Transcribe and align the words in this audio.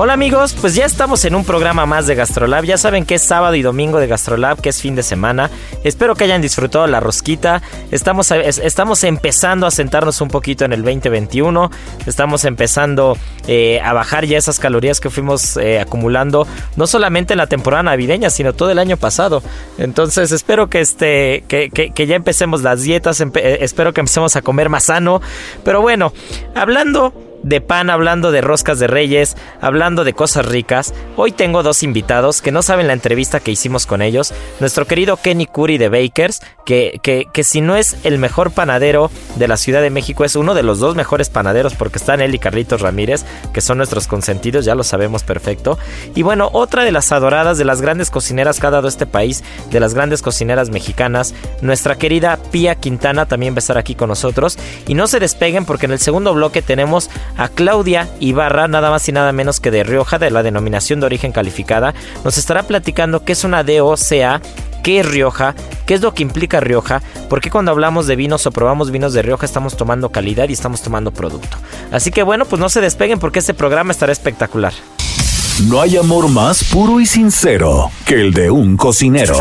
Hola 0.00 0.12
amigos, 0.12 0.54
pues 0.60 0.76
ya 0.76 0.84
estamos 0.84 1.24
en 1.24 1.34
un 1.34 1.44
programa 1.44 1.84
más 1.84 2.06
de 2.06 2.14
Gastrolab. 2.14 2.62
Ya 2.62 2.78
saben 2.78 3.04
que 3.04 3.16
es 3.16 3.22
sábado 3.22 3.56
y 3.56 3.62
domingo 3.62 3.98
de 3.98 4.06
Gastrolab, 4.06 4.60
que 4.60 4.68
es 4.68 4.80
fin 4.80 4.94
de 4.94 5.02
semana. 5.02 5.50
Espero 5.82 6.14
que 6.14 6.22
hayan 6.22 6.40
disfrutado 6.40 6.86
la 6.86 7.00
rosquita. 7.00 7.62
Estamos, 7.90 8.30
estamos 8.30 9.02
empezando 9.02 9.66
a 9.66 9.72
sentarnos 9.72 10.20
un 10.20 10.28
poquito 10.28 10.64
en 10.64 10.72
el 10.72 10.84
2021. 10.84 11.72
Estamos 12.06 12.44
empezando 12.44 13.18
eh, 13.48 13.80
a 13.80 13.92
bajar 13.92 14.24
ya 14.24 14.38
esas 14.38 14.60
calorías 14.60 15.00
que 15.00 15.10
fuimos 15.10 15.56
eh, 15.56 15.80
acumulando, 15.80 16.46
no 16.76 16.86
solamente 16.86 17.34
en 17.34 17.38
la 17.38 17.48
temporada 17.48 17.82
navideña, 17.82 18.30
sino 18.30 18.52
todo 18.52 18.70
el 18.70 18.78
año 18.78 18.98
pasado. 18.98 19.42
Entonces 19.78 20.30
espero 20.30 20.70
que, 20.70 20.78
este, 20.78 21.42
que, 21.48 21.70
que 21.70 22.06
ya 22.06 22.14
empecemos 22.14 22.62
las 22.62 22.82
dietas, 22.82 23.20
eh, 23.20 23.58
espero 23.62 23.92
que 23.92 23.98
empecemos 23.98 24.36
a 24.36 24.42
comer 24.42 24.68
más 24.68 24.84
sano. 24.84 25.20
Pero 25.64 25.82
bueno, 25.82 26.12
hablando 26.54 27.12
de 27.42 27.60
pan, 27.60 27.90
hablando 27.90 28.30
de 28.32 28.40
roscas 28.40 28.78
de 28.78 28.86
reyes, 28.86 29.36
hablando 29.60 30.04
de 30.04 30.12
cosas 30.12 30.46
ricas. 30.46 30.94
Hoy 31.16 31.32
tengo 31.32 31.62
dos 31.62 31.82
invitados 31.82 32.42
que 32.42 32.52
no 32.52 32.62
saben 32.62 32.86
la 32.86 32.92
entrevista 32.92 33.40
que 33.40 33.50
hicimos 33.50 33.86
con 33.86 34.02
ellos. 34.02 34.32
Nuestro 34.60 34.86
querido 34.86 35.16
Kenny 35.16 35.46
Curry 35.46 35.78
de 35.78 35.88
Bakers, 35.88 36.40
que, 36.64 37.00
que, 37.02 37.26
que, 37.32 37.44
si 37.44 37.60
no 37.60 37.76
es 37.76 37.96
el 38.04 38.18
mejor 38.18 38.50
panadero 38.50 39.10
de 39.36 39.48
la 39.48 39.56
Ciudad 39.56 39.80
de 39.80 39.90
México, 39.90 40.24
es 40.24 40.36
uno 40.36 40.54
de 40.54 40.62
los 40.62 40.80
dos 40.80 40.94
mejores 40.96 41.30
panaderos 41.30 41.74
porque 41.74 41.98
están 41.98 42.20
él 42.20 42.34
y 42.34 42.38
Carlitos 42.38 42.80
Ramírez, 42.80 43.24
que 43.52 43.60
son 43.60 43.78
nuestros 43.78 44.06
consentidos, 44.06 44.64
ya 44.64 44.74
lo 44.74 44.84
sabemos 44.84 45.22
perfecto. 45.22 45.78
Y 46.14 46.22
bueno, 46.22 46.50
otra 46.52 46.84
de 46.84 46.92
las 46.92 47.12
adoradas, 47.12 47.58
de 47.58 47.64
las 47.64 47.80
grandes 47.80 48.10
cocineras 48.10 48.60
que 48.60 48.66
ha 48.66 48.70
dado 48.70 48.88
este 48.88 49.06
país, 49.06 49.42
de 49.70 49.80
las 49.80 49.94
grandes 49.94 50.22
cocineras 50.22 50.70
mexicanas, 50.70 51.34
nuestra 51.62 51.96
querida 51.96 52.38
Pía 52.50 52.74
Quintana 52.74 53.26
también 53.26 53.54
va 53.54 53.58
a 53.58 53.60
estar 53.60 53.78
aquí 53.78 53.94
con 53.94 54.08
nosotros. 54.08 54.58
Y 54.86 54.94
no 54.94 55.06
se 55.06 55.20
despeguen 55.20 55.64
porque 55.64 55.86
en 55.86 55.92
el 55.92 55.98
segundo 55.98 56.34
bloque 56.34 56.62
tenemos 56.62 57.10
a 57.36 57.48
Claudia 57.48 58.08
Ibarra, 58.20 58.68
nada 58.68 58.90
más 58.90 59.08
y 59.08 59.12
nada 59.12 59.32
menos 59.32 59.60
que 59.60 59.70
de 59.70 59.84
Rioja, 59.84 60.18
de 60.18 60.30
la 60.30 60.42
denominación 60.42 61.00
de 61.00 61.06
origen 61.06 61.32
calificada. 61.32 61.94
Nos 62.24 62.38
estará 62.38 62.64
platicando 62.64 63.24
qué 63.24 63.32
es 63.32 63.44
una 63.44 63.62
DOCA, 63.62 64.40
qué 64.82 65.00
es 65.00 65.06
Rioja, 65.06 65.54
qué 65.86 65.94
es 65.94 66.00
lo 66.00 66.14
que 66.14 66.22
implica 66.22 66.60
Rioja, 66.60 67.02
porque 67.28 67.50
cuando 67.50 67.70
hablamos 67.70 68.06
de 68.06 68.16
vinos 68.16 68.46
o 68.46 68.52
probamos 68.52 68.90
vinos 68.90 69.12
de 69.12 69.22
Rioja 69.22 69.46
estamos 69.46 69.76
tomando 69.76 70.10
calidad 70.10 70.48
y 70.48 70.52
estamos 70.52 70.82
tomando 70.82 71.12
producto. 71.12 71.56
Así 71.92 72.10
que 72.10 72.22
bueno, 72.22 72.44
pues 72.44 72.60
no 72.60 72.68
se 72.68 72.80
despeguen 72.80 73.18
porque 73.18 73.38
este 73.40 73.54
programa 73.54 73.92
estará 73.92 74.12
espectacular. 74.12 74.72
No 75.66 75.80
hay 75.80 75.96
amor 75.96 76.28
más 76.28 76.62
puro 76.64 77.00
y 77.00 77.06
sincero 77.06 77.90
que 78.06 78.14
el 78.14 78.32
de 78.32 78.50
un 78.50 78.76
cocinero. 78.76 79.40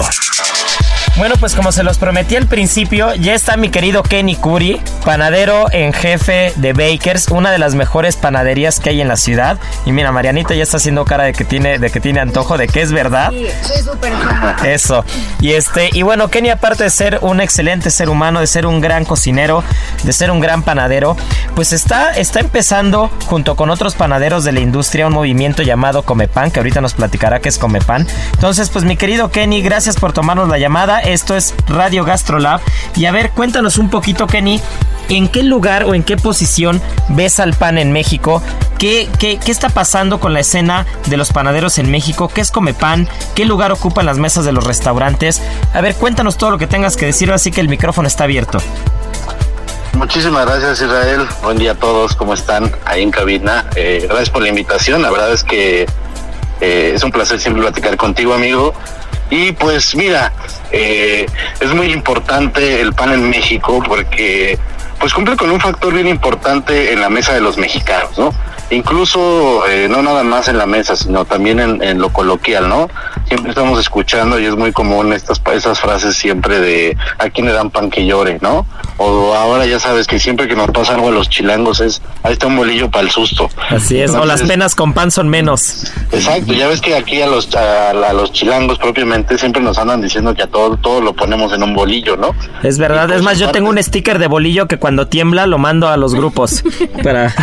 Bueno, 1.16 1.36
pues 1.40 1.56
como 1.56 1.72
se 1.72 1.82
los 1.82 1.98
prometí 1.98 2.36
al 2.36 2.46
principio, 2.46 3.16
ya 3.16 3.34
está 3.34 3.58
mi 3.58 3.70
querido 3.70 4.04
Kenny 4.04 4.36
Curry, 4.36 4.80
panadero 5.04 5.66
en 5.72 5.92
jefe 5.94 6.54
de 6.58 6.74
Bakers, 6.74 7.30
una 7.30 7.52
de 7.52 7.58
las 7.58 7.74
mejores 7.74 8.16
panaderías 8.16 8.80
que 8.80 8.92
hay 8.92 9.02
en 9.02 9.08
la 9.08 9.16
ciudad. 9.16 9.58
Y 9.86 9.94
mira, 9.94 10.12
Marianita 10.12 10.54
ya 10.54 10.62
está 10.62 10.78
haciendo 10.78 11.06
cara 11.06 11.24
de 11.24 11.34
que 11.34 11.44
tiene, 11.44 11.80
de 11.80 11.90
que 11.90 12.00
tiene 12.00 12.20
antojo, 12.20 12.58
de 12.58 12.68
que 12.68 12.82
es 12.82 12.92
verdad. 12.92 13.32
Sí, 13.32 13.48
soy 13.64 13.82
súper 13.82 14.14
Eso. 14.66 15.04
Y 15.40 15.54
este, 15.54 15.90
y 15.94 16.04
bueno, 16.04 16.28
Kenny, 16.30 16.50
aparte 16.50 16.84
de 16.84 16.90
ser 16.92 17.20
un 17.22 17.42
excelente 17.42 17.90
ser 17.90 18.10
humano, 18.10 18.40
de 18.40 18.48
ser 18.48 18.68
un 18.68 18.80
gran 18.80 19.04
cocinero, 19.04 19.64
de 20.04 20.14
ser 20.14 20.30
un 20.30 20.40
gran 20.40 20.62
panadero, 20.62 21.18
pues 21.56 21.74
está, 21.74 22.12
está 22.12 22.40
empezando 22.40 23.10
junto 23.26 23.56
con 23.56 23.70
otros 23.70 23.96
panaderos 23.96 24.44
de 24.44 24.52
la 24.52 24.60
industria 24.60 25.08
un 25.08 25.14
movimiento 25.14 25.64
llamado 25.64 26.04
Comepan, 26.04 26.52
que 26.52 26.60
ahorita 26.60 26.82
nos 26.82 26.94
platicará 26.94 27.40
qué 27.40 27.50
es 27.50 27.58
Comepan. 27.58 28.08
Entonces, 28.34 28.70
pues 28.70 28.86
mi 28.86 28.98
querido 28.98 29.32
Kenny, 29.32 29.62
gracias 29.62 29.96
por 29.96 30.14
tomarnos 30.14 30.50
la 30.50 30.58
llamada. 30.58 30.97
Esto 31.00 31.36
es 31.36 31.54
Radio 31.68 32.04
Gastrolab. 32.04 32.62
Y 32.96 33.06
a 33.06 33.12
ver, 33.12 33.32
cuéntanos 33.32 33.78
un 33.78 33.90
poquito, 33.90 34.28
Kenny, 34.28 34.62
¿en 35.10 35.28
qué 35.28 35.44
lugar 35.44 35.84
o 35.86 35.96
en 35.96 36.04
qué 36.04 36.18
posición 36.18 36.82
ves 37.10 37.40
al 37.40 37.54
pan 37.54 37.78
en 37.78 37.92
México? 37.92 38.42
¿Qué, 38.78 39.10
qué, 39.20 39.40
qué 39.44 39.52
está 39.52 39.70
pasando 39.70 40.20
con 40.20 40.34
la 40.34 40.40
escena 40.40 40.86
de 41.08 41.18
los 41.18 41.32
panaderos 41.32 41.78
en 41.80 41.90
México? 41.90 42.28
¿Qué 42.28 42.42
es 42.42 42.52
Come 42.52 42.74
Pan? 42.74 43.08
¿Qué 43.36 43.46
lugar 43.46 43.72
ocupan 43.72 44.06
las 44.06 44.18
mesas 44.18 44.46
de 44.46 44.52
los 44.52 44.64
restaurantes? 44.64 45.42
A 45.74 45.82
ver, 45.82 45.96
cuéntanos 45.96 46.38
todo 46.38 46.52
lo 46.52 46.58
que 46.58 46.68
tengas 46.68 46.96
que 46.96 47.06
decir, 47.06 47.32
así 47.32 47.52
que 47.52 47.62
el 47.62 47.70
micrófono 47.70 48.08
está 48.08 48.26
abierto. 48.26 48.60
Muchísimas 49.94 50.46
gracias 50.46 50.80
Israel, 50.82 51.28
buen 51.42 51.58
día 51.58 51.72
a 51.72 51.76
todos, 51.76 52.16
¿cómo 52.16 52.36
están 52.36 52.72
ahí 52.86 53.02
en 53.02 53.10
cabina? 53.10 53.66
Eh, 53.76 54.06
gracias 54.08 54.30
por 54.30 54.44
la 54.44 54.50
invitación, 54.50 55.02
la 55.02 55.10
verdad 55.10 55.34
es 55.34 55.44
que 55.44 55.88
eh, 56.62 56.92
es 56.94 57.04
un 57.04 57.12
placer 57.12 57.40
siempre 57.40 57.64
platicar 57.64 57.98
contigo 57.98 58.36
amigo 58.36 58.76
y 59.30 59.52
pues 59.52 59.96
mira, 59.96 60.32
eh, 60.72 61.26
es 61.60 61.74
muy 61.74 61.92
importante 61.92 62.82
el 62.82 62.94
pan 62.94 63.14
en 63.14 63.30
México 63.30 63.84
porque 63.86 64.58
pues 65.00 65.14
cumple 65.14 65.36
con 65.36 65.52
un 65.52 65.60
factor 65.60 65.94
bien 65.94 66.08
importante 66.08 66.92
en 66.92 67.02
la 67.02 67.10
mesa 67.10 67.34
de 67.34 67.42
los 67.42 67.58
mexicanos, 67.58 68.18
¿no? 68.18 68.34
Incluso 68.70 69.66
eh, 69.68 69.88
no 69.90 70.02
nada 70.02 70.24
más 70.24 70.48
en 70.48 70.58
la 70.58 70.66
mesa, 70.66 70.96
sino 70.96 71.24
también 71.26 71.60
en, 71.60 71.82
en, 71.84 72.00
lo 72.00 72.12
coloquial, 72.12 72.68
¿no? 72.68 72.90
Siempre 73.28 73.50
estamos 73.50 73.80
escuchando 73.80 74.40
y 74.40 74.46
es 74.46 74.56
muy 74.56 74.72
común 74.72 75.12
estas 75.12 75.42
esas 75.54 75.80
frases 75.80 76.16
siempre 76.16 76.60
de 76.60 76.98
a 77.18 77.30
quién 77.30 77.46
le 77.46 77.52
dan 77.52 77.70
pan 77.70 77.90
que 77.90 78.06
llore, 78.06 78.38
¿no? 78.42 78.66
O 78.98 79.34
ahora 79.34 79.66
ya 79.66 79.80
sabes 79.80 80.08
que 80.08 80.18
siempre 80.18 80.48
que 80.48 80.56
nos 80.56 80.70
pasa 80.72 80.96
algo 80.96 81.10
a 81.10 81.12
los 81.12 81.30
chilangos 81.30 81.82
es 81.82 82.02
ahí 82.24 82.34
está 82.34 82.48
un 82.48 82.56
bolillo 82.56 82.90
para 82.90 83.04
el 83.04 83.12
susto. 83.12 83.50
Así 83.70 84.00
es, 84.00 84.12
Entonces, 84.12 84.22
o 84.22 84.26
las 84.26 84.44
penas 84.44 84.76
con 84.76 84.94
pan 84.94 85.12
son 85.12 85.28
menos. 85.28 85.92
Exacto, 86.12 86.54
ya 86.54 86.68
ves 86.68 86.80
que 86.80 86.96
aquí 86.96 87.22
a 87.22 87.28
los 87.28 87.54
a, 87.54 87.90
a, 87.90 88.14
los 88.14 88.32
chilangos 88.32 88.80
propiamente 88.80 89.38
siempre 89.38 89.62
nos 89.62 89.78
andan 89.78 90.02
diciendo 90.02 90.34
que 90.34 90.44
a 90.44 90.48
todo 90.48 90.78
todo 90.78 91.02
lo 91.02 91.14
ponemos 91.14 91.52
en 91.52 91.64
un 91.64 91.74
bolillo, 91.74 92.16
¿no? 92.16 92.34
Es 92.64 92.78
verdad, 92.78 93.08
pues, 93.08 93.18
es 93.18 93.24
más, 93.24 93.40
yo 93.40 93.52
tengo 93.52 93.70
un 93.70 93.82
sticker 93.84 94.20
de 94.20 94.28
bolillo 94.28 94.68
que 94.68 94.78
cuando 94.78 95.08
tiembla 95.08 95.48
lo 95.48 95.58
mando 95.58 95.90
a 95.90 95.98
los 95.98 96.16
grupos 96.16 96.64
para 97.04 97.34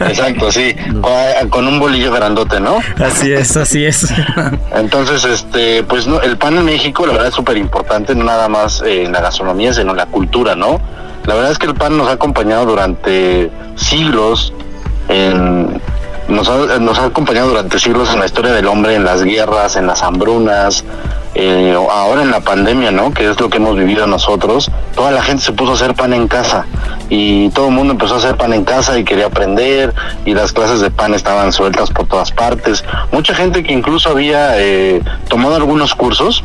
Exacto, 0.00 0.52
sí, 0.52 0.74
con, 1.00 1.48
con 1.48 1.66
un 1.66 1.78
bolillo 1.78 2.12
grandote, 2.12 2.60
¿no? 2.60 2.78
Así 2.98 3.32
es, 3.32 3.56
así 3.56 3.84
es. 3.86 4.06
Entonces, 4.74 4.97
este, 5.24 5.82
pues 5.84 6.06
no, 6.06 6.20
el 6.20 6.36
pan 6.36 6.56
en 6.56 6.64
México, 6.64 7.06
la 7.06 7.12
verdad 7.12 7.28
es 7.28 7.34
súper 7.34 7.56
importante, 7.56 8.14
no 8.14 8.24
nada 8.24 8.48
más 8.48 8.82
eh, 8.82 9.04
en 9.04 9.12
la 9.12 9.20
gastronomía, 9.20 9.72
sino 9.72 9.92
en 9.92 9.96
la 9.96 10.06
cultura, 10.06 10.54
¿no? 10.54 10.80
La 11.24 11.34
verdad 11.34 11.52
es 11.52 11.58
que 11.58 11.66
el 11.66 11.74
pan 11.74 11.96
nos 11.96 12.08
ha 12.08 12.12
acompañado 12.12 12.66
durante 12.66 13.50
siglos, 13.76 14.52
en, 15.08 15.80
nos, 16.28 16.48
ha, 16.48 16.78
nos 16.78 16.98
ha 16.98 17.06
acompañado 17.06 17.48
durante 17.48 17.78
siglos 17.78 18.12
en 18.12 18.20
la 18.20 18.26
historia 18.26 18.52
del 18.52 18.66
hombre, 18.66 18.94
en 18.94 19.04
las 19.04 19.22
guerras, 19.22 19.76
en 19.76 19.86
las 19.86 20.02
hambrunas, 20.02 20.84
eh, 21.40 21.72
ahora 21.72 22.22
en 22.22 22.32
la 22.32 22.40
pandemia, 22.40 22.90
¿no? 22.90 23.12
Que 23.12 23.30
es 23.30 23.38
lo 23.38 23.48
que 23.48 23.58
hemos 23.58 23.76
vivido 23.76 24.08
nosotros, 24.08 24.72
toda 24.96 25.12
la 25.12 25.22
gente 25.22 25.44
se 25.44 25.52
puso 25.52 25.70
a 25.70 25.74
hacer 25.76 25.94
pan 25.94 26.12
en 26.12 26.26
casa 26.26 26.66
y 27.08 27.48
todo 27.50 27.68
el 27.68 27.74
mundo 27.74 27.92
empezó 27.92 28.14
a 28.14 28.18
hacer 28.18 28.36
pan 28.36 28.52
en 28.54 28.64
casa 28.64 28.98
y 28.98 29.04
quería 29.04 29.26
aprender 29.26 29.94
y 30.24 30.34
las 30.34 30.52
clases 30.52 30.80
de 30.80 30.90
pan 30.90 31.14
estaban 31.14 31.52
sueltas 31.52 31.90
por 31.90 32.08
todas 32.08 32.32
partes. 32.32 32.84
Mucha 33.12 33.36
gente 33.36 33.62
que 33.62 33.72
incluso 33.72 34.10
había 34.10 34.58
eh, 34.58 35.00
tomado 35.28 35.54
algunos 35.54 35.94
cursos 35.94 36.42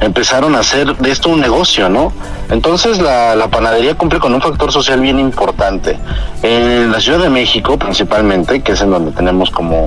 empezaron 0.00 0.56
a 0.56 0.60
hacer 0.60 0.96
de 0.96 1.12
esto 1.12 1.28
un 1.28 1.40
negocio, 1.40 1.88
¿no? 1.88 2.12
Entonces 2.50 2.98
la, 3.00 3.36
la, 3.36 3.48
panadería 3.48 3.94
cumple 3.94 4.18
con 4.18 4.34
un 4.34 4.42
factor 4.42 4.72
social 4.72 5.00
bien 5.00 5.20
importante. 5.20 5.96
En 6.42 6.90
la 6.90 7.00
Ciudad 7.00 7.20
de 7.20 7.30
México 7.30 7.78
principalmente, 7.78 8.62
que 8.62 8.72
es 8.72 8.80
en 8.80 8.90
donde 8.90 9.12
tenemos 9.12 9.48
como 9.52 9.86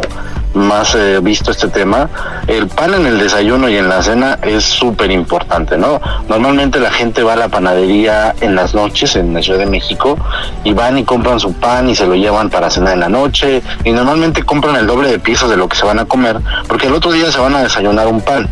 más 0.53 0.95
eh, 0.95 1.19
visto 1.21 1.51
este 1.51 1.67
tema, 1.67 2.09
el 2.47 2.67
pan 2.67 2.93
en 2.93 3.05
el 3.05 3.17
desayuno 3.17 3.69
y 3.69 3.77
en 3.77 3.89
la 3.89 4.01
cena 4.03 4.39
es 4.41 4.63
súper 4.63 5.11
importante, 5.11 5.77
¿no? 5.77 5.99
Normalmente 6.27 6.79
la 6.79 6.91
gente 6.91 7.23
va 7.23 7.33
a 7.33 7.35
la 7.35 7.49
panadería 7.49 8.35
en 8.41 8.55
las 8.55 8.73
noches 8.73 9.15
en 9.15 9.33
la 9.33 9.41
Ciudad 9.41 9.59
de 9.59 9.65
México 9.65 10.17
y 10.63 10.73
van 10.73 10.97
y 10.97 11.03
compran 11.03 11.39
su 11.39 11.53
pan 11.53 11.89
y 11.89 11.95
se 11.95 12.05
lo 12.05 12.15
llevan 12.15 12.49
para 12.49 12.69
cenar 12.69 12.93
en 12.93 12.99
la 12.99 13.09
noche 13.09 13.61
y 13.83 13.91
normalmente 13.91 14.43
compran 14.43 14.75
el 14.75 14.87
doble 14.87 15.09
de 15.09 15.19
piezas 15.19 15.49
de 15.49 15.57
lo 15.57 15.67
que 15.67 15.75
se 15.75 15.85
van 15.85 15.99
a 15.99 16.05
comer 16.05 16.39
porque 16.67 16.87
el 16.87 16.93
otro 16.93 17.11
día 17.11 17.31
se 17.31 17.39
van 17.39 17.55
a 17.55 17.63
desayunar 17.63 18.07
un 18.07 18.21
pan 18.21 18.47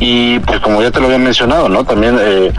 y 0.00 0.38
pues 0.40 0.60
como 0.60 0.82
ya 0.82 0.90
te 0.90 1.00
lo 1.00 1.06
había 1.06 1.18
mencionado, 1.18 1.68
¿no? 1.68 1.84
También 1.84 2.18
eh, 2.20 2.52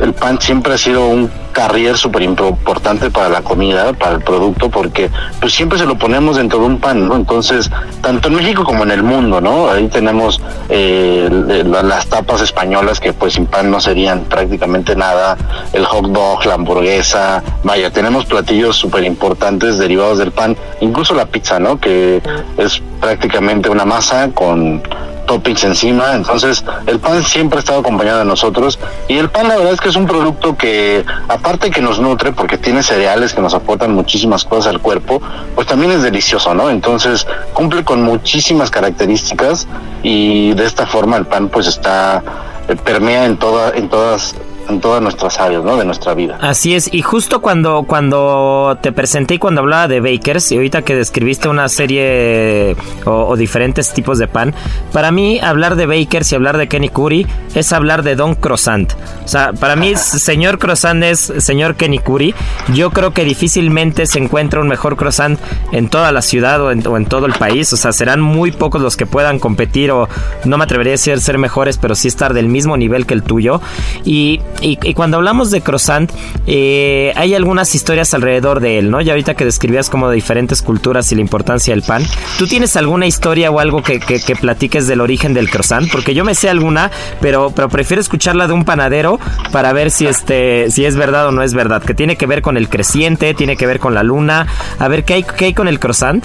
el 0.00 0.14
pan 0.14 0.40
siempre 0.40 0.74
ha 0.74 0.78
sido 0.78 1.06
un 1.06 1.30
carrier 1.52 1.96
súper 1.96 2.22
importante 2.22 3.10
para 3.10 3.28
la 3.28 3.42
comida, 3.42 3.92
para 3.92 4.12
el 4.16 4.22
producto, 4.22 4.70
porque 4.70 5.10
pues 5.40 5.52
siempre 5.52 5.78
se 5.78 5.86
lo 5.86 5.98
ponemos 5.98 6.36
dentro 6.36 6.60
de 6.60 6.66
un 6.66 6.78
pan, 6.78 7.08
¿no? 7.08 7.16
Entonces, 7.16 7.68
tanto 8.00 8.28
en 8.28 8.36
México 8.36 8.62
como 8.62 8.84
en 8.84 8.92
el 8.92 9.02
mundo, 9.02 9.40
¿no? 9.40 9.68
Ahí 9.68 9.88
tenemos 9.88 10.40
eh, 10.68 11.28
las 11.64 12.06
tapas 12.06 12.42
españolas 12.42 13.00
que 13.00 13.12
pues 13.12 13.34
sin 13.34 13.46
pan 13.46 13.70
no 13.70 13.80
serían 13.80 14.24
prácticamente 14.24 14.94
nada, 14.94 15.36
el 15.72 15.84
hot 15.84 16.06
dog, 16.06 16.44
la 16.46 16.54
hamburguesa, 16.54 17.42
vaya, 17.64 17.90
tenemos 17.90 18.24
platillos 18.24 18.76
súper 18.76 19.04
importantes 19.04 19.78
derivados 19.78 20.18
del 20.18 20.30
pan, 20.30 20.56
incluso 20.80 21.14
la 21.14 21.26
pizza, 21.26 21.58
¿no? 21.58 21.80
Que 21.80 22.22
es 22.56 22.80
prácticamente 23.00 23.68
una 23.68 23.84
masa 23.84 24.30
con 24.32 24.82
toppings 25.28 25.62
encima. 25.62 26.14
Entonces, 26.14 26.64
el 26.86 26.98
pan 26.98 27.22
siempre 27.22 27.58
ha 27.58 27.60
estado 27.60 27.80
acompañado 27.80 28.18
de 28.18 28.24
nosotros. 28.24 28.80
Y 29.06 29.18
el 29.18 29.28
pan, 29.30 29.46
la 29.46 29.56
verdad 29.56 29.74
es 29.74 29.80
que 29.80 29.90
es 29.90 29.94
un 29.94 30.06
producto 30.06 30.56
que, 30.56 31.04
aparte 31.28 31.70
que 31.70 31.80
nos 31.80 32.00
nutre, 32.00 32.32
porque 32.32 32.58
tiene 32.58 32.82
cereales 32.82 33.32
que 33.32 33.40
nos 33.40 33.54
aportan 33.54 33.94
muchísimas 33.94 34.44
cosas 34.44 34.74
al 34.74 34.80
cuerpo, 34.80 35.22
pues 35.54 35.68
también 35.68 35.92
es 35.92 36.02
delicioso, 36.02 36.52
¿no? 36.54 36.70
Entonces, 36.70 37.26
cumple 37.52 37.84
con 37.84 38.02
muchísimas 38.02 38.72
características 38.72 39.68
y 40.02 40.54
de 40.54 40.64
esta 40.64 40.86
forma 40.86 41.16
el 41.16 41.26
pan, 41.26 41.48
pues 41.48 41.68
está 41.68 42.24
eh, 42.68 42.76
permea 42.76 43.26
en 43.26 43.36
toda, 43.36 43.70
en 43.76 43.88
todas 43.88 44.34
en 44.68 44.80
todas 44.80 45.02
nuestras 45.02 45.38
áreas, 45.38 45.64
¿no? 45.64 45.76
De 45.76 45.84
nuestra 45.84 46.14
vida. 46.14 46.38
Así 46.40 46.74
es, 46.74 46.92
y 46.92 47.02
justo 47.02 47.40
cuando, 47.40 47.84
cuando 47.86 48.78
te 48.80 48.92
presenté 48.92 49.34
y 49.34 49.38
cuando 49.38 49.60
hablaba 49.60 49.88
de 49.88 50.00
bakers, 50.00 50.52
y 50.52 50.56
ahorita 50.56 50.82
que 50.82 50.94
describiste 50.94 51.48
una 51.48 51.68
serie 51.68 52.76
o, 53.04 53.36
diferentes 53.36 53.92
tipos 53.92 54.18
de 54.18 54.28
pan, 54.28 54.54
para 54.92 55.10
mí 55.10 55.40
hablar 55.40 55.76
de 55.76 55.86
bakers 55.86 56.32
y 56.32 56.34
hablar 56.34 56.58
de 56.58 56.68
Kenny 56.68 56.88
Curry 56.88 57.26
es 57.54 57.72
hablar 57.72 58.02
de 58.02 58.16
Don 58.16 58.34
Croissant. 58.34 58.92
O 59.24 59.28
sea, 59.28 59.52
para 59.52 59.76
mí 59.76 59.94
señor 59.96 60.58
Croissant 60.58 61.02
es 61.02 61.32
señor 61.38 61.76
Kenny 61.76 61.98
Curry. 61.98 62.34
Yo 62.74 62.90
creo 62.90 63.12
que 63.12 63.24
difícilmente 63.24 64.06
se 64.06 64.18
encuentra 64.18 64.60
un 64.60 64.68
mejor 64.68 64.96
croissant 64.96 65.38
en 65.72 65.88
toda 65.88 66.12
la 66.12 66.22
ciudad 66.22 66.60
o 66.60 66.70
en, 66.70 67.06
todo 67.06 67.26
el 67.26 67.34
país. 67.34 67.72
O 67.72 67.76
sea, 67.76 67.92
serán 67.92 68.20
muy 68.20 68.52
pocos 68.52 68.82
los 68.82 68.96
que 68.96 69.06
puedan 69.06 69.38
competir 69.38 69.90
o 69.90 70.08
no 70.44 70.58
me 70.58 70.64
atrevería 70.64 70.92
a 70.92 70.94
decir 70.94 71.20
ser 71.20 71.38
mejores, 71.38 71.78
pero 71.78 71.94
sí 71.94 72.08
estar 72.08 72.34
del 72.34 72.48
mismo 72.48 72.76
nivel 72.76 73.06
que 73.06 73.14
el 73.14 73.22
tuyo. 73.22 73.60
Y 74.04 74.40
y, 74.60 74.94
cuando 74.94 75.16
hablamos 75.16 75.50
de 75.50 75.60
croissant, 75.60 76.10
eh, 76.46 77.12
hay 77.16 77.34
algunas 77.34 77.74
historias 77.74 78.12
alrededor 78.14 78.60
de 78.60 78.78
él, 78.78 78.90
¿no? 78.90 79.00
Ya 79.00 79.12
ahorita 79.12 79.34
que 79.34 79.44
describías 79.44 79.90
como 79.90 80.08
de 80.08 80.16
diferentes 80.16 80.62
culturas 80.62 81.10
y 81.12 81.14
la 81.14 81.20
importancia 81.20 81.74
del 81.74 81.82
pan, 81.82 82.04
¿tú 82.38 82.46
tienes 82.46 82.76
alguna 82.76 83.06
historia 83.06 83.50
o 83.50 83.60
algo 83.60 83.82
que, 83.82 84.00
que, 84.00 84.36
platiques 84.36 84.86
del 84.86 85.00
origen 85.00 85.34
del 85.34 85.50
croissant? 85.50 85.90
Porque 85.90 86.14
yo 86.14 86.24
me 86.24 86.34
sé 86.34 86.48
alguna, 86.48 86.90
pero, 87.20 87.52
pero 87.54 87.68
prefiero 87.68 88.00
escucharla 88.00 88.46
de 88.46 88.52
un 88.52 88.64
panadero 88.64 89.18
para 89.52 89.72
ver 89.72 89.90
si, 89.90 90.06
este, 90.06 90.70
si 90.70 90.84
es 90.84 90.96
verdad 90.96 91.28
o 91.28 91.32
no 91.32 91.42
es 91.42 91.54
verdad, 91.54 91.82
que 91.82 91.94
tiene 91.94 92.16
que 92.16 92.26
ver 92.26 92.42
con 92.42 92.56
el 92.56 92.68
creciente, 92.68 93.34
tiene 93.34 93.56
que 93.56 93.66
ver 93.66 93.78
con 93.78 93.94
la 93.94 94.02
luna. 94.02 94.46
A 94.78 94.88
ver, 94.88 95.04
¿qué 95.04 95.14
hay, 95.14 95.22
qué 95.22 95.46
hay 95.46 95.54
con 95.54 95.68
el 95.68 95.78
croissant? 95.78 96.24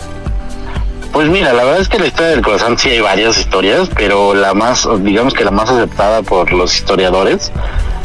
Pues 1.12 1.30
mira, 1.30 1.54
la 1.54 1.64
verdad 1.64 1.82
es 1.82 1.90
que 1.90 2.00
la 2.00 2.08
historia 2.08 2.32
del 2.32 2.42
croissant 2.42 2.80
sí 2.80 2.90
hay 2.90 3.00
varias 3.00 3.38
historias, 3.38 3.88
pero 3.96 4.34
la 4.34 4.56
más, 4.56 4.88
digamos 5.02 5.36
que 5.36 5.44
la 5.44 5.52
más 5.52 5.70
aceptada 5.70 6.24
por 6.24 6.52
los 6.52 6.76
historiadores 6.76 7.52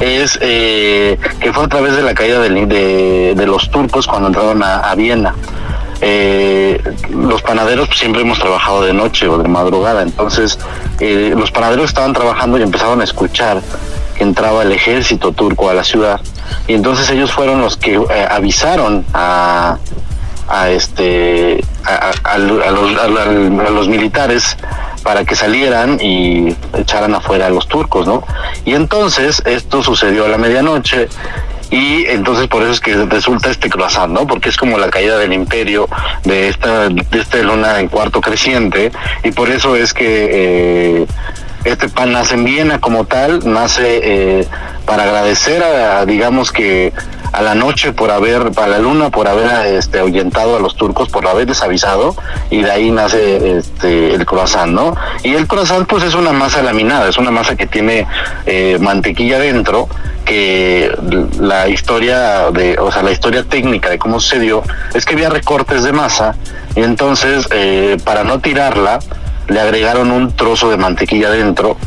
es 0.00 0.39
eh, 0.41 1.19
que 1.41 1.53
fue 1.53 1.65
a 1.65 1.69
través 1.69 1.97
de 1.97 2.03
la 2.03 2.15
caída 2.15 2.41
de, 2.41 3.35
de, 3.35 3.47
los 3.47 3.71
turcos 3.71 4.06
cuando 4.06 4.29
entraron 4.29 4.62
a, 4.62 4.95
Viena. 4.95 5.35
Eh, 6.00 6.81
los 7.11 7.43
panaderos 7.43 7.89
pues, 7.89 7.99
siempre 7.99 8.23
hemos 8.23 8.39
trabajado 8.39 8.83
de 8.83 8.93
noche 8.93 9.27
o 9.27 9.39
de 9.39 9.49
madrugada, 9.49 10.03
entonces 10.03 10.59
eh, 11.00 11.35
los 11.37 11.50
panaderos 11.50 11.87
estaban 11.87 12.12
trabajando 12.12 12.56
y 12.59 12.62
empezaron 12.62 13.00
a 13.00 13.05
escuchar 13.05 13.61
que 14.15 14.23
entraba 14.23 14.62
el 14.62 14.71
ejército 14.71 15.33
turco 15.33 15.69
a 15.69 15.75
la 15.75 15.83
ciudad 15.83 16.21
y 16.69 16.75
entonces 16.75 17.11
ellos 17.11 17.33
fueron 17.33 17.61
los 17.61 17.77
que 17.77 18.00
avisaron 18.31 19.05
a, 19.12 19.79
a 20.49 20.71
este 20.71 21.65
a, 21.85 22.12
a, 22.25 22.39
los, 22.39 23.89
militares 23.89 24.56
para 25.09 25.25
que 25.25 25.35
salieran 25.35 25.99
y 26.03 26.55
echaran 26.77 27.15
afuera 27.15 27.47
a 27.47 27.49
los 27.49 27.67
turcos, 27.67 28.07
¿no? 28.07 28.25
Y 28.67 28.75
entonces 28.75 29.41
esto 29.47 29.83
sucedió 29.83 30.27
a 30.27 30.29
la 30.29 30.37
medianoche 30.37 31.09
y 31.71 32.05
entonces 32.09 32.47
por 32.47 32.63
eso 32.63 32.73
es 32.73 32.81
que 32.81 32.95
resulta 33.07 33.49
este 33.49 33.71
croissant, 33.71 34.13
¿no? 34.13 34.27
Porque 34.27 34.51
es 34.51 34.59
como 34.59 34.77
la 34.77 34.91
caída 34.91 35.17
del 35.17 35.33
imperio 35.33 35.89
de 36.25 36.49
esta 36.49 36.91
de 36.91 37.19
esta 37.19 37.39
luna 37.39 37.81
en 37.81 37.89
cuarto 37.89 38.21
creciente 38.21 38.93
y 39.25 39.31
por 39.31 39.49
eso 39.49 39.77
es 39.77 39.95
que 39.95 40.29
eh, 41.01 41.07
este 41.65 41.89
pan 41.89 42.13
nace 42.13 42.35
en 42.35 42.45
Viena 42.45 42.79
como 42.79 43.07
tal, 43.07 43.51
nace 43.51 44.01
eh, 44.03 44.47
para 44.85 45.05
agradecer 45.05 45.63
a, 45.63 46.05
digamos 46.05 46.53
que 46.53 46.93
a 47.33 47.43
la 47.43 47.55
noche 47.55 47.93
por 47.93 48.11
haber, 48.11 48.53
para 48.53 48.69
la 48.69 48.79
luna 48.79 49.11
por 49.11 49.29
haber 49.29 49.75
este, 49.75 49.99
ahuyentado 49.99 50.57
a 50.57 50.61
los 50.61 50.77
turcos, 50.77 51.09
por 51.09 51.27
haberles 51.27 51.63
avisado, 51.63 52.17
y 52.51 52.63
de 52.63 52.71
ahí 52.71 52.91
nace 52.91 53.59
este, 53.59 54.15
el 54.15 54.25
croissant, 54.27 54.73
¿no? 54.73 54.97
Y 55.23 55.35
el 55.35 55.47
croissant 55.47 55.87
pues 55.87 56.05
es 56.05 56.15
una 56.15 56.33
masa 56.33 56.63
laminada, 56.63 57.09
es 57.09 57.19
una 57.19 57.31
masa 57.31 57.57
que 57.57 57.67
tiene 57.67 58.07
eh, 58.47 58.79
mantequilla 58.81 59.39
dentro, 59.39 59.89
que 60.25 60.93
la 61.41 61.69
historia 61.69 62.51
de, 62.51 62.79
o 62.79 62.93
sea, 62.93 63.03
la 63.03 63.13
historia 63.13 63.45
técnica 63.45 63.89
de 63.89 63.99
cómo 63.99 64.21
sucedió 64.21 64.63
es 64.95 65.07
que 65.07 65.15
había 65.15 65.31
recortes 65.31 65.85
de 65.85 65.93
masa, 65.93 66.35
y 66.75 66.83
entonces 66.83 67.49
eh, 67.51 67.97
para 68.05 68.25
no 68.25 68.39
tirarla, 68.41 68.99
le 69.49 69.61
agregaron 69.61 70.11
un 70.11 70.33
trozo 70.33 70.71
de 70.71 70.77
mantequilla 70.77 71.31
dentro 71.31 71.79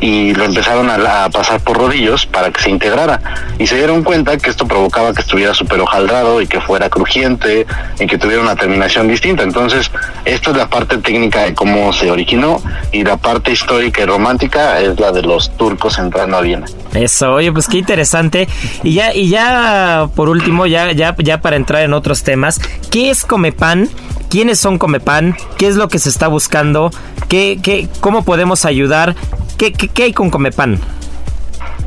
y 0.00 0.34
lo 0.34 0.44
empezaron 0.44 0.88
a, 0.90 1.28
pasar 1.30 1.60
por 1.60 1.76
rodillos 1.76 2.26
para 2.26 2.50
que 2.50 2.60
se 2.60 2.70
integrara 2.70 3.20
y 3.58 3.66
se 3.66 3.76
dieron 3.76 4.02
cuenta 4.02 4.36
que 4.36 4.50
esto 4.50 4.66
provocaba 4.66 5.12
que 5.12 5.22
estuviera 5.22 5.54
súper 5.54 5.80
hojaldrado 5.80 6.40
y 6.40 6.46
que 6.46 6.60
fuera 6.60 6.88
crujiente 6.88 7.66
y 7.98 8.06
que 8.06 8.18
tuviera 8.18 8.42
una 8.42 8.56
terminación 8.56 9.08
distinta. 9.08 9.42
Entonces, 9.42 9.90
esto 10.24 10.50
es 10.50 10.56
la 10.56 10.68
parte 10.68 10.98
técnica 10.98 11.42
de 11.42 11.54
cómo 11.54 11.92
se 11.92 12.10
originó 12.10 12.62
y 12.92 13.04
la 13.04 13.16
parte 13.16 13.52
histórica 13.52 14.02
y 14.02 14.06
romántica 14.06 14.80
es 14.80 14.98
la 15.00 15.12
de 15.12 15.22
los 15.22 15.50
turcos 15.56 15.98
entrando 15.98 16.36
a 16.36 16.40
Viena. 16.40 16.66
Eso, 16.94 17.34
oye, 17.34 17.52
pues 17.52 17.66
qué 17.68 17.78
interesante. 17.78 18.48
Y 18.82 18.94
ya, 18.94 19.14
y 19.14 19.28
ya 19.28 20.08
por 20.14 20.28
último, 20.28 20.66
ya, 20.66 20.92
ya, 20.92 21.14
ya 21.18 21.40
para 21.40 21.56
entrar 21.56 21.82
en 21.82 21.92
otros 21.92 22.22
temas, 22.22 22.60
¿qué 22.90 23.10
es 23.10 23.24
Comepan? 23.24 23.88
quiénes 24.28 24.58
son 24.58 24.78
Comepan, 24.78 25.36
qué 25.56 25.66
es 25.66 25.76
lo 25.76 25.88
que 25.88 25.98
se 25.98 26.08
está 26.08 26.28
buscando, 26.28 26.90
qué, 27.28 27.58
qué, 27.62 27.88
cómo 28.00 28.24
podemos 28.24 28.64
ayudar, 28.64 29.16
qué, 29.58 29.72
qué, 29.72 30.02
hay 30.04 30.12
con 30.12 30.30
Comepan. 30.30 30.80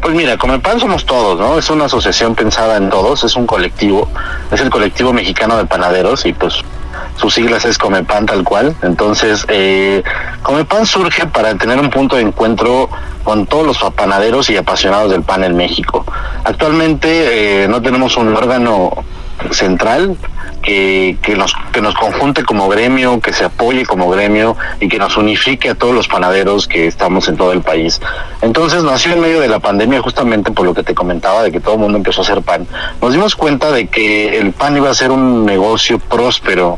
Pues 0.02 0.14
mira, 0.14 0.38
Comepan 0.38 0.80
somos 0.80 1.06
todos, 1.06 1.40
¿no? 1.40 1.58
Es 1.58 1.70
una 1.70 1.86
asociación 1.86 2.36
pensada 2.36 2.78
en 2.78 2.90
todos, 2.90 3.24
es 3.24 3.36
un 3.36 3.48
colectivo, 3.48 4.10
es 4.52 4.60
el 4.60 4.70
colectivo 4.70 5.14
mexicano 5.14 5.58
de 5.58 5.66
panaderos 5.66 6.26
y 6.26 6.34
pues 6.34 6.56
sus 7.16 7.34
siglas 7.34 7.66
es 7.66 7.78
Comepan 7.78 8.26
tal 8.26 8.44
cual. 8.44 8.76
Entonces, 8.82 9.46
eh, 9.48 10.04
Comepan 10.44 10.86
surge 10.86 11.26
para 11.28 11.56
tener 11.56 11.80
un 11.80 11.90
punto 11.90 12.18
de 12.18 12.24
encuentro 12.24 12.90
con 13.24 13.46
todos 13.46 13.66
los 13.66 13.94
panaderos 13.94 14.50
y 14.50 14.58
apasionados 14.58 15.12
del 15.12 15.24
pan 15.24 15.44
en 15.44 15.56
México. 15.56 16.06
Actualmente 16.44 17.64
eh, 17.64 17.68
no 17.68 17.82
tenemos 17.82 18.18
un 18.18 18.36
órgano 18.36 18.92
central 19.52 20.16
que, 20.62 21.18
que, 21.22 21.36
nos, 21.36 21.54
que 21.72 21.82
nos 21.82 21.96
conjunte 21.96 22.44
como 22.44 22.70
gremio, 22.70 23.20
que 23.20 23.34
se 23.34 23.46
apoye 23.46 23.86
como 23.86 24.10
gremio 24.10 24.56
y 24.80 24.88
que 24.88 25.00
nos 25.00 25.18
unifique 25.18 25.70
a 25.70 25.76
todos 25.76 25.94
los 25.94 26.08
panaderos 26.08 26.68
que 26.68 26.88
estamos 26.88 27.28
en 27.28 27.38
todo 27.38 27.52
el 27.52 27.62
país. 27.62 28.00
Entonces 28.42 28.84
nació 28.84 29.14
en 29.14 29.22
medio 29.22 29.40
de 29.40 29.48
la 29.48 29.60
pandemia 29.60 30.02
justamente 30.02 30.52
por 30.52 30.66
lo 30.66 30.74
que 30.74 30.84
te 30.84 30.94
comentaba 30.94 31.44
de 31.44 31.52
que 31.52 31.60
todo 31.60 31.76
el 31.76 31.80
mundo 31.82 31.98
empezó 31.98 32.22
a 32.22 32.24
hacer 32.24 32.42
pan. 32.42 32.68
Nos 33.02 33.14
dimos 33.14 33.36
cuenta 33.36 33.72
de 33.72 33.88
que 33.88 34.38
el 34.38 34.52
pan 34.52 34.78
iba 34.78 34.90
a 34.90 34.94
ser 34.94 35.12
un 35.12 35.46
negocio 35.46 36.00
próspero 36.00 36.78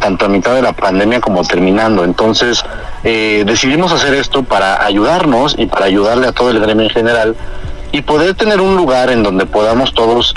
tanto 0.00 0.24
a 0.24 0.28
mitad 0.28 0.54
de 0.54 0.62
la 0.62 0.72
pandemia 0.72 1.20
como 1.20 1.44
terminando. 1.44 2.04
Entonces, 2.04 2.64
decidimos 3.02 3.92
hacer 3.92 4.14
esto 4.14 4.42
para 4.42 4.84
ayudarnos 4.84 5.54
y 5.58 5.66
para 5.66 5.86
ayudarle 5.86 6.26
a 6.26 6.32
todo 6.32 6.50
el 6.50 6.60
gremio 6.60 6.84
en 6.84 6.90
general 6.90 7.36
y 7.92 8.02
poder 8.02 8.34
tener 8.34 8.60
un 8.60 8.76
lugar 8.76 9.10
en 9.10 9.22
donde 9.22 9.46
podamos 9.46 9.94
todos 9.94 10.34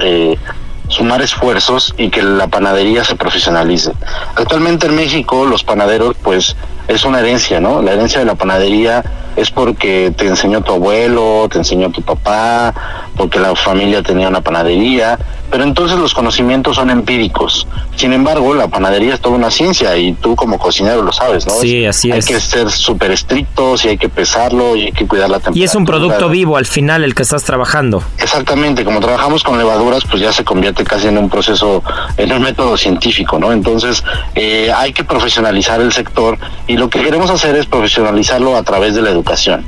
sumar 0.89 1.21
esfuerzos 1.21 1.93
y 1.97 2.09
que 2.09 2.21
la 2.21 2.47
panadería 2.47 3.03
se 3.03 3.15
profesionalice. 3.15 3.93
Actualmente 4.35 4.87
en 4.87 4.95
México 4.95 5.45
los 5.45 5.63
panaderos 5.63 6.15
pues 6.21 6.55
es 6.87 7.05
una 7.05 7.19
herencia, 7.19 7.61
¿no? 7.61 7.81
La 7.81 7.93
herencia 7.93 8.19
de 8.19 8.25
la 8.25 8.35
panadería 8.35 9.03
es 9.35 9.51
porque 9.51 10.11
te 10.15 10.27
enseñó 10.27 10.61
tu 10.61 10.73
abuelo, 10.73 11.47
te 11.49 11.59
enseñó 11.59 11.91
tu 11.91 12.01
papá, 12.01 12.73
porque 13.15 13.39
la 13.39 13.55
familia 13.55 14.01
tenía 14.01 14.27
una 14.27 14.41
panadería, 14.41 15.17
pero 15.49 15.63
entonces 15.63 15.97
los 15.97 16.13
conocimientos 16.13 16.75
son 16.75 16.89
empíricos. 16.89 17.67
Sin 17.95 18.13
embargo, 18.13 18.53
la 18.53 18.67
panadería 18.67 19.15
es 19.15 19.19
toda 19.21 19.35
una 19.35 19.51
ciencia 19.51 19.97
y 19.97 20.13
tú 20.13 20.35
como 20.35 20.57
cocinero 20.57 21.01
lo 21.01 21.11
sabes, 21.11 21.45
¿no? 21.45 21.53
Sí, 21.53 21.85
así 21.85 22.11
hay 22.11 22.19
es. 22.19 22.27
Hay 22.27 22.33
que 22.35 22.39
ser 22.39 22.69
súper 22.69 23.11
estrictos 23.11 23.85
y 23.85 23.89
hay 23.89 23.97
que 23.97 24.09
pesarlo 24.09 24.75
y 24.75 24.85
hay 24.85 24.91
que 24.91 25.07
cuidar 25.07 25.29
la 25.29 25.37
temperatura. 25.37 25.61
Y 25.61 25.63
es 25.63 25.75
un 25.75 25.85
producto 25.85 26.29
vivo 26.29 26.57
al 26.57 26.65
final 26.65 27.03
el 27.03 27.15
que 27.15 27.23
estás 27.23 27.43
trabajando. 27.43 28.03
Exactamente, 28.17 28.83
como 28.85 28.99
trabajamos 28.99 29.43
con 29.43 29.57
levaduras, 29.57 30.03
pues 30.05 30.21
ya 30.21 30.31
se 30.31 30.43
convierte 30.43 30.83
casi 30.83 31.07
en 31.07 31.17
un 31.17 31.29
proceso, 31.29 31.83
en 32.17 32.31
un 32.31 32.41
método 32.41 32.77
científico, 32.77 33.39
¿no? 33.39 33.51
Entonces, 33.51 34.03
eh, 34.35 34.71
hay 34.75 34.93
que 34.93 35.03
profesionalizar 35.03 35.81
el 35.81 35.91
sector 35.91 36.37
y 36.67 36.77
lo 36.77 36.89
que 36.89 37.01
queremos 37.01 37.29
hacer 37.29 37.55
es 37.55 37.65
profesionalizarlo 37.65 38.55
a 38.55 38.63
través 38.63 38.95
de 38.95 39.01
la 39.01 39.09
educación. 39.09 39.65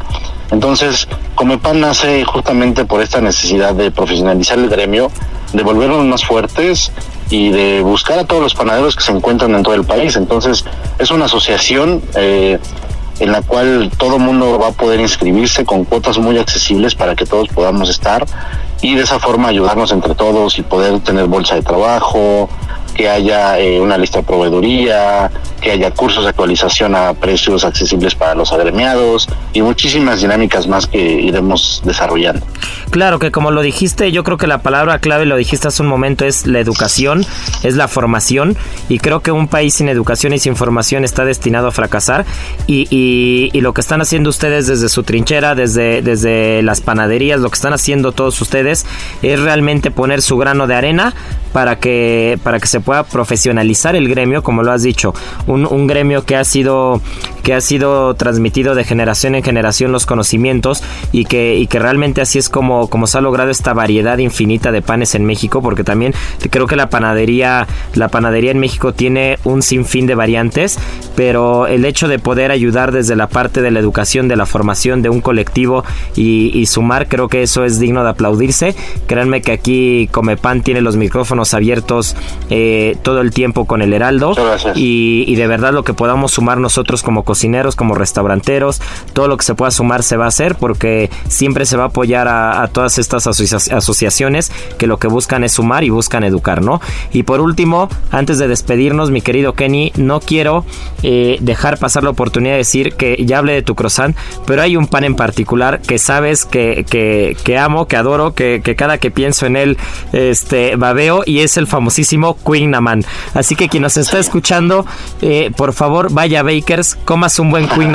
Entonces, 0.52 1.08
Comepan 1.36 1.80
nace 1.80 2.24
justamente 2.24 2.86
por 2.86 3.02
esta 3.02 3.20
necesidad 3.20 3.74
de 3.74 3.90
profesionalizar 3.90 4.60
el 4.60 4.70
gremio, 4.70 5.10
de 5.54 5.64
volvernos 5.64 6.06
más 6.06 6.24
fuertes 6.26 6.92
y 7.30 7.50
de 7.50 7.82
buscar 7.82 8.20
a 8.20 8.26
todos 8.26 8.42
los 8.42 8.54
panaderos 8.54 8.96
que 8.96 9.04
se 9.04 9.12
encuentran 9.12 9.56
en 9.56 9.64
todo 9.64 9.76
el 9.76 9.86
país. 9.86 10.16
Entonces, 10.16 10.66
es 11.00 11.12
una 11.12 11.26
asociación 11.26 12.02
eh, 12.16 12.60
en 13.20 13.32
la 13.32 13.42
cual 13.42 13.92
todo 13.98 14.20
mundo 14.20 14.58
va 14.60 14.70
a 14.70 14.72
poder 14.72 15.00
inscribirse 15.00 15.64
con 15.64 15.86
cuotas 15.86 16.18
muy 16.18 16.38
accesibles 16.38 16.96
para 16.96 17.16
que 17.16 17.26
todos 17.26 17.48
podamos 17.50 17.90
estar 17.90 18.26
y 18.82 18.96
de 18.96 19.04
esa 19.04 19.20
forma 19.20 19.50
ayudarnos 19.50 19.92
entre 19.92 20.16
todos 20.16 20.58
y 20.58 20.64
poder 20.64 21.00
tener 21.02 21.28
bolsa 21.28 21.56
de 21.56 21.62
trabajo, 21.62 22.50
que 22.94 23.10
haya 23.10 23.60
eh, 23.60 23.80
una 23.80 23.98
lista 23.98 24.20
de 24.20 24.26
proveeduría, 24.26 25.32
que 25.62 25.72
haya 25.72 25.92
cursos 25.92 26.24
de 26.24 26.30
actualización 26.30 26.96
a 26.96 27.14
precios 27.14 27.64
accesibles 27.64 28.16
para 28.16 28.36
los 28.36 28.52
agremiados 28.52 29.30
y 29.54 29.62
muchísimas 29.62 30.22
dinámicas 30.22 30.68
más 30.68 30.88
que 30.88 31.00
iremos 31.00 31.82
desarrollando. 31.86 32.46
Claro 32.90 33.20
que 33.20 33.32
como 33.32 33.52
lo 33.52 33.62
dijiste, 33.62 34.12
yo 34.12 34.24
creo 34.24 34.38
que 34.38 34.48
la 34.48 34.58
palabra 34.58 35.00
clave, 35.00 35.26
lo 35.26 35.38
dijiste 35.38 35.68
hace 35.68 35.82
un 35.82 35.88
momento, 35.88 36.26
es 36.26 36.46
la 36.46 36.60
educación, 36.60 37.26
es 37.64 37.76
la 37.76 37.88
formación 37.88 38.58
y 38.90 39.00
creo 39.00 39.22
que 39.22 39.32
un 39.32 39.48
país 39.48 39.76
sin 39.76 39.88
educación 39.88 40.34
y 40.34 40.40
sin 40.40 40.56
formación 40.56 41.06
está 41.06 41.24
destinado 41.24 41.68
a 41.68 41.72
fracasar 41.72 42.26
y, 42.68 42.88
y, 42.90 43.62
lo 43.62 43.74
que 43.74 43.82
están 43.82 44.02
haciendo 44.02 44.32
ustedes 44.32 44.66
desde 44.66 44.90
su 44.90 45.04
trinchera, 45.04 45.54
desde, 45.54 46.02
desde 46.02 46.64
las 46.64 46.82
panaderías, 46.82 47.40
lo 47.40 47.50
que 47.50 47.56
están 47.56 47.74
haciendo 47.74 48.12
todos 48.12 48.42
ustedes 48.42 48.88
es 49.22 49.40
realmente 49.40 49.92
poner 49.92 50.24
su 50.24 50.36
grano 50.38 50.66
de 50.66 50.74
arena 50.74 51.14
para 51.54 51.78
que, 51.78 52.40
para 52.44 52.60
que 52.60 52.68
se 52.68 52.81
pueda 52.82 53.04
profesionalizar 53.04 53.96
el 53.96 54.10
gremio, 54.10 54.44
como 54.44 54.64
lo 54.64 54.72
has 54.72 54.84
dicho, 54.84 55.14
un, 55.48 55.66
un 55.66 55.88
gremio 55.88 56.26
que 56.26 56.36
ha 56.36 56.44
sido 56.44 57.02
que 57.42 57.54
ha 57.54 57.62
sido 57.62 58.14
transmitido 58.14 58.76
de 58.76 58.84
generación 58.84 59.36
en 59.36 59.44
generación 59.44 59.92
los 59.92 60.06
conocimientos 60.06 60.84
y 61.12 61.26
que, 61.26 61.56
y 61.56 61.68
que 61.68 61.80
realmente 61.80 62.22
así 62.22 62.38
es 62.38 62.50
como, 62.50 62.88
como 62.88 63.08
se 63.08 63.18
ha 63.18 63.22
logrado 63.22 63.50
esta 63.50 63.74
variedad 63.74 64.18
infinita 64.20 64.72
de 64.72 64.82
panes 64.82 65.16
en 65.16 65.26
México, 65.26 65.62
porque 65.62 65.84
también 65.84 66.14
creo 66.50 66.68
que 66.68 66.76
la 66.76 66.90
panadería, 66.90 67.68
la 67.96 68.10
panadería 68.10 68.52
en 68.52 68.60
México 68.60 68.94
tiene 68.94 69.40
un 69.44 69.62
sinfín 69.62 70.06
de 70.08 70.16
variantes, 70.16 70.78
pero 71.16 71.68
el 71.68 71.86
hecho 71.86 72.08
de 72.08 72.20
poder 72.20 72.52
ayudar 72.52 72.92
desde 72.92 73.16
la 73.16 73.28
parte 73.28 73.62
de 73.62 73.72
la 73.72 73.80
educación, 73.80 74.28
de 74.28 74.36
la 74.36 74.46
formación 74.46 75.02
de 75.02 75.10
un 75.10 75.22
colectivo 75.22 75.84
y, 76.16 76.66
sumar, 76.68 77.08
creo 77.08 77.28
que 77.28 77.42
eso 77.42 77.66
es 77.66 77.80
digno 77.80 78.04
de 78.04 78.12
aplaudirse. 78.12 78.76
Créanme 79.08 79.42
que 79.42 79.52
aquí 79.52 80.08
Comepan 80.12 80.62
tiene 80.62 80.82
los 80.82 80.96
micrófonos 80.96 81.54
abiertos 81.54 82.16
eh, 82.50 82.71
todo 83.02 83.22
el 83.22 83.32
tiempo 83.32 83.66
con 83.66 83.82
el 83.82 83.94
Heraldo. 83.94 84.36
Y, 84.76 85.26
y, 85.28 85.36
de 85.36 85.48
verdad 85.48 85.74
lo 85.74 85.84
que 85.84 85.94
podamos 85.94 86.32
sumar 86.32 86.58
nosotros 86.58 87.04
como 87.04 87.24
cocineros, 87.24 87.76
como 87.76 87.96
restauranteros, 87.96 88.82
todo 89.14 89.28
lo 89.28 89.38
que 89.38 89.46
se 89.46 89.56
pueda 89.56 89.72
sumar 89.72 90.04
se 90.04 90.18
va 90.18 90.26
a 90.26 90.28
hacer 90.28 90.56
porque 90.56 91.10
siempre 91.28 91.66
se 91.66 91.78
va 91.78 91.84
a 91.84 91.88
apoyar 91.88 92.28
a, 92.28 92.68
todas 92.72 92.98
estas 92.98 93.28
asociaciones 93.28 94.52
que 94.78 94.88
lo 94.88 94.98
que 94.98 95.08
buscan 95.08 95.44
es 95.44 95.54
sumar 95.54 95.84
y 95.84 95.90
buscan 95.90 96.24
educar, 96.24 96.62
¿no? 96.62 96.82
Y 97.12 97.24
por 97.24 97.42
último, 97.42 97.90
antes 98.12 98.38
de 98.38 98.48
despedirnos, 98.48 99.12
mi 99.12 99.22
querido 99.22 99.54
Kenny, 99.54 99.92
no 99.96 100.20
quiero 100.20 100.66
eh, 101.04 101.38
dejar 101.42 101.78
pasar 101.78 102.04
la 102.04 102.12
oportunidad 102.12 102.54
de 102.54 102.60
decir 102.60 102.94
que 102.94 103.18
ya 103.26 103.40
hablé 103.40 103.54
de 103.54 103.62
tu 103.62 103.76
croissant, 103.76 104.16
pero 104.46 104.62
hay 104.62 104.78
un 104.78 104.88
pan 104.88 105.04
en 105.04 105.16
particular 105.16 105.82
que 105.82 105.98
sabes 105.98 106.46
que, 106.46 106.86
que, 106.90 107.58
amo, 107.58 107.88
que 107.88 107.98
adoro, 107.98 108.34
que, 108.34 108.62
que, 108.64 108.76
cada 108.76 108.98
que 108.98 109.12
pienso 109.12 109.46
en 109.46 109.56
él 109.56 109.78
este, 110.14 110.76
babeo 110.76 111.24
y 111.26 111.40
es 111.40 111.58
el 111.58 111.68
famosísimo 111.68 112.38
Queen 112.46 112.61
Aman. 112.74 113.04
Así 113.34 113.56
que 113.56 113.70
quien 113.70 113.84
nos 113.84 113.98
está 113.98 114.20
escuchando, 114.20 114.86
eh, 115.22 115.52
por 115.56 115.74
favor, 115.74 116.12
vaya 116.12 116.42
a 116.42 116.44
Bakers, 116.44 116.96
comas 117.06 117.40
un 117.40 117.52
buen 117.52 117.68
Queen 117.68 117.92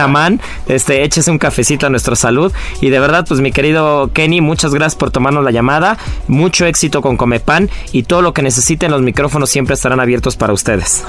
este, 0.66 1.04
échese 1.04 1.30
un 1.30 1.38
cafecito 1.38 1.86
a 1.86 1.90
nuestra 1.90 2.16
salud 2.16 2.52
y 2.80 2.90
de 2.90 2.98
verdad, 2.98 3.24
pues 3.26 3.40
mi 3.40 3.52
querido 3.52 4.10
Kenny, 4.12 4.40
muchas 4.40 4.74
gracias 4.74 4.96
por 4.96 5.10
tomarnos 5.10 5.44
la 5.44 5.50
llamada, 5.50 5.96
mucho 6.28 6.66
éxito 6.66 7.02
con 7.02 7.16
Comepan 7.16 7.70
y 7.92 8.04
todo 8.04 8.22
lo 8.22 8.32
que 8.32 8.42
necesiten, 8.42 8.90
los 8.90 9.02
micrófonos 9.02 9.50
siempre 9.50 9.74
estarán 9.74 10.00
abiertos 10.00 10.36
para 10.36 10.52
ustedes. 10.52 11.04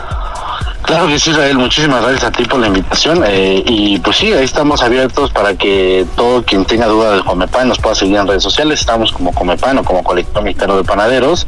Claro 0.88 1.08
que 1.08 1.20
sí, 1.20 1.32
Israel, 1.32 1.58
muchísimas 1.58 2.02
gracias 2.02 2.24
a 2.24 2.32
ti 2.32 2.46
por 2.46 2.62
la 2.62 2.68
invitación. 2.68 3.22
Eh, 3.26 3.62
y 3.66 4.00
pues 4.00 4.16
sí, 4.16 4.32
ahí 4.32 4.46
estamos 4.46 4.82
abiertos 4.82 5.32
para 5.32 5.54
que 5.54 6.06
todo 6.16 6.44
quien 6.44 6.64
tenga 6.64 6.86
dudas 6.88 7.18
de 7.18 7.24
Comepan 7.26 7.68
nos 7.68 7.78
pueda 7.78 7.94
seguir 7.94 8.16
en 8.16 8.26
redes 8.26 8.44
sociales. 8.44 8.80
Estamos 8.80 9.12
como 9.12 9.34
Comepan 9.34 9.78
o 9.80 9.84
como 9.84 10.02
Colectivo 10.02 10.42
Mexicano 10.42 10.78
de 10.78 10.86
Panaderos. 10.86 11.46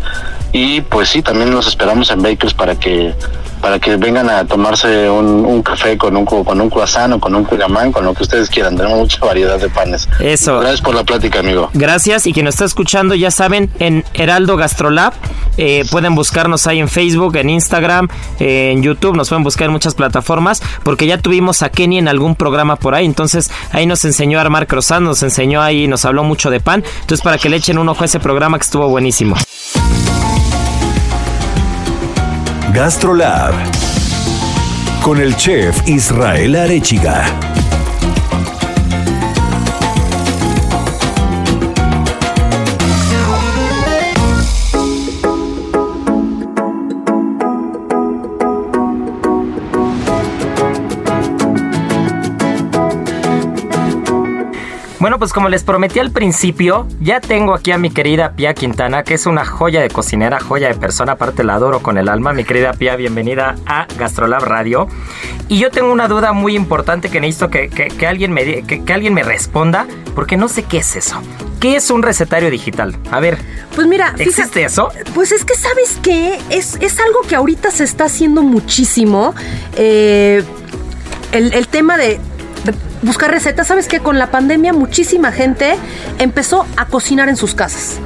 Y 0.52 0.82
pues 0.82 1.10
sí, 1.10 1.22
también 1.22 1.52
los 1.52 1.68
esperamos 1.68 2.10
en 2.12 2.22
Bakers 2.22 2.54
para 2.54 2.76
que 2.76 3.14
para 3.62 3.80
que 3.80 3.98
vengan 3.98 4.30
a 4.30 4.46
tomarse 4.46 5.10
un, 5.10 5.62
café 5.64 5.98
con 5.98 6.16
un 6.16 6.26
con 6.26 6.62
un 6.62 6.70
croissant 6.70 7.14
o 7.14 7.20
con 7.20 7.36
un 7.36 7.44
cuiramán, 7.44 7.92
con 7.92 8.06
lo 8.06 8.14
que 8.14 8.24
ustedes 8.24 8.50
quieran. 8.50 8.76
Tenemos 8.76 8.98
mucha 8.98 9.20
variedad 9.26 9.60
de 9.60 9.70
panes. 9.70 10.08
Eso. 10.20 10.60
Gracias 10.60 10.82
por 10.82 10.96
la 10.96 11.04
plática, 11.04 11.40
amigo. 11.40 11.70
Gracias. 11.74 12.26
Y 12.26 12.34
quien 12.34 12.46
nos 12.46 12.56
está 12.56 12.66
escuchando, 12.66 13.16
ya 13.16 13.32
saben, 13.32 13.70
en 13.80 14.06
Heraldo 14.14 14.56
Gastrolab, 14.56 15.14
eh, 15.58 15.84
pueden 15.92 16.16
buscarnos 16.16 16.68
ahí 16.68 16.80
en 16.80 16.88
Facebook, 16.88 17.36
en 17.36 17.50
Instagram, 17.50 18.08
en 18.40 18.82
YouTube, 18.82 19.16
nos 19.16 19.30
pueden 19.30 19.44
buscar 19.44 19.66
en 19.66 19.74
muchas 19.74 19.94
plataformas, 19.94 20.64
porque 20.84 21.06
ya 21.06 21.18
tuvimos 21.18 21.62
a 21.62 21.70
Kenny 21.70 21.98
en 21.98 22.08
algún 22.08 22.36
programa 22.36 22.78
por 22.78 22.96
ahí. 22.96 23.06
Entonces, 23.06 23.52
ahí 23.72 23.86
nos 23.86 24.06
enseñó 24.06 24.38
a 24.38 24.42
armar 24.42 24.68
croissant, 24.68 25.04
nos 25.04 25.22
enseñó 25.22 25.62
ahí, 25.62 25.88
nos 25.88 26.06
habló 26.06 26.24
mucho 26.24 26.50
de 26.50 26.62
pan. 26.62 26.84
Entonces, 27.02 27.22
para 27.22 27.38
que 27.38 27.50
le 27.50 27.58
echen 27.58 27.78
un 27.78 27.90
ojo 27.90 28.04
a 28.04 28.06
ese 28.06 28.20
programa 28.20 28.58
que 28.58 28.64
estuvo 28.64 28.88
buenísimo. 28.88 29.36
GastroLab 32.74 33.54
con 35.02 35.20
el 35.20 35.36
chef 35.36 35.88
Israel 35.88 36.56
Arechiga. 36.56 37.69
Bueno, 55.20 55.32
pues 55.32 55.34
como 55.34 55.50
les 55.50 55.66
prometí 55.66 56.00
al 56.00 56.12
principio, 56.12 56.88
ya 57.02 57.20
tengo 57.20 57.54
aquí 57.54 57.72
a 57.72 57.78
mi 57.78 57.90
querida 57.90 58.38
Pia 58.38 58.54
Quintana, 58.54 59.04
que 59.04 59.16
es 59.16 59.26
una 59.26 59.44
joya 59.44 59.82
de 59.82 59.90
cocinera, 59.90 60.40
joya 60.40 60.70
de 60.70 60.76
persona, 60.76 61.12
aparte 61.12 61.44
la 61.44 61.56
adoro 61.56 61.82
con 61.82 61.98
el 61.98 62.08
alma. 62.08 62.32
Mi 62.32 62.46
querida 62.46 62.72
Pia, 62.72 62.96
bienvenida 62.96 63.58
a 63.66 63.86
Gastrolab 63.98 64.46
Radio. 64.46 64.88
Y 65.50 65.60
yo 65.60 65.72
tengo 65.72 65.92
una 65.92 66.08
duda 66.08 66.32
muy 66.32 66.56
importante 66.56 67.10
que 67.10 67.20
necesito 67.20 67.50
que, 67.50 67.68
que, 67.68 68.08
alguien, 68.08 68.32
me, 68.32 68.64
que, 68.64 68.94
alguien 68.94 69.14
me 69.14 69.24
responda, 69.24 69.88
porque 70.16 70.38
no 70.38 70.48
sé 70.48 70.64
qué 70.64 70.78
es 70.78 70.96
eso. 70.96 71.22
¿Qué 71.60 71.76
es 71.76 71.92
un 71.92 72.02
recetario 72.02 72.50
digital? 72.50 72.96
A 73.12 73.20
ver. 73.20 73.40
Pues 73.76 73.88
mira, 73.88 74.16
¿existe 74.20 74.64
eso? 74.64 74.88
Pues 75.14 75.34
es 75.34 75.44
que, 75.44 75.56
¿sabes 75.56 76.00
qué? 76.02 76.40
Es, 76.50 76.78
es 76.80 76.98
algo 76.98 77.24
que 77.28 77.36
ahorita 77.36 77.72
se 77.72 77.84
está 77.84 78.06
haciendo 78.06 78.42
muchísimo. 78.42 79.36
Eh, 79.76 80.46
el, 81.34 81.54
el 81.54 81.68
tema 81.68 81.98
de 81.98 82.22
buscar 83.02 83.32
recetas. 83.32 83.68
Sabes 83.68 83.88
que 83.88 84.00
con 84.00 84.20
la 84.20 84.32
pandemia 84.32 84.74
muchísima 84.74 85.32
gente 85.32 85.76
empezó 86.18 86.66
a 86.78 86.86
cocinar 86.86 87.30
en 87.30 87.36
sus 87.36 87.56
casas. 87.56 88.00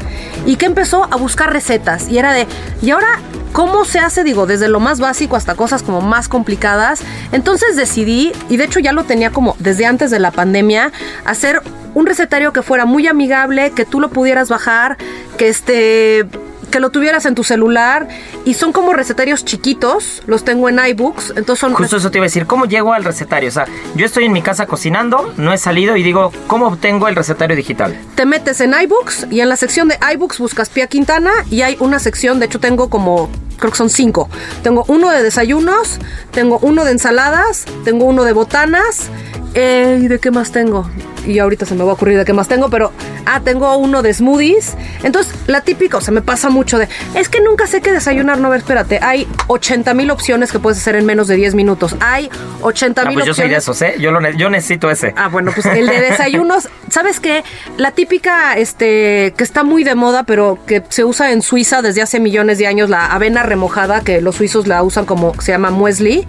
Y 0.46 0.58
que 0.58 0.66
empezó 0.66 1.06
a 1.06 1.16
buscar 1.16 1.54
recetas. 1.54 2.10
Y 2.10 2.18
era 2.18 2.34
de, 2.34 2.48
¿y 2.82 2.92
ahora 2.92 3.20
cómo 3.54 3.86
se 3.86 4.00
hace? 4.00 4.24
Digo, 4.24 4.46
desde 4.46 4.68
lo 4.68 4.80
más 4.80 5.00
básico 5.00 5.36
hasta 5.36 5.56
cosas 5.56 5.84
como 5.84 6.02
más 6.02 6.28
complicadas. 6.28 7.02
Entonces 7.32 7.76
decidí, 7.76 8.34
y 8.50 8.58
de 8.58 8.66
hecho 8.66 8.80
ya 8.80 8.92
lo 8.92 9.04
tenía 9.06 9.32
como 9.32 9.56
desde 9.60 9.86
antes 9.86 10.12
de 10.12 10.20
la 10.20 10.32
pandemia, 10.32 10.92
hacer 11.26 11.62
un 11.94 12.06
recetario 12.06 12.54
que 12.54 12.62
fuera 12.62 12.86
muy 12.86 13.08
amigable, 13.08 13.72
que 13.72 13.86
tú 13.86 14.00
lo 14.00 14.10
pudieras 14.10 14.50
bajar, 14.50 14.98
que 15.38 15.48
este 15.48 16.28
que 16.74 16.80
lo 16.80 16.90
tuvieras 16.90 17.28
en 17.28 17.36
tu 17.36 17.44
celular 17.44 18.08
y 18.46 18.56
son 18.56 18.74
como 18.74 18.94
recetarios 18.94 19.46
chiquitos, 19.46 20.24
los 20.26 20.44
tengo 20.44 20.70
en 20.70 20.84
iBooks, 20.84 21.34
entonces 21.38 21.60
son 21.60 21.76
Justo 21.76 21.98
eso 21.98 22.10
te 22.10 22.18
iba 22.18 22.26
a 22.26 22.26
decir, 22.26 22.48
¿cómo 22.48 22.66
llego 22.66 22.94
al 22.94 23.04
recetario? 23.04 23.50
O 23.50 23.52
sea, 23.52 23.68
yo 23.94 24.08
estoy 24.08 24.26
en 24.26 24.32
mi 24.32 24.42
casa 24.42 24.66
cocinando, 24.66 25.32
no 25.38 25.54
he 25.54 25.60
salido 25.60 25.96
y 25.98 26.02
digo, 26.02 26.32
¿cómo 26.48 26.66
obtengo 26.70 27.08
el 27.08 27.16
recetario 27.16 27.56
digital? 27.56 27.96
te 28.16 28.26
metes 28.26 28.60
en 28.60 28.74
iBooks 28.74 29.28
y 29.30 29.42
en 29.42 29.50
la 29.50 29.56
sección 29.56 29.88
de 29.88 30.00
iBooks 30.14 30.40
buscas 30.40 30.70
Pia 30.70 30.88
Quintana 30.88 31.32
y 31.52 31.62
hay 31.62 31.78
una 31.80 32.00
sección, 32.00 32.40
de 32.40 32.48
hecho 32.48 32.60
tengo 32.60 32.90
como, 32.90 33.30
creo 33.58 33.72
que 33.72 33.78
son 33.78 33.90
cinco. 33.90 34.30
Tengo 34.64 34.86
uno 34.88 35.10
de 35.10 35.24
desayunos, 35.24 36.00
tengo 36.32 36.60
uno 36.62 36.84
de 36.86 36.92
ensaladas, 36.92 37.66
tengo 37.84 38.06
uno 38.06 38.24
de 38.24 38.34
botanas. 38.34 39.10
eh, 39.56 40.00
¿Y 40.02 40.08
de 40.08 40.20
qué 40.20 40.32
más 40.32 40.52
tengo? 40.52 40.90
Y 41.28 41.40
ahorita 41.40 41.66
se 41.66 41.76
me 41.76 41.84
va 41.86 41.92
a 41.92 41.94
ocurrir 41.94 42.18
de 42.18 42.26
qué 42.26 42.34
más 42.34 42.48
tengo, 42.50 42.70
pero... 42.70 42.92
Ah, 43.26 43.40
tengo 43.40 43.78
uno 43.78 44.02
de 44.02 44.14
smoothies. 44.14 44.74
Entonces, 45.04 45.34
la 45.48 45.62
típica, 45.62 45.96
o 45.96 46.02
sea, 46.02 46.14
me 46.14 46.22
pasa 46.22 46.50
mucho 46.50 46.78
de... 46.78 46.90
Es 47.16 47.30
que 47.30 47.40
nunca 47.40 47.68
sé 47.68 47.80
qué 47.80 47.94
desayunar. 47.94 48.38
No, 48.40 48.48
a 48.48 48.52
ver, 48.52 48.60
espérate. 48.60 49.00
Hay 49.02 49.26
80 49.48 49.94
mil 49.94 50.12
opciones 50.12 50.52
que 50.52 50.60
puedes 50.60 50.80
hacer 50.80 50.98
en 50.98 51.06
menos 51.06 51.30
de 51.30 51.38
10 51.38 51.56
minutos. 51.56 51.96
Hay 52.02 52.30
80 52.62 53.02
Ah, 53.02 53.06
mil 53.06 53.14
pues 53.14 53.26
yo 53.26 53.34
soy 53.34 53.48
de 53.48 53.56
opciones. 53.56 53.64
esos, 53.64 53.82
¿eh? 53.82 54.02
Yo, 54.02 54.12
lo 54.12 54.20
ne- 54.20 54.36
yo 54.36 54.50
necesito 54.50 54.92
ese. 54.92 55.14
Ah, 55.16 55.30
bueno, 55.30 55.52
pues 55.54 55.66
el 55.68 55.88
de 55.88 56.02
desayunos, 56.02 56.68
¿sabes 56.90 57.22
qué? 57.22 57.46
La 57.78 57.92
típica, 57.92 58.58
este, 58.58 59.34
que 59.38 59.44
está 59.46 59.64
muy 59.64 59.86
de 59.86 59.96
moda, 59.96 60.24
pero 60.24 60.60
que 60.68 60.84
se 60.90 61.06
usa 61.06 61.32
en 61.32 61.42
Suiza 61.42 61.82
desde 61.82 62.02
hace 62.02 62.20
millones 62.20 62.58
de 62.58 62.68
años, 62.68 62.90
la 62.90 63.06
avena 63.06 63.43
remojada, 63.44 64.02
que 64.02 64.22
los 64.22 64.36
suizos 64.36 64.68
la 64.68 64.82
usan 64.84 65.06
como 65.06 65.40
se 65.42 65.52
llama 65.52 65.70
muesli, 65.70 66.26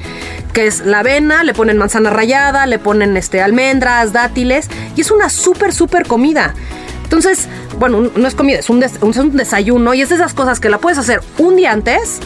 que 0.52 0.66
es 0.66 0.80
la 0.80 1.00
avena, 1.00 1.42
le 1.44 1.54
ponen 1.54 1.78
manzana 1.78 2.11
rallada, 2.11 2.66
le 2.66 2.78
ponen 2.78 3.16
este 3.16 3.40
almendras, 3.42 4.12
dátiles, 4.12 4.68
y 4.97 5.00
es 5.00 5.11
una 5.11 5.28
súper, 5.28 5.73
súper 5.73 6.06
comida. 6.06 6.54
Entonces, 7.02 7.49
bueno, 7.78 8.11
no 8.14 8.28
es 8.28 8.35
comida, 8.35 8.59
es 8.59 8.71
un- 8.71 8.83
es 8.83 8.99
un 9.02 9.37
desayuno, 9.37 9.94
y 9.94 10.02
es 10.02 10.09
de 10.09 10.14
esas 10.16 10.35
cosas 10.35 10.61
que 10.61 10.68
la 10.68 10.78
puedes 10.78 10.99
hacer 10.99 11.21
un 11.38 11.56
día 11.56 11.73
antes 11.73 12.18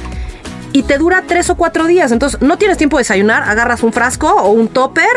y 0.73 0.83
te 0.83 0.99
dura 0.99 1.25
tres 1.27 1.51
o 1.51 1.57
cuatro 1.57 1.87
días. 1.87 2.13
Entonces, 2.13 2.41
no 2.43 2.59
tienes 2.59 2.77
tiempo 2.79 2.97
de 2.97 3.03
desayunar, 3.03 3.43
agarras 3.45 3.83
un 3.83 3.93
frasco 3.93 4.29
o 4.29 4.51
un 4.51 4.69
topper 4.69 5.09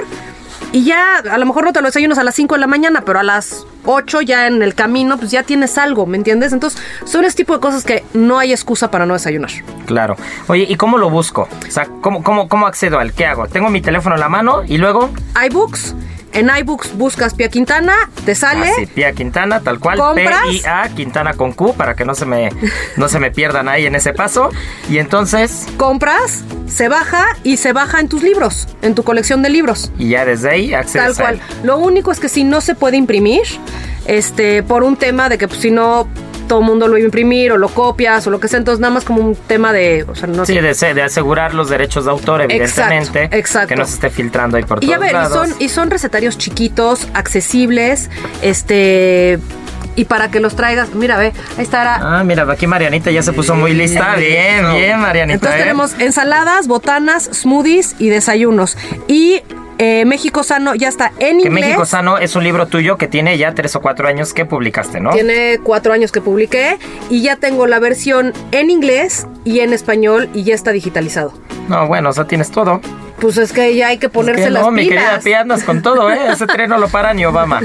y 0.71 0.85
ya, 0.85 1.17
a 1.17 1.37
lo 1.37 1.45
mejor 1.45 1.65
no 1.65 1.73
te 1.73 1.81
lo 1.81 1.87
desayunas 1.87 2.17
a 2.17 2.23
las 2.23 2.35
5 2.35 2.55
de 2.55 2.61
la 2.61 2.67
mañana, 2.67 3.03
pero 3.05 3.19
a 3.19 3.23
las 3.23 3.65
8 3.85 4.21
ya 4.21 4.47
en 4.47 4.61
el 4.61 4.73
camino, 4.73 5.17
pues 5.17 5.31
ya 5.31 5.43
tienes 5.43 5.77
algo, 5.77 6.05
¿me 6.05 6.17
entiendes? 6.17 6.53
Entonces, 6.53 6.81
son 7.03 7.25
ese 7.25 7.37
tipo 7.37 7.53
de 7.53 7.59
cosas 7.59 7.83
que 7.83 8.03
no 8.13 8.39
hay 8.39 8.51
excusa 8.51 8.89
para 8.89 9.05
no 9.05 9.13
desayunar. 9.13 9.51
Claro. 9.85 10.15
Oye, 10.47 10.65
¿y 10.69 10.75
cómo 10.75 10.97
lo 10.97 11.09
busco? 11.09 11.49
O 11.67 11.71
sea, 11.71 11.87
¿cómo, 12.01 12.23
cómo, 12.23 12.47
cómo 12.47 12.67
accedo 12.67 12.99
al 12.99 13.13
qué 13.13 13.25
hago? 13.25 13.47
Tengo 13.47 13.69
mi 13.69 13.81
teléfono 13.81 14.15
en 14.15 14.21
la 14.21 14.29
mano 14.29 14.63
y 14.65 14.77
luego... 14.77 15.11
iBooks, 15.45 15.95
en 16.33 16.49
iBooks 16.59 16.97
buscas 16.97 17.33
Pia 17.33 17.49
Quintana, 17.49 17.93
te 18.25 18.35
sale. 18.35 18.69
Así, 18.69 18.85
Pia 18.85 19.11
Quintana, 19.13 19.59
tal 19.61 19.79
cual. 19.79 19.97
¿Compras? 19.97 20.41
P-I-A, 20.43 20.89
Quintana 20.95 21.33
con 21.33 21.51
Q, 21.53 21.73
para 21.75 21.95
que 21.95 22.05
no 22.05 22.15
se 22.15 22.25
me, 22.25 22.49
no 22.97 23.07
se 23.09 23.19
me 23.19 23.31
pierdan 23.31 23.67
ahí 23.69 23.85
en 23.85 23.95
ese 23.95 24.13
paso. 24.13 24.49
Y 24.89 24.97
entonces, 24.97 25.67
Compras, 25.77 26.43
se 26.67 26.87
baja 26.87 27.25
y 27.43 27.57
se 27.57 27.73
baja 27.73 27.99
en 27.99 28.07
tus 28.09 28.23
libros, 28.23 28.67
en 28.81 28.95
tu 28.95 29.03
colección 29.03 29.41
de 29.41 29.49
libros. 29.49 29.91
y 29.97 30.09
ya 30.09 30.25
desde 30.25 30.49
ahí 30.49 30.73
accedes 30.73 31.17
Tal 31.17 31.25
a 31.25 31.31
cual. 31.31 31.35
él. 31.35 31.67
Lo 31.67 31.77
único 31.77 32.11
es 32.11 32.19
que 32.19 32.29
si 32.29 32.43
no 32.43 32.61
se 32.61 32.75
puede 32.75 32.97
imprimir, 32.97 33.43
este, 34.05 34.63
por 34.63 34.83
un 34.83 34.95
tema 34.97 35.29
de 35.29 35.37
que 35.37 35.47
pues, 35.47 35.59
si 35.61 35.71
no 35.71 36.07
todo 36.51 36.59
el 36.59 36.65
mundo 36.65 36.89
lo 36.89 36.97
iba 36.97 37.05
a 37.05 37.07
imprimir 37.07 37.53
o 37.53 37.57
lo 37.57 37.69
copias 37.69 38.27
o 38.27 38.29
lo 38.29 38.41
que 38.41 38.49
sea, 38.49 38.59
entonces 38.59 38.81
nada 38.81 38.93
más 38.93 39.05
como 39.05 39.21
un 39.21 39.35
tema 39.37 39.71
de, 39.71 40.03
o 40.05 40.15
sea, 40.15 40.27
no 40.27 40.45
Sí, 40.45 40.59
de, 40.59 40.73
se- 40.73 40.93
de 40.93 41.01
asegurar 41.01 41.53
los 41.53 41.69
derechos 41.69 42.03
de 42.03 42.11
autor, 42.11 42.41
evidentemente. 42.41 43.19
Exacto, 43.23 43.37
exacto. 43.37 43.67
Que 43.69 43.75
no 43.77 43.85
se 43.85 43.93
esté 43.93 44.09
filtrando 44.09 44.57
ahí 44.57 44.63
por 44.65 44.83
Y 44.83 44.87
todos 44.87 44.97
a 44.97 44.99
ver, 44.99 45.11
y 45.11 45.13
lados. 45.13 45.31
son, 45.49 45.55
y 45.61 45.69
son 45.69 45.89
recetarios 45.89 46.37
chiquitos, 46.37 47.07
accesibles, 47.13 48.09
este, 48.41 49.39
y 49.95 50.03
para 50.05 50.29
que 50.29 50.41
los 50.41 50.57
traigas, 50.57 50.93
mira, 50.93 51.17
ve, 51.17 51.31
ahí 51.57 51.63
estará. 51.63 51.99
Ah, 52.19 52.23
mira, 52.25 52.43
aquí 52.51 52.67
Marianita 52.67 53.11
ya 53.11 53.23
se 53.23 53.31
puso 53.31 53.55
muy 53.55 53.73
lista. 53.73 54.15
Bien, 54.17 54.65
bien, 54.75 54.99
Marianita. 54.99 55.35
Entonces 55.35 55.55
¿eh? 55.57 55.63
tenemos 55.63 55.93
ensaladas, 55.99 56.67
botanas, 56.67 57.29
smoothies 57.33 57.95
y 57.97 58.09
desayunos. 58.09 58.77
Y 59.07 59.41
eh, 59.83 60.05
México 60.05 60.43
Sano 60.43 60.75
ya 60.75 60.89
está 60.89 61.11
en 61.17 61.39
Que 61.39 61.47
inglés. 61.47 61.65
México 61.65 61.85
Sano 61.85 62.19
es 62.19 62.35
un 62.35 62.43
libro 62.43 62.67
tuyo 62.67 62.97
que 62.97 63.07
tiene 63.07 63.35
ya 63.39 63.55
tres 63.55 63.75
o 63.75 63.81
cuatro 63.81 64.07
años 64.07 64.31
que 64.31 64.45
publicaste, 64.45 64.99
¿no? 64.99 65.09
Tiene 65.09 65.57
cuatro 65.63 65.91
años 65.91 66.11
que 66.11 66.21
publiqué 66.21 66.77
y 67.09 67.23
ya 67.23 67.37
tengo 67.37 67.65
la 67.65 67.79
versión 67.79 68.31
en 68.51 68.69
inglés 68.69 69.25
y 69.43 69.61
en 69.61 69.73
español 69.73 70.29
y 70.35 70.43
ya 70.43 70.53
está 70.53 70.71
digitalizado. 70.71 71.33
No, 71.67 71.87
bueno, 71.87 72.09
o 72.09 72.13
sea, 72.13 72.25
tienes 72.25 72.51
todo. 72.51 72.79
Pues 73.21 73.37
es 73.37 73.53
que 73.53 73.75
ya 73.75 73.89
hay 73.89 73.99
que 73.99 74.09
ponerse 74.09 74.41
Es 74.41 74.47
que 74.47 74.51
las 74.51 74.63
no, 74.63 74.71
mi 74.71 74.83
querida 74.83 75.09
pilas. 75.09 75.23
Pia, 75.23 75.41
andas 75.41 75.63
con 75.63 75.83
todo, 75.83 76.09
¿eh? 76.09 76.31
Ese 76.31 76.47
tren 76.47 76.71
no 76.71 76.79
lo 76.79 76.89
para 76.89 77.13
ni 77.13 77.23
Obama. 77.23 77.61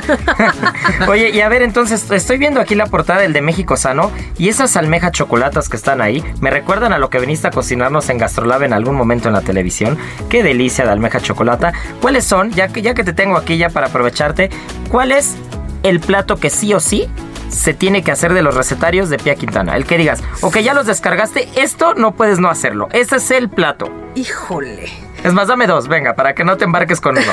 Oye, 1.09 1.31
y 1.31 1.41
a 1.41 1.49
ver, 1.49 1.63
entonces, 1.63 2.11
estoy 2.11 2.37
viendo 2.37 2.61
aquí 2.61 2.75
la 2.75 2.87
portada 2.87 3.23
del 3.23 3.33
de 3.33 3.41
México 3.41 3.79
Sano 3.79 4.13
y 4.37 4.51
esas 4.51 4.77
almejas 4.77 5.13
chocolatas 5.13 5.71
que 5.71 5.77
están 5.79 6.03
ahí 6.03 6.23
me 6.43 6.51
recuerdan 6.51 6.93
a 6.93 6.99
lo 6.99 7.09
que 7.09 7.19
viniste 7.19 7.49
a 7.49 7.51
cocinarnos 7.51 8.11
en 8.11 8.19
Gastrolab 8.19 8.65
en 8.65 8.75
algún 8.75 8.97
momento 8.97 9.29
en 9.29 9.35
la 9.35 9.41
televisión. 9.41 9.97
Qué 10.29 10.43
delicia 10.43 10.85
de 10.85 10.91
almeja 10.91 11.21
chocolata. 11.21 11.73
¿Cuáles 12.03 12.25
son, 12.25 12.51
ya 12.51 12.69
que, 12.69 12.83
ya 12.83 12.93
que 12.93 13.03
te 13.03 13.15
tengo 13.15 13.39
aquí 13.39 13.57
ya 13.57 13.71
para 13.71 13.87
aprovecharte, 13.87 14.51
cuál 14.91 15.11
es 15.11 15.37
el 15.83 16.01
plato 16.01 16.37
que 16.37 16.51
sí 16.51 16.75
o 16.75 16.81
sí 16.81 17.09
se 17.49 17.73
tiene 17.73 18.03
que 18.03 18.11
hacer 18.13 18.35
de 18.35 18.43
los 18.43 18.55
recetarios 18.55 19.09
de 19.09 19.17
Pia 19.17 19.37
Quintana? 19.37 19.75
El 19.75 19.87
que 19.87 19.97
digas, 19.97 20.23
ok, 20.43 20.59
ya 20.59 20.75
los 20.75 20.85
descargaste, 20.85 21.49
esto 21.57 21.95
no 21.95 22.15
puedes 22.15 22.41
no 22.41 22.51
hacerlo. 22.51 22.89
Ese 22.93 23.17
es 23.17 23.31
el 23.31 23.49
plato. 23.49 23.91
Híjole. 24.15 24.91
Es 25.27 25.33
más, 25.35 25.49
dame 25.49 25.67
dos, 25.67 25.89
venga, 25.89 26.15
para 26.15 26.35
que 26.35 26.45
no 26.45 26.57
te 26.57 26.65
embarques 26.65 27.01
con 27.01 27.17
uno. 27.19 27.33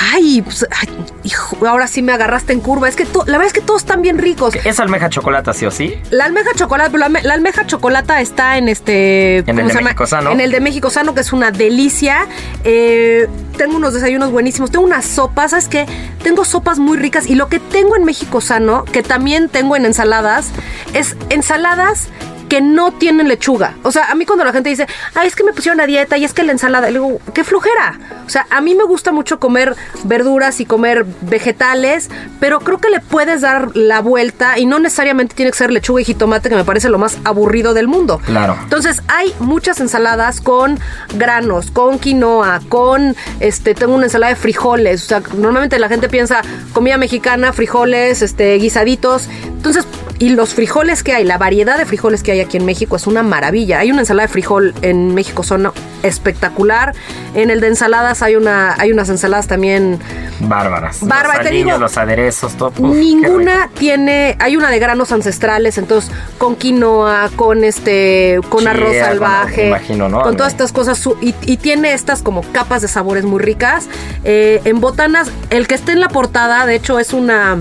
Ay, 0.00 0.42
pues, 0.42 0.64
ay, 0.70 0.88
hijo, 1.24 1.66
ahora 1.66 1.86
sí 1.88 2.02
me 2.02 2.12
agarraste 2.12 2.52
en 2.52 2.60
curva. 2.60 2.88
Es 2.88 2.94
que 2.94 3.04
to- 3.04 3.24
la 3.26 3.32
verdad 3.36 3.48
es 3.48 3.52
que 3.52 3.60
todos 3.60 3.82
están 3.82 4.00
bien 4.00 4.16
ricos. 4.18 4.54
¿Es 4.64 4.78
almeja 4.78 5.08
chocolata, 5.10 5.52
sí 5.52 5.66
o 5.66 5.70
sí? 5.72 5.96
La 6.10 6.24
almeja 6.24 6.50
chocolate, 6.54 6.96
la, 6.96 7.06
alme- 7.08 7.22
la 7.22 7.34
almeja 7.34 7.66
chocolata 7.66 8.20
está 8.20 8.58
en 8.58 8.68
este. 8.68 9.38
En 9.38 9.58
el 9.58 9.66
¿cómo 9.66 9.68
de? 9.78 9.82
México 9.82 10.06
Sano. 10.06 10.30
En 10.30 10.40
el 10.40 10.52
de 10.52 10.60
México 10.60 10.88
Sano, 10.90 11.14
que 11.14 11.20
es 11.20 11.32
una 11.32 11.50
delicia. 11.50 12.26
Eh, 12.64 13.28
tengo 13.56 13.76
unos 13.76 13.92
desayunos 13.92 14.30
buenísimos. 14.30 14.70
Tengo 14.70 14.84
unas 14.84 15.04
sopas, 15.04 15.50
¿sabes 15.50 15.68
qué? 15.68 15.84
Tengo 16.22 16.44
sopas 16.44 16.78
muy 16.78 16.96
ricas. 16.96 17.26
Y 17.26 17.34
lo 17.34 17.48
que 17.48 17.58
tengo 17.58 17.96
en 17.96 18.04
México 18.04 18.40
Sano, 18.40 18.84
que 18.84 19.02
también 19.02 19.48
tengo 19.48 19.74
en 19.76 19.84
ensaladas, 19.84 20.50
es 20.94 21.16
ensaladas 21.28 22.08
que 22.48 22.60
no 22.60 22.92
tienen 22.92 23.28
lechuga. 23.28 23.74
O 23.82 23.92
sea, 23.92 24.10
a 24.10 24.14
mí 24.14 24.24
cuando 24.26 24.44
la 24.44 24.52
gente 24.52 24.70
dice, 24.70 24.86
ay, 25.14 25.28
es 25.28 25.36
que 25.36 25.44
me 25.44 25.52
pusieron 25.52 25.80
a 25.80 25.86
dieta 25.86 26.16
y 26.16 26.24
es 26.24 26.32
que 26.32 26.42
la 26.42 26.52
ensalada, 26.52 26.86
le 26.86 26.94
digo, 26.94 27.20
qué 27.34 27.44
flojera. 27.44 27.98
O 28.26 28.30
sea, 28.30 28.46
a 28.50 28.60
mí 28.60 28.74
me 28.74 28.84
gusta 28.84 29.12
mucho 29.12 29.38
comer 29.38 29.74
verduras 30.04 30.60
y 30.60 30.66
comer 30.66 31.06
vegetales, 31.22 32.10
pero 32.40 32.60
creo 32.60 32.78
que 32.78 32.90
le 32.90 33.00
puedes 33.00 33.40
dar 33.40 33.76
la 33.76 34.00
vuelta 34.00 34.58
y 34.58 34.66
no 34.66 34.78
necesariamente 34.78 35.34
tiene 35.34 35.50
que 35.50 35.58
ser 35.58 35.70
lechuga 35.70 36.00
y 36.00 36.04
jitomate, 36.04 36.48
que 36.48 36.54
me 36.54 36.64
parece 36.64 36.88
lo 36.88 36.98
más 36.98 37.18
aburrido 37.24 37.74
del 37.74 37.88
mundo. 37.88 38.20
Claro. 38.24 38.58
Entonces, 38.62 39.02
hay 39.08 39.34
muchas 39.38 39.80
ensaladas 39.80 40.40
con 40.40 40.78
granos, 41.14 41.70
con 41.70 41.98
quinoa, 41.98 42.60
con 42.68 43.16
este, 43.40 43.74
tengo 43.74 43.94
una 43.94 44.04
ensalada 44.04 44.30
de 44.30 44.36
frijoles. 44.36 45.04
O 45.04 45.08
sea, 45.08 45.22
normalmente 45.36 45.78
la 45.78 45.88
gente 45.88 46.08
piensa 46.08 46.42
comida 46.72 46.98
mexicana, 46.98 47.52
frijoles, 47.52 48.22
este, 48.22 48.54
guisaditos. 48.54 49.28
Entonces, 49.44 49.86
y 50.18 50.30
los 50.30 50.54
frijoles 50.54 51.02
que 51.02 51.12
hay, 51.12 51.24
la 51.24 51.38
variedad 51.38 51.78
de 51.78 51.86
frijoles 51.86 52.22
que 52.22 52.32
hay 52.32 52.40
aquí 52.40 52.56
en 52.56 52.64
México 52.64 52.96
es 52.96 53.06
una 53.06 53.22
maravilla. 53.22 53.78
Hay 53.80 53.90
una 53.90 54.00
ensalada 54.00 54.26
de 54.26 54.32
frijol 54.32 54.74
en 54.82 55.14
México, 55.14 55.42
son 55.42 55.70
espectacular. 56.02 56.94
En 57.34 57.50
el 57.50 57.60
de 57.60 57.68
ensaladas 57.68 58.22
hay 58.22 58.36
una, 58.36 58.74
hay 58.78 58.92
unas 58.92 59.08
ensaladas 59.08 59.46
también 59.46 59.98
Bárbaras. 60.40 61.00
Bárbara, 61.06 61.42
los 61.42 61.48
te 61.48 61.54
digo, 61.54 61.78
los 61.78 61.96
aderezos, 61.96 62.56
todo. 62.56 62.72
Uf. 62.78 62.96
Ninguna 62.96 63.70
tiene, 63.76 64.36
hay 64.38 64.56
una 64.56 64.70
de 64.70 64.78
granos 64.78 65.10
ancestrales, 65.12 65.78
entonces 65.78 66.12
con 66.36 66.54
quinoa, 66.56 67.30
con 67.34 67.64
este, 67.64 68.40
con 68.48 68.60
Sí, 68.60 68.66
arroz 68.66 68.96
salvaje, 68.96 69.62
me 69.62 69.68
imagino, 69.68 70.08
¿no? 70.08 70.22
con 70.22 70.36
todas 70.36 70.52
estas 70.52 70.72
cosas 70.72 71.02
y 71.20 71.56
tiene 71.56 71.92
estas 71.92 72.22
como 72.22 72.42
capas 72.52 72.82
de 72.82 72.88
sabores 72.88 73.24
muy 73.24 73.40
ricas. 73.40 73.88
Eh, 74.24 74.60
en 74.64 74.80
botanas, 74.80 75.30
el 75.50 75.66
que 75.66 75.74
esté 75.74 75.92
en 75.92 76.00
la 76.00 76.08
portada, 76.08 76.66
de 76.66 76.76
hecho 76.76 76.98
es 76.98 77.12
una, 77.12 77.58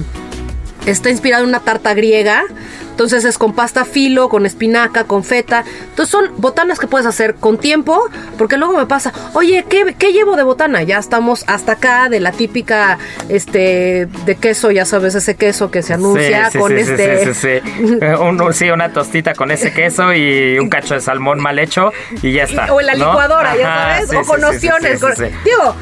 está 0.92 1.10
inspirado 1.10 1.44
en 1.44 1.50
una 1.50 1.60
tarta 1.60 1.94
griega. 1.94 2.44
Entonces 2.92 3.26
es 3.26 3.38
con 3.38 3.54
pasta 3.54 3.86
filo, 3.86 4.28
con 4.28 4.48
espinaca, 4.48 5.04
con 5.04 5.24
feta. 5.24 5.64
Entonces 5.90 6.10
son 6.10 6.32
botanas 6.38 6.80
que 6.80 6.88
puedes 6.88 7.06
hacer 7.06 7.36
con 7.36 7.60
tiempo, 7.60 8.10
porque 8.40 8.58
luego 8.58 8.76
me 8.76 8.88
pasa, 8.88 9.14
oye, 9.34 9.66
¿qué, 9.70 9.96
qué 10.00 10.14
llevo 10.14 10.36
de 10.36 10.42
botana? 10.42 10.82
Ya 10.82 10.98
estamos 10.98 11.44
hasta 11.46 11.74
acá 11.74 12.10
de 12.10 12.20
la 12.20 12.32
típica, 12.32 12.98
este, 13.30 14.08
de 14.26 14.36
queso, 14.36 14.72
ya 14.72 14.84
sabes, 14.86 15.14
ese 15.14 15.36
queso 15.36 15.70
que 15.70 15.84
se 15.84 15.94
anuncia 15.94 16.46
Sí, 16.46 16.54
sí, 16.54 16.58
con 16.58 16.72
sí, 16.72 16.78
este... 16.80 17.34
sí, 17.36 17.50
un- 18.20 18.54
sí, 18.56 18.70
una 18.72 18.92
tostita 18.92 19.36
con 19.36 19.52
ese 19.52 19.72
queso 19.74 20.12
y 20.16 20.58
un 20.58 20.68
cacho 20.68 20.96
de 20.96 21.02
salmón 21.02 21.40
mal 21.40 21.60
hecho 21.60 21.92
y 22.24 22.32
ya 22.32 22.46
está. 22.46 22.74
O 22.74 22.80
en 22.80 22.88
la 22.88 22.96
¿no? 22.96 23.10
licuadora, 23.12 23.56
ya 23.56 23.64
sabes, 24.08 24.14
o 24.16 24.28
con 24.28 24.44
opciones. 24.44 25.00
con-. 25.00 25.14
Digo, 25.46 25.76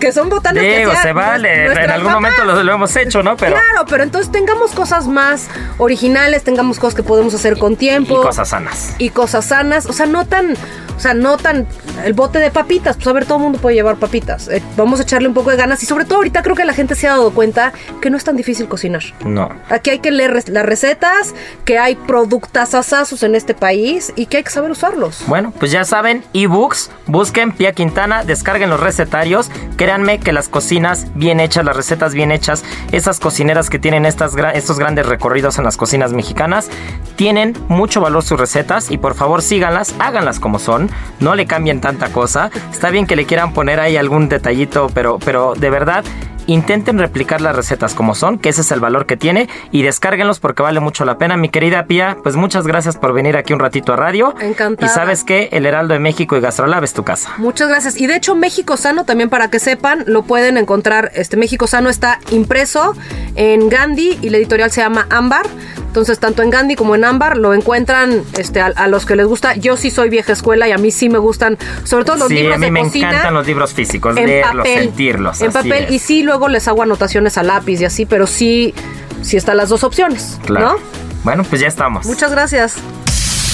que 0.00 0.12
son 0.12 0.28
botanas 0.28 0.62
Digo, 0.64 0.92
se 1.00 1.12
vale. 1.12 1.66
En 1.66 1.90
algún 1.90 2.12
mamás. 2.12 2.32
momento 2.38 2.44
lo, 2.56 2.62
lo 2.64 2.72
hemos 2.74 2.96
hecho, 2.96 3.22
¿no? 3.22 3.36
Pero. 3.36 3.52
Claro, 3.52 3.86
pero 3.88 4.02
entonces 4.02 4.32
tengamos 4.32 4.72
cosas 4.72 5.06
más 5.06 5.46
originales, 5.78 6.42
tengamos 6.42 6.78
cosas 6.80 6.94
que 6.96 7.02
podemos 7.02 7.32
hacer 7.34 7.58
con 7.58 7.74
Y 7.74 7.76
tiempo. 7.76 8.20
cosas 8.22 8.48
sanas. 8.48 8.94
y 8.98 9.10
cosas 9.10 9.44
sanas, 9.44 9.86
o 9.86 9.92
sea, 9.92 10.06
no 10.06 10.26
tan, 10.26 10.54
o 11.00 11.02
sea, 11.02 11.14
no 11.14 11.38
tan 11.38 11.66
el 12.04 12.12
bote 12.12 12.38
de 12.40 12.50
papitas, 12.50 12.96
pues 12.96 13.06
a 13.06 13.14
ver, 13.14 13.24
todo 13.24 13.38
el 13.38 13.44
mundo 13.44 13.58
puede 13.58 13.74
llevar 13.74 13.96
papitas. 13.96 14.48
Eh, 14.48 14.62
vamos 14.76 15.00
a 15.00 15.04
echarle 15.04 15.28
un 15.28 15.32
poco 15.32 15.48
de 15.48 15.56
ganas 15.56 15.82
y 15.82 15.86
sobre 15.86 16.04
todo 16.04 16.16
ahorita 16.16 16.42
creo 16.42 16.54
que 16.54 16.66
la 16.66 16.74
gente 16.74 16.94
se 16.94 17.08
ha 17.08 17.12
dado 17.12 17.30
cuenta 17.30 17.72
que 18.02 18.10
no 18.10 18.18
es 18.18 18.24
tan 18.24 18.36
difícil 18.36 18.68
cocinar. 18.68 19.02
No. 19.24 19.48
Aquí 19.70 19.88
hay 19.88 20.00
que 20.00 20.10
leer 20.10 20.34
las 20.50 20.66
recetas, 20.66 21.34
que 21.64 21.78
hay 21.78 21.96
productas 21.96 22.74
asazos 22.74 23.22
en 23.22 23.34
este 23.34 23.54
país 23.54 24.12
y 24.14 24.26
que 24.26 24.36
hay 24.36 24.42
que 24.42 24.50
saber 24.50 24.70
usarlos. 24.70 25.24
Bueno, 25.26 25.54
pues 25.58 25.72
ya 25.72 25.84
saben, 25.84 26.22
ebooks, 26.34 26.90
busquen 27.06 27.52
Pia 27.52 27.72
Quintana, 27.72 28.22
descarguen 28.22 28.68
los 28.68 28.80
recetarios. 28.80 29.50
Créanme 29.78 30.20
que 30.20 30.34
las 30.34 30.50
cocinas 30.50 31.06
bien 31.14 31.40
hechas, 31.40 31.64
las 31.64 31.76
recetas 31.76 32.12
bien 32.12 32.30
hechas, 32.30 32.62
esas 32.92 33.20
cocineras 33.20 33.70
que 33.70 33.78
tienen 33.78 34.04
estas, 34.04 34.34
estos 34.52 34.78
grandes 34.78 35.06
recorridos 35.06 35.56
en 35.56 35.64
las 35.64 35.78
cocinas 35.78 36.12
mexicanas, 36.12 36.68
tienen 37.16 37.56
mucho 37.68 38.02
valor 38.02 38.22
sus 38.22 38.38
recetas 38.38 38.90
y 38.90 38.98
por 38.98 39.14
favor 39.14 39.40
síganlas, 39.40 39.94
háganlas 39.98 40.40
como 40.40 40.58
son, 40.58 40.89
no 41.20 41.34
le 41.34 41.46
cambien 41.46 41.80
tanta 41.80 42.10
cosa. 42.12 42.50
Está 42.72 42.90
bien 42.90 43.06
que 43.06 43.16
le 43.16 43.26
quieran 43.26 43.52
poner 43.52 43.80
ahí 43.80 43.96
algún 43.96 44.28
detallito, 44.28 44.88
pero, 44.94 45.18
pero 45.18 45.54
de 45.54 45.70
verdad 45.70 46.04
intenten 46.46 46.98
replicar 46.98 47.40
las 47.40 47.54
recetas 47.56 47.94
como 47.94 48.14
son, 48.14 48.38
que 48.38 48.48
ese 48.48 48.60
es 48.62 48.70
el 48.72 48.80
valor 48.80 49.06
que 49.06 49.16
tiene, 49.16 49.48
y 49.70 49.82
descárguenlos 49.82 50.40
porque 50.40 50.62
vale 50.62 50.80
mucho 50.80 51.04
la 51.04 51.18
pena. 51.18 51.36
Mi 51.36 51.48
querida 51.48 51.86
Pía, 51.86 52.16
pues 52.22 52.36
muchas 52.36 52.66
gracias 52.66 52.96
por 52.96 53.12
venir 53.12 53.36
aquí 53.36 53.52
un 53.52 53.60
ratito 53.60 53.92
a 53.92 53.96
radio. 53.96 54.34
Encantada. 54.40 54.90
Y 54.90 54.94
sabes 54.94 55.24
que 55.24 55.48
el 55.52 55.66
Heraldo 55.66 55.94
de 55.94 56.00
México 56.00 56.36
y 56.36 56.40
Gastrolab 56.40 56.84
es 56.84 56.92
tu 56.94 57.04
casa. 57.04 57.30
Muchas 57.38 57.68
gracias. 57.68 57.96
Y 58.00 58.06
de 58.06 58.16
hecho, 58.16 58.34
México 58.34 58.76
Sano, 58.76 59.04
también 59.04 59.28
para 59.30 59.50
que 59.50 59.58
sepan, 59.58 60.04
lo 60.06 60.22
pueden 60.22 60.56
encontrar. 60.56 61.10
Este 61.14 61.36
México 61.36 61.66
Sano 61.66 61.88
está 61.88 62.20
impreso 62.30 62.94
en 63.36 63.68
Gandhi 63.68 64.18
y 64.20 64.30
la 64.30 64.38
editorial 64.38 64.70
se 64.70 64.80
llama 64.80 65.06
Ámbar. 65.10 65.46
Entonces, 65.86 66.20
tanto 66.20 66.42
en 66.42 66.50
Gandhi 66.50 66.76
como 66.76 66.94
en 66.94 67.04
Ámbar 67.04 67.36
lo 67.36 67.52
encuentran 67.52 68.22
este, 68.38 68.60
a, 68.60 68.66
a 68.66 68.86
los 68.86 69.06
que 69.06 69.16
les 69.16 69.26
gusta. 69.26 69.56
Yo 69.56 69.76
sí 69.76 69.90
soy 69.90 70.08
vieja 70.08 70.32
escuela 70.32 70.68
y 70.68 70.72
a 70.72 70.78
mí 70.78 70.92
sí 70.92 71.08
me 71.08 71.18
gustan, 71.18 71.58
sobre 71.82 72.04
todo 72.04 72.16
los 72.16 72.28
sí, 72.28 72.34
libros 72.34 72.54
a 72.54 72.58
mí 72.58 72.66
de 72.66 72.70
me 72.70 72.82
cocina. 72.82 73.08
encantan 73.08 73.34
los 73.34 73.46
libros 73.46 73.74
físicos, 73.74 74.16
en 74.16 74.26
leerlos, 74.26 74.66
papel, 74.66 74.84
sentirlos. 74.84 75.40
En 75.40 75.50
papel. 75.52 75.84
es. 75.84 75.90
Y 75.90 75.98
sí, 75.98 76.22
luego 76.30 76.46
les 76.46 76.68
hago 76.68 76.84
anotaciones 76.84 77.36
a 77.38 77.42
lápiz 77.42 77.80
y 77.80 77.84
así, 77.84 78.06
pero 78.06 78.28
sí, 78.28 78.72
sí 79.20 79.36
están 79.36 79.56
las 79.56 79.68
dos 79.68 79.82
opciones. 79.82 80.38
Claro. 80.46 80.74
¿No? 80.74 80.78
Bueno, 81.24 81.42
pues 81.42 81.60
ya 81.60 81.66
estamos. 81.66 82.06
Muchas 82.06 82.30
gracias. 82.30 82.76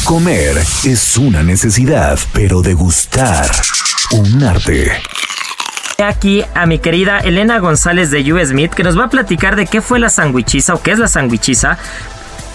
Comer 0.05 0.59
es 0.85 1.17
una 1.17 1.43
necesidad, 1.43 2.19
pero 2.35 2.61
degustar 2.61 3.51
un 4.13 4.45
arte. 4.45 4.93
Aquí 6.05 6.45
a 6.55 6.67
mi 6.67 6.79
querida 6.79 7.19
Elena 7.21 7.59
González 7.61 8.11
de 8.11 8.31
US 8.31 8.53
Meat, 8.53 8.75
que 8.75 8.83
nos 8.83 8.99
va 8.99 9.05
a 9.05 9.09
platicar 9.09 9.57
de 9.57 9.67
qué 9.67 9.81
fue 9.81 9.99
la 9.99 10.11
sandwichiza 10.11 10.75
o 10.75 10.83
qué 10.83 10.93
es 10.93 10.99
la 10.99 11.09
sandwichiza. 11.09 11.79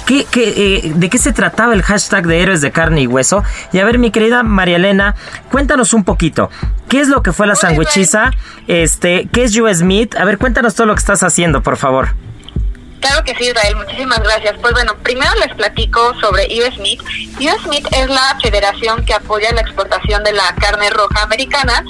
¿Qué, 0.05 0.25
qué, 0.29 0.53
eh, 0.85 0.93
¿De 0.95 1.09
qué 1.09 1.17
se 1.17 1.31
trataba 1.33 1.73
el 1.73 1.83
hashtag 1.83 2.27
de 2.27 2.41
héroes 2.41 2.61
de 2.61 2.71
carne 2.71 3.01
y 3.01 3.07
hueso? 3.07 3.43
Y 3.71 3.79
a 3.79 3.85
ver, 3.85 3.99
mi 3.99 4.11
querida 4.11 4.43
María 4.43 4.77
Elena, 4.77 5.15
cuéntanos 5.49 5.93
un 5.93 6.03
poquito. 6.03 6.49
¿Qué 6.89 6.99
es 6.99 7.07
lo 7.07 7.23
que 7.23 7.31
fue 7.31 7.47
la 7.47 7.55
sandwichiza? 7.55 8.31
Este, 8.67 9.29
¿Qué 9.31 9.43
es 9.43 9.57
US 9.57 9.81
Meat? 9.81 10.15
A 10.15 10.25
ver, 10.25 10.37
cuéntanos 10.37 10.75
todo 10.75 10.87
lo 10.87 10.93
que 10.93 10.99
estás 10.99 11.23
haciendo, 11.23 11.61
por 11.61 11.77
favor. 11.77 12.09
Claro 13.01 13.23
que 13.23 13.33
sí, 13.35 13.45
Israel, 13.45 13.75
muchísimas 13.75 14.19
gracias. 14.19 14.55
Pues 14.61 14.73
bueno, 14.73 14.95
primero 15.03 15.31
les 15.35 15.53
platico 15.55 16.13
sobre 16.21 16.45
US 16.45 16.77
Meat. 16.77 16.99
US 17.01 17.67
Meat 17.67 17.85
es 17.93 18.07
la 18.07 18.37
federación 18.41 19.03
que 19.05 19.13
apoya 19.13 19.51
la 19.53 19.61
exportación 19.61 20.23
de 20.23 20.33
la 20.33 20.53
carne 20.55 20.89
roja 20.91 21.23
americana 21.23 21.83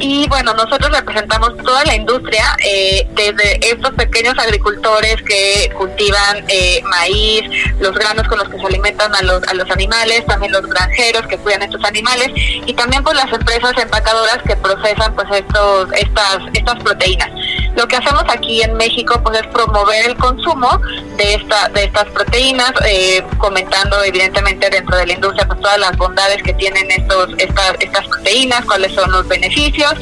y 0.00 0.28
bueno, 0.28 0.54
nosotros 0.54 0.90
representamos 0.90 1.56
toda 1.58 1.84
la 1.84 1.94
industria, 1.94 2.56
eh, 2.64 3.06
desde 3.14 3.58
estos 3.68 3.92
pequeños 3.94 4.38
agricultores 4.38 5.16
que 5.22 5.70
cultivan 5.76 6.44
eh, 6.48 6.80
maíz, 6.84 7.42
los 7.80 7.92
granos 7.94 8.26
con 8.28 8.38
los 8.38 8.48
que 8.48 8.58
se 8.58 8.66
alimentan 8.66 9.14
a 9.14 9.22
los, 9.22 9.42
a 9.44 9.54
los 9.54 9.68
animales, 9.70 10.24
también 10.26 10.52
los 10.52 10.66
granjeros 10.66 11.26
que 11.26 11.36
cuidan 11.38 11.62
estos 11.62 11.84
animales 11.84 12.30
y 12.34 12.72
también 12.74 13.02
pues 13.02 13.16
las 13.16 13.32
empresas 13.32 13.72
empacadoras 13.76 14.38
que 14.46 14.56
procesan 14.56 15.14
pues 15.14 15.26
estos, 15.32 15.88
estas, 15.92 16.38
estas 16.52 16.82
proteínas. 16.82 17.30
Lo 17.78 17.86
que 17.86 17.94
hacemos 17.94 18.24
aquí 18.28 18.60
en 18.60 18.76
México 18.76 19.20
pues 19.22 19.38
es 19.38 19.46
promover 19.46 20.04
el 20.04 20.16
consumo 20.16 20.80
de 21.16 21.34
esta 21.34 21.68
de 21.68 21.84
estas 21.84 22.06
proteínas, 22.06 22.72
eh, 22.84 23.24
comentando 23.38 24.02
evidentemente 24.02 24.68
dentro 24.68 24.96
de 24.96 25.06
la 25.06 25.12
industria 25.12 25.46
pues 25.46 25.60
todas 25.60 25.78
las 25.78 25.96
bondades 25.96 26.42
que 26.42 26.54
tienen 26.54 26.90
estos 26.90 27.28
estas 27.38 27.74
estas 27.78 28.04
proteínas, 28.08 28.64
cuáles 28.64 28.92
son 28.94 29.12
los 29.12 29.28
beneficios. 29.28 29.94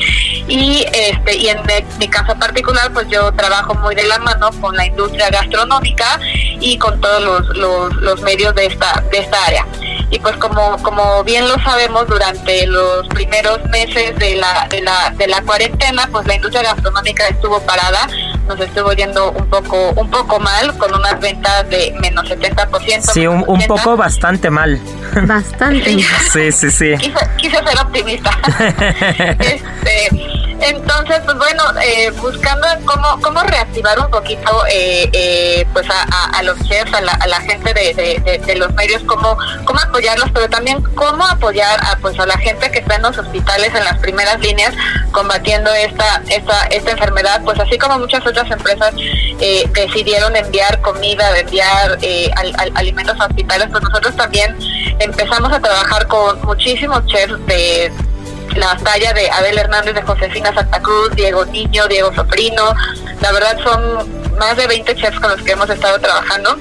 Y 0.49 0.87
este 0.95 1.37
y 1.37 1.49
en 1.49 1.61
mi 1.99 2.09
caso 2.09 2.35
particular 2.39 2.91
pues 2.95 3.09
yo 3.09 3.31
trabajo 3.33 3.75
muy 3.75 3.95
de 3.95 4.05
la 4.05 4.21
mano 4.21 4.49
con 4.59 4.75
la 4.75 4.87
industria 4.87 5.29
gastronómica 5.29 6.19
y 6.59 6.79
con 6.79 6.99
todos 6.99 7.23
los, 7.23 7.57
los, 7.59 7.95
los 7.97 8.23
medios 8.23 8.55
de 8.55 8.67
esta 8.67 9.05
de 9.11 9.19
esta 9.19 9.45
área. 9.45 9.67
Y 10.11 10.19
pues 10.19 10.35
como 10.39 10.81
como 10.83 11.23
bien 11.25 11.47
lo 11.47 11.59
sabemos 11.63 12.07
durante 12.07 12.67
los 12.69 13.07
primeros 13.09 13.63
meses 13.67 14.17
de 14.19 14.37
la 14.37 14.67
de 14.71 14.81
la 14.81 15.13
de 15.15 15.27
la 15.27 15.43
cuarentena 15.43 16.09
pues 16.11 16.27
la 16.27 16.37
industria 16.37 16.63
gastronómica 16.63 17.27
estuvo 17.29 17.66
parada 17.67 18.09
nos 18.49 18.61
estuvo 18.61 18.93
yendo 18.93 19.33
un 19.33 19.47
poco 19.51 19.91
un 19.91 20.09
poco 20.09 20.39
mal 20.39 20.77
con 20.79 20.95
unas 20.95 21.21
ventas 21.21 21.69
de 21.69 21.95
menos 22.01 22.25
70% 22.29 23.01
Sí, 23.13 23.27
un, 23.27 23.35
menos 23.41 23.49
un 23.49 23.57
80. 23.57 23.75
poco 23.75 23.97
bastante 23.97 24.51
mal. 24.51 24.81
Bastante. 25.27 25.97
Sí, 26.33 26.53
sí, 26.53 26.71
sí. 26.71 26.95
quise, 26.99 27.31
quise 27.37 27.57
ser 27.57 27.79
optimista. 27.81 28.31
este, 29.39 30.36
entonces, 30.61 31.21
pues 31.25 31.37
bueno, 31.37 31.63
eh, 31.83 32.11
buscando 32.21 32.67
cómo, 32.85 33.21
cómo 33.21 33.43
reactivar 33.43 33.99
un 33.99 34.11
poquito 34.11 34.65
eh, 34.71 35.09
eh, 35.13 35.67
pues 35.73 35.87
a, 35.91 36.39
a- 36.39 36.43
los 36.43 36.59
chefs, 36.69 36.93
a 36.95 37.01
la, 37.01 37.13
a 37.13 37.27
la 37.27 37.41
gente 37.41 37.75
de 37.75 38.55
los 38.57 38.73
medios, 38.75 39.03
cómo, 39.05 39.37
cómo 39.65 39.81
apoyarlos, 39.81 40.31
pero 40.33 40.49
también 40.49 40.81
cómo 40.95 41.25
apoyar 41.27 41.79
a, 41.85 41.97
pues, 41.97 42.19
a 42.21 42.27
la 42.27 42.39
gente 42.39 42.71
que 42.71 42.79
está 42.79 42.97
en 42.97 43.03
los 43.03 43.19
hospitales 43.19 43.75
en 43.75 43.85
las 43.85 43.99
primeras 43.99 44.39
líneas 44.41 44.75
combatiendo 45.11 45.73
esta, 45.75 46.23
esta, 46.29 46.67
esta 46.67 46.91
enfermedad, 46.93 47.41
pues 47.45 47.59
así 47.59 47.79
como 47.79 47.99
muchas 47.99 48.25
otras 48.27 48.51
empresas 48.51 48.93
eh, 49.41 49.69
decidieron 49.73 50.37
enviar 50.37 50.81
comida, 50.83 51.37
enviar 51.39 51.99
eh, 52.03 52.31
al- 52.37 52.55
al- 52.59 52.73
alimentos 52.77 53.19
a 53.21 53.27
hospitales, 53.27 53.69
pues 53.71 53.83
nosotros 53.83 54.15
también 54.17 54.57
empezamos 54.99 55.53
a 55.53 55.61
trabajar 55.61 56.07
con 56.07 56.41
muchísimos 56.43 57.05
chefs 57.07 57.45
de 57.47 57.93
la 58.55 58.77
talla 58.77 59.13
de 59.13 59.31
Abel 59.31 59.59
Hernández, 59.59 59.95
de 59.95 60.03
Josefina 60.03 60.55
Santa 60.55 60.81
Cruz, 60.81 61.11
Diego 61.15 61.45
Niño, 61.47 61.87
Diego 61.89 62.15
Soprino. 62.15 62.75
La 63.21 63.33
verdad 63.33 63.59
son 63.63 64.37
más 64.39 64.57
de 64.57 64.67
20 64.67 64.95
chefs 64.95 65.19
con 65.21 65.31
los 65.31 65.43
que 65.43 65.53
hemos 65.53 65.69
estado 65.69 65.99
trabajando 65.99 66.57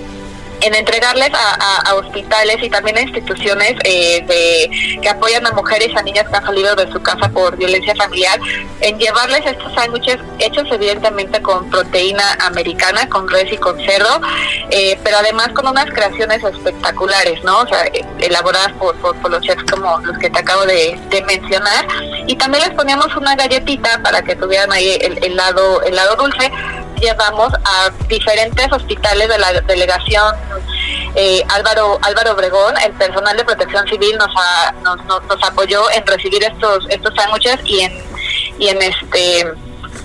en 0.65 0.73
entregarles 0.73 1.29
a, 1.33 1.93
hospitales 1.95 2.57
y 2.61 2.69
también 2.69 2.97
a 2.97 3.01
instituciones 3.01 3.73
eh, 3.83 4.23
de, 4.27 4.99
que 4.99 5.09
apoyan 5.09 5.45
a 5.45 5.51
mujeres 5.51 5.89
y 5.93 5.97
a 5.97 6.01
niñas 6.01 6.27
que 6.27 6.35
han 6.35 6.45
salido 6.45 6.75
de 6.75 6.91
su 6.91 7.01
casa 7.01 7.29
por 7.29 7.55
violencia 7.55 7.95
familiar, 7.95 8.39
en 8.81 8.97
llevarles 8.97 9.45
estos 9.45 9.73
sándwiches 9.75 10.17
hechos 10.39 10.67
evidentemente 10.71 11.41
con 11.41 11.69
proteína 11.69 12.23
americana, 12.41 13.07
con 13.09 13.29
res 13.29 13.51
y 13.53 13.57
con 13.57 13.79
cerdo, 13.85 14.19
eh, 14.71 14.99
pero 15.03 15.17
además 15.17 15.49
con 15.49 15.67
unas 15.67 15.85
creaciones 15.85 16.43
espectaculares, 16.43 17.43
¿no? 17.43 17.59
O 17.59 17.67
sea, 17.67 17.85
eh, 17.85 18.03
elaboradas 18.19 18.73
por, 18.73 18.95
por, 18.97 19.29
los 19.29 19.41
chefs 19.41 19.63
como 19.69 19.99
los 19.99 20.17
que 20.17 20.29
te 20.29 20.39
acabo 20.39 20.65
de, 20.65 20.99
mencionar. 21.27 21.87
Y 22.27 22.35
también 22.35 22.63
les 22.63 22.73
poníamos 22.73 23.15
una 23.15 23.35
galletita 23.35 24.01
para 24.03 24.21
que 24.21 24.35
tuvieran 24.35 24.71
ahí 24.71 24.97
el 24.99 25.35
lado, 25.35 25.81
el 25.83 25.95
lado 25.95 26.15
dulce 26.15 26.51
llevamos 27.05 27.53
a 27.63 27.89
diferentes 28.07 28.71
hospitales 28.71 29.27
de 29.29 29.37
la 29.37 29.51
delegación 29.61 30.33
eh, 31.15 31.43
Álvaro 31.49 31.97
Álvaro 32.01 32.33
Obregón, 32.33 32.73
el 32.83 32.91
personal 32.93 33.37
de 33.37 33.45
Protección 33.45 33.87
Civil 33.87 34.17
nos, 34.17 34.29
ha- 34.37 34.71
nos, 34.83 34.97
nos, 35.05 35.23
nos 35.25 35.43
apoyó 35.43 35.89
en 35.91 36.05
recibir 36.05 36.43
estos 36.43 36.85
estos 36.89 37.13
sándwiches 37.15 37.59
y 37.65 37.81
en 37.81 37.93
y 38.59 38.67
en 38.69 38.81
este 38.81 39.53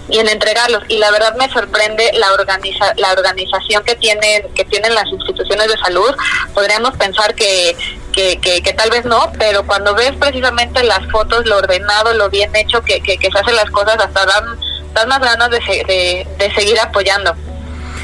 y 0.08 0.18
en 0.18 0.28
entregarlos. 0.28 0.82
Y 0.88 0.98
la 0.98 1.10
verdad 1.12 1.34
me 1.36 1.48
sorprende 1.50 2.10
la 2.14 2.32
organiza 2.32 2.92
la 2.96 3.12
organización 3.12 3.82
que 3.84 3.94
tienen 3.96 4.52
que 4.54 4.64
tienen 4.64 4.94
las 4.94 5.06
instituciones 5.08 5.68
de 5.68 5.78
salud. 5.78 6.14
Podríamos 6.54 6.96
pensar 6.96 7.34
que 7.34 7.76
que, 8.12 8.74
tal 8.76 8.90
vez 8.90 9.04
no, 9.06 9.32
pero 9.38 9.64
cuando 9.66 9.94
ves 9.94 10.12
precisamente 10.20 10.82
las 10.82 11.00
fotos, 11.10 11.46
lo 11.46 11.56
ordenado, 11.56 12.12
lo 12.12 12.28
bien 12.28 12.54
hecho 12.54 12.82
que, 12.82 13.00
que, 13.00 13.16
que 13.16 13.30
se 13.30 13.38
hacen 13.38 13.56
las 13.56 13.70
cosas, 13.70 13.96
hasta 13.98 14.26
dan, 14.26 14.44
dan 14.94 15.08
más 15.08 15.20
ganas 15.20 15.50
de, 15.50 15.58
de, 15.58 16.26
de 16.38 16.54
seguir 16.54 16.78
apoyando. 16.80 17.34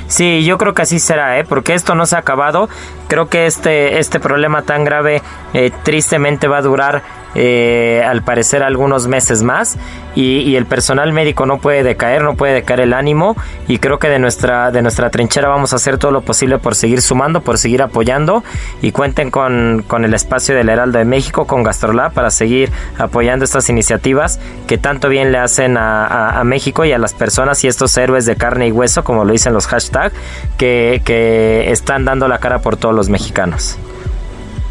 Sí, 0.08 0.44
yo 0.44 0.56
creo 0.56 0.72
que 0.72 0.82
así 0.82 1.00
será, 1.00 1.38
¿eh? 1.38 1.44
porque 1.44 1.74
esto 1.74 1.94
no 1.94 2.06
se 2.06 2.14
ha 2.14 2.20
acabado. 2.20 2.68
Creo 3.08 3.28
que 3.28 3.46
este, 3.46 3.98
este 3.98 4.20
problema 4.20 4.62
tan 4.62 4.84
grave 4.84 5.22
eh, 5.54 5.70
tristemente 5.84 6.48
va 6.48 6.58
a 6.58 6.62
durar 6.62 7.02
eh, 7.38 8.02
al 8.06 8.22
parecer 8.22 8.62
algunos 8.62 9.08
meses 9.08 9.42
más 9.42 9.76
y, 10.14 10.56
el 10.56 10.64
personal 10.64 11.12
médico 11.12 11.44
no 11.44 11.58
puede 11.58 11.82
decaer, 11.82 12.22
no 12.22 12.34
puede 12.34 12.54
decaer 12.54 12.80
el 12.80 12.94
ánimo 12.94 13.36
y 13.68 13.76
creo 13.78 13.98
que 13.98 14.08
de 14.08 14.18
nuestra, 14.18 14.70
de 14.70 14.80
nuestra 14.80 15.10
trinchera 15.10 15.46
vamos 15.48 15.74
a 15.74 15.76
hacer 15.76 15.98
todo 15.98 16.10
lo 16.12 16.22
posible 16.22 16.58
por 16.58 16.74
seguir 16.74 17.02
sumando, 17.02 17.42
por 17.42 17.58
seguir 17.58 17.82
apoyando 17.82 18.42
y 18.80 18.90
cuenten 18.92 19.30
con, 19.30 19.84
con 19.86 20.06
el 20.06 20.14
espacio 20.14 20.54
del 20.54 20.70
Heraldo 20.70 20.98
de 20.98 21.04
México, 21.04 21.46
con 21.46 21.62
Gastrolab 21.62 22.14
para 22.14 22.30
seguir 22.30 22.72
apoyando 22.98 23.44
estas 23.44 23.68
iniciativas 23.68 24.40
que 24.66 24.78
tanto 24.78 25.10
bien 25.10 25.30
le 25.30 25.36
hacen 25.38 25.76
a, 25.76 26.40
a- 26.40 26.44
México 26.44 26.86
y 26.86 26.92
a 26.92 26.98
las 26.98 27.12
personas 27.12 27.62
y 27.64 27.68
estos 27.68 27.94
héroes 27.98 28.24
de 28.24 28.36
carne 28.36 28.68
y 28.68 28.72
hueso, 28.72 29.04
como 29.04 29.26
lo 29.26 29.32
dicen 29.32 29.52
los 29.52 29.66
hashtags, 29.66 30.14
que, 30.56 31.02
que 31.04 31.70
están 31.70 32.06
dando 32.06 32.26
la 32.28 32.38
cara 32.38 32.60
por 32.60 32.78
todos 32.78 32.94
los 32.96 33.08
mexicanos. 33.08 33.76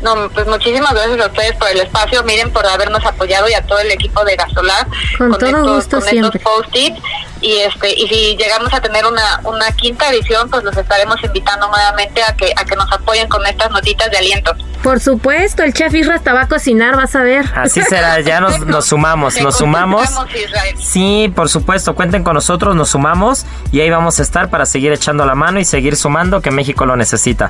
No, 0.06 0.30
pues 0.30 0.46
muchísimas 0.46 0.94
gracias 0.94 1.20
a 1.20 1.26
ustedes 1.26 1.56
por 1.56 1.68
el 1.68 1.80
espacio, 1.80 2.24
miren 2.26 2.52
por 2.54 2.63
habernos 2.63 3.04
apoyado 3.04 3.50
y 3.50 3.56
a 3.56 3.63
todo 3.63 3.80
el 3.80 3.89
equipo 3.89 4.24
de 4.24 4.36
Gasolar 4.36 4.86
Con 5.18 5.32
todo 5.32 5.48
estos, 5.48 5.76
gusto 5.76 6.00
con 6.00 6.08
siempre. 6.08 6.38
estos 6.38 6.41
post-its 6.44 7.02
y 7.41 7.58
este 7.58 7.91
y 8.00 8.08
si 8.08 8.38
llegamos 8.38 8.72
a 8.72 8.82
tener 8.82 9.04
una, 9.08 9.41
una 9.46 9.72
quinta 9.72 10.08
edición, 10.12 10.48
pues 10.52 10.63
los 10.63 10.78
estaremos 10.78 11.15
invitando 11.24 11.68
nuevamente 11.70 12.22
a 12.22 12.36
que 12.36 12.54
a 12.56 12.65
que 12.65 12.76
nos 12.76 12.91
apoyen 12.91 13.28
con 13.28 13.44
estas 13.48 13.72
notitas 13.72 14.12
de 14.12 14.18
aliento. 14.20 14.54
Por 14.84 15.00
supuesto, 15.00 15.63
el 15.63 15.74
chef 15.74 15.91
Isra 15.96 16.20
te 16.20 16.32
va 16.32 16.41
a 16.41 16.48
cocinar, 16.48 16.96
vas 16.96 17.15
a 17.15 17.24
ver. 17.24 17.44
Así 17.56 17.82
será, 17.89 18.20
ya 18.20 18.39
nos, 18.39 18.60
nos 18.60 18.86
sumamos, 18.86 19.41
nos 19.41 19.58
sumamos. 19.58 20.08
Israel. 20.36 20.76
Sí, 20.80 21.34
por 21.36 21.50
supuesto, 21.50 21.96
cuenten 21.96 22.24
con 22.24 22.36
nosotros, 22.36 22.76
nos 22.76 22.89
sumamos 22.89 23.48
y 23.72 23.82
ahí 23.82 23.89
vamos 23.89 24.20
a 24.20 24.22
estar 24.22 24.52
para 24.52 24.68
seguir 24.68 24.91
echando 24.91 25.26
la 25.26 25.34
mano 25.34 25.60
y 25.60 25.65
seguir 25.65 25.96
sumando 25.96 26.41
que 26.41 26.52
México 26.52 26.86
lo 26.86 26.96
necesita. 26.96 27.50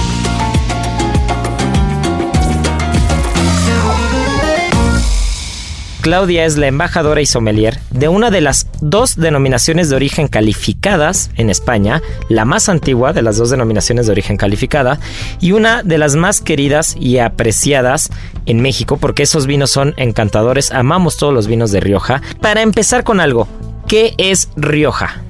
Claudia 6.01 6.45
es 6.45 6.57
la 6.57 6.65
embajadora 6.65 7.21
y 7.21 7.27
sommelier 7.27 7.79
de 7.91 8.07
una 8.07 8.31
de 8.31 8.41
las 8.41 8.67
dos 8.81 9.15
denominaciones 9.17 9.89
de 9.89 9.95
origen 9.95 10.27
calificadas 10.27 11.29
en 11.37 11.51
España, 11.51 12.01
la 12.27 12.43
más 12.43 12.69
antigua 12.69 13.13
de 13.13 13.21
las 13.21 13.37
dos 13.37 13.51
denominaciones 13.51 14.07
de 14.07 14.11
origen 14.11 14.35
calificada 14.35 14.99
y 15.39 15.51
una 15.51 15.83
de 15.83 15.99
las 15.99 16.15
más 16.15 16.41
queridas 16.41 16.95
y 16.99 17.19
apreciadas 17.19 18.09
en 18.47 18.61
México 18.61 18.97
porque 18.97 19.23
esos 19.23 19.45
vinos 19.45 19.69
son 19.69 19.93
encantadores, 19.97 20.71
amamos 20.71 21.17
todos 21.17 21.33
los 21.35 21.45
vinos 21.45 21.71
de 21.71 21.81
Rioja. 21.81 22.21
Para 22.41 22.63
empezar 22.63 23.03
con 23.03 23.19
algo, 23.19 23.47
¿qué 23.87 24.15
es 24.17 24.49
Rioja? 24.55 25.21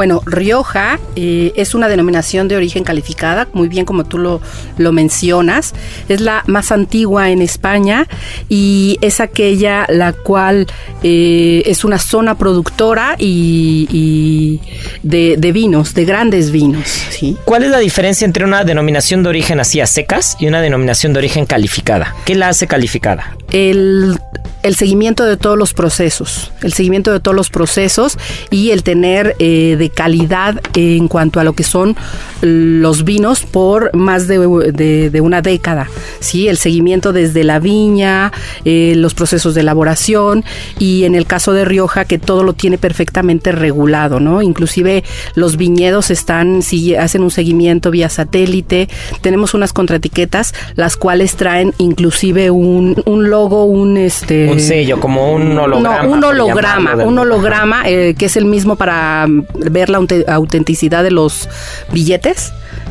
Bueno, 0.00 0.22
Rioja 0.24 0.98
eh, 1.14 1.52
es 1.56 1.74
una 1.74 1.86
denominación 1.86 2.48
de 2.48 2.56
origen 2.56 2.84
calificada, 2.84 3.48
muy 3.52 3.68
bien 3.68 3.84
como 3.84 4.04
tú 4.04 4.16
lo, 4.16 4.40
lo 4.78 4.92
mencionas. 4.92 5.74
Es 6.08 6.22
la 6.22 6.42
más 6.46 6.72
antigua 6.72 7.28
en 7.28 7.42
España 7.42 8.08
y 8.48 8.96
es 9.02 9.20
aquella 9.20 9.84
la 9.90 10.14
cual 10.14 10.66
eh, 11.02 11.64
es 11.66 11.84
una 11.84 11.98
zona 11.98 12.38
productora 12.38 13.14
y, 13.18 13.88
y 13.90 14.60
de, 15.02 15.36
de 15.36 15.52
vinos, 15.52 15.92
de 15.92 16.06
grandes 16.06 16.50
vinos. 16.50 16.88
¿sí? 17.10 17.36
¿Cuál 17.44 17.64
es 17.64 17.70
la 17.70 17.78
diferencia 17.80 18.24
entre 18.24 18.46
una 18.46 18.64
denominación 18.64 19.22
de 19.22 19.28
origen 19.28 19.60
así 19.60 19.82
a 19.82 19.86
secas 19.86 20.34
y 20.40 20.46
una 20.46 20.62
denominación 20.62 21.12
de 21.12 21.18
origen 21.18 21.44
calificada? 21.44 22.14
¿Qué 22.24 22.34
la 22.34 22.48
hace 22.48 22.66
calificada? 22.66 23.36
el, 23.52 24.18
el 24.62 24.74
seguimiento 24.76 25.24
de 25.24 25.36
todos 25.36 25.58
los 25.58 25.74
procesos, 25.74 26.52
el 26.62 26.72
seguimiento 26.72 27.12
de 27.12 27.20
todos 27.20 27.34
los 27.34 27.50
procesos 27.50 28.18
y 28.50 28.70
el 28.70 28.82
tener 28.82 29.36
eh, 29.38 29.76
de 29.78 29.90
calidad 29.90 30.60
en 30.74 31.08
cuanto 31.08 31.40
a 31.40 31.44
lo 31.44 31.54
que 31.54 31.62
son 31.62 31.96
los 32.42 33.04
vinos 33.04 33.42
por 33.44 33.94
más 33.96 34.26
de, 34.28 34.38
de- 34.72 35.10
de 35.10 35.20
una 35.20 35.42
década, 35.42 35.88
¿sí? 36.20 36.48
El 36.48 36.56
seguimiento 36.56 37.12
desde 37.12 37.44
la 37.44 37.58
viña, 37.58 38.32
eh, 38.64 38.94
los 38.96 39.14
procesos 39.14 39.54
de 39.54 39.60
elaboración 39.60 40.44
y 40.78 41.04
en 41.04 41.14
el 41.14 41.26
caso 41.26 41.52
de 41.52 41.64
Rioja 41.64 42.04
que 42.04 42.18
todo 42.18 42.42
lo 42.44 42.52
tiene 42.54 42.78
perfectamente 42.78 43.52
regulado, 43.52 44.20
¿no? 44.20 44.42
Inclusive 44.42 45.04
los 45.34 45.56
viñedos 45.56 46.10
están, 46.10 46.62
si 46.62 46.94
hacen 46.94 47.22
un 47.22 47.30
seguimiento 47.30 47.90
vía 47.90 48.08
satélite, 48.08 48.88
tenemos 49.20 49.54
unas 49.54 49.72
contraetiquetas 49.72 50.54
las 50.76 50.96
cuales 50.96 51.34
traen 51.36 51.74
inclusive 51.78 52.50
un, 52.50 53.02
un 53.06 53.30
logo, 53.30 53.64
un 53.64 53.96
este 53.96 54.48
Un 54.50 54.60
sello, 54.60 54.98
como 55.00 55.32
un 55.32 55.58
holograma. 55.58 56.02
no, 56.04 56.10
un 56.12 56.24
holograma, 56.24 56.94
un 56.96 57.18
holograma 57.18 57.82
eh, 57.88 58.14
que 58.16 58.26
es 58.26 58.36
el 58.36 58.44
mismo 58.46 58.76
para 58.76 59.26
ver 59.54 59.90
la 59.90 59.98
aute- 59.98 60.24
autenticidad 60.28 61.02
de 61.02 61.10
los 61.10 61.48
billetes, 61.92 62.29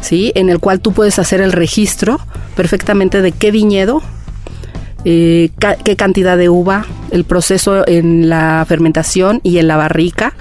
¿sí? 0.01 0.31
En 0.35 0.49
el 0.49 0.59
cual 0.59 0.79
tú 0.79 0.93
puedes 0.93 1.19
hacer 1.19 1.41
el 1.41 1.51
registro 1.51 2.19
perfectamente 2.55 3.21
de 3.21 3.31
qué 3.31 3.51
viñedo, 3.51 4.01
eh, 5.05 5.49
qué 5.83 5.95
cantidad 5.95 6.37
de 6.37 6.49
uva, 6.49 6.85
el 7.11 7.23
proceso 7.23 7.87
en 7.87 8.29
la 8.29 8.65
fermentación 8.67 9.39
y 9.43 9.59
en 9.59 9.67
la 9.67 9.77
barrica, 9.77 10.33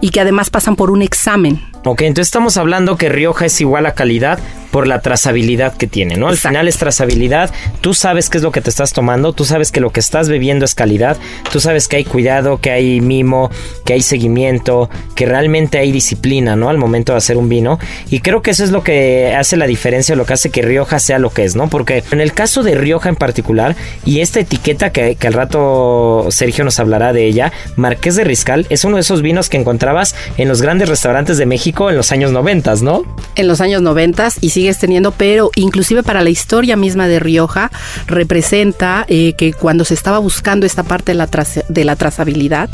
y 0.00 0.10
que 0.10 0.20
además 0.20 0.50
pasan 0.50 0.76
por 0.76 0.90
un 0.90 1.02
examen. 1.02 1.60
Ok, 1.84 2.02
entonces 2.02 2.28
estamos 2.28 2.56
hablando 2.56 2.96
que 2.96 3.08
Rioja 3.08 3.46
es 3.46 3.60
igual 3.60 3.86
a 3.86 3.94
calidad 3.94 4.38
por 4.76 4.86
la 4.86 5.00
trazabilidad 5.00 5.74
que 5.74 5.86
tiene, 5.86 6.18
¿no? 6.18 6.28
Al 6.28 6.34
Exacto. 6.34 6.50
final 6.50 6.68
es 6.68 6.76
trazabilidad, 6.76 7.50
tú 7.80 7.94
sabes 7.94 8.28
qué 8.28 8.36
es 8.36 8.44
lo 8.44 8.52
que 8.52 8.60
te 8.60 8.68
estás 8.68 8.92
tomando, 8.92 9.32
tú 9.32 9.46
sabes 9.46 9.72
que 9.72 9.80
lo 9.80 9.88
que 9.88 10.00
estás 10.00 10.28
bebiendo 10.28 10.66
es 10.66 10.74
calidad, 10.74 11.16
tú 11.50 11.60
sabes 11.60 11.88
que 11.88 11.96
hay 11.96 12.04
cuidado, 12.04 12.60
que 12.60 12.72
hay 12.72 13.00
mimo, 13.00 13.50
que 13.86 13.94
hay 13.94 14.02
seguimiento, 14.02 14.90
que 15.14 15.24
realmente 15.24 15.78
hay 15.78 15.92
disciplina, 15.92 16.56
¿no? 16.56 16.68
Al 16.68 16.76
momento 16.76 17.12
de 17.12 17.16
hacer 17.16 17.38
un 17.38 17.48
vino. 17.48 17.78
Y 18.10 18.20
creo 18.20 18.42
que 18.42 18.50
eso 18.50 18.64
es 18.64 18.70
lo 18.70 18.84
que 18.84 19.34
hace 19.34 19.56
la 19.56 19.66
diferencia, 19.66 20.14
lo 20.14 20.26
que 20.26 20.34
hace 20.34 20.50
que 20.50 20.60
Rioja 20.60 20.98
sea 20.98 21.18
lo 21.18 21.30
que 21.30 21.46
es, 21.46 21.56
¿no? 21.56 21.70
Porque 21.70 22.04
en 22.10 22.20
el 22.20 22.34
caso 22.34 22.62
de 22.62 22.74
Rioja 22.74 23.08
en 23.08 23.16
particular, 23.16 23.76
y 24.04 24.20
esta 24.20 24.40
etiqueta 24.40 24.92
que, 24.92 25.14
que 25.14 25.26
al 25.26 25.32
rato 25.32 26.26
Sergio 26.28 26.64
nos 26.64 26.78
hablará 26.80 27.14
de 27.14 27.24
ella, 27.24 27.50
Marqués 27.76 28.14
de 28.16 28.24
Riscal, 28.24 28.66
es 28.68 28.84
uno 28.84 28.96
de 28.96 29.00
esos 29.00 29.22
vinos 29.22 29.48
que 29.48 29.56
encontrabas 29.56 30.14
en 30.36 30.48
los 30.48 30.60
grandes 30.60 30.90
restaurantes 30.90 31.38
de 31.38 31.46
México 31.46 31.88
en 31.88 31.96
los 31.96 32.12
años 32.12 32.30
90, 32.30 32.74
¿no? 32.82 33.04
en 33.36 33.48
los 33.48 33.60
años 33.60 33.82
90 33.82 34.28
y 34.40 34.50
teniendo, 34.74 35.12
pero 35.12 35.50
inclusive 35.54 36.02
para 36.02 36.22
la 36.22 36.30
historia 36.30 36.76
misma 36.76 37.08
de 37.08 37.20
Rioja 37.20 37.70
representa 38.06 39.04
eh, 39.08 39.34
que 39.38 39.52
cuando 39.52 39.84
se 39.84 39.94
estaba 39.94 40.18
buscando 40.18 40.66
esta 40.66 40.82
parte 40.82 41.12
de 41.12 41.18
la, 41.18 41.28
de 41.68 41.84
la 41.84 41.96
trazabilidad, 41.96 42.68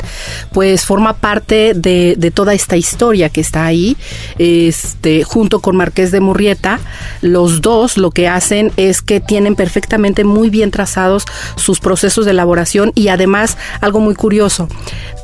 pues 0.51 0.85
forma 0.85 1.13
parte 1.13 1.73
de, 1.75 2.15
de 2.17 2.31
toda 2.31 2.53
esta 2.53 2.77
historia 2.77 3.29
que 3.29 3.41
está 3.41 3.65
ahí, 3.65 3.95
este, 4.37 5.23
junto 5.23 5.59
con 5.59 5.75
Marqués 5.75 6.11
de 6.11 6.19
Murrieta, 6.19 6.79
los 7.21 7.61
dos 7.61 7.97
lo 7.97 8.11
que 8.11 8.27
hacen 8.27 8.71
es 8.77 9.01
que 9.01 9.19
tienen 9.19 9.55
perfectamente 9.55 10.23
muy 10.23 10.49
bien 10.49 10.71
trazados 10.71 11.25
sus 11.55 11.79
procesos 11.79 12.25
de 12.25 12.31
elaboración 12.31 12.91
y 12.95 13.09
además 13.09 13.57
algo 13.81 13.99
muy 13.99 14.15
curioso, 14.15 14.67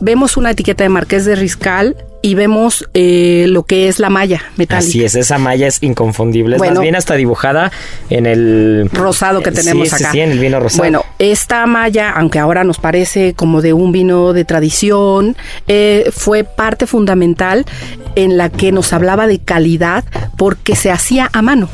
vemos 0.02 0.38
una 0.38 0.52
etiqueta 0.52 0.84
de 0.84 0.90
Marqués 0.90 1.26
de 1.26 1.36
Riscal 1.36 1.96
y 2.22 2.36
vemos 2.36 2.90
eh, 2.94 3.46
lo 3.48 3.64
que 3.64 3.88
es 3.88 4.00
la 4.00 4.10
malla 4.10 4.42
metálica. 4.58 4.90
Así 4.90 5.04
es, 5.04 5.16
esa 5.16 5.38
malla 5.38 5.68
es 5.68 5.82
inconfundible. 5.82 6.58
Es 6.58 6.62
más 6.62 6.80
bien 6.80 6.96
hasta 6.96 7.16
dibujada 7.16 7.72
en 8.10 8.26
el 8.26 8.90
rosado 8.92 9.42
que 9.42 9.52
tenemos 9.52 9.90
sí, 9.90 9.96
acá. 9.96 10.12
Sí, 10.12 10.20
en 10.20 10.32
el 10.32 10.40
vino 10.40 10.60
rosado. 10.60 10.80
Bueno, 10.80 11.06
esta 11.18 11.66
malla, 11.66 12.12
aunque 12.12 12.40
ahora 12.40 12.64
nos 12.64 12.78
parece 12.78 13.34
como 13.34 13.62
de 13.62 13.74
un 13.74 13.92
vino 13.92 14.34
de 14.34 14.44
tradición, 14.46 15.38
eh, 15.68 16.10
fue 16.12 16.44
parte 16.44 16.88
fundamental 16.88 17.66
en 18.16 18.38
la 18.38 18.50
que 18.50 18.72
nos 18.72 18.92
hablaba 18.92 19.28
de 19.28 19.40
calidad 19.40 20.04
porque 20.38 20.76
se 20.76 20.92
hacía 20.92 21.30
a 21.32 21.42
mano. 21.42 21.70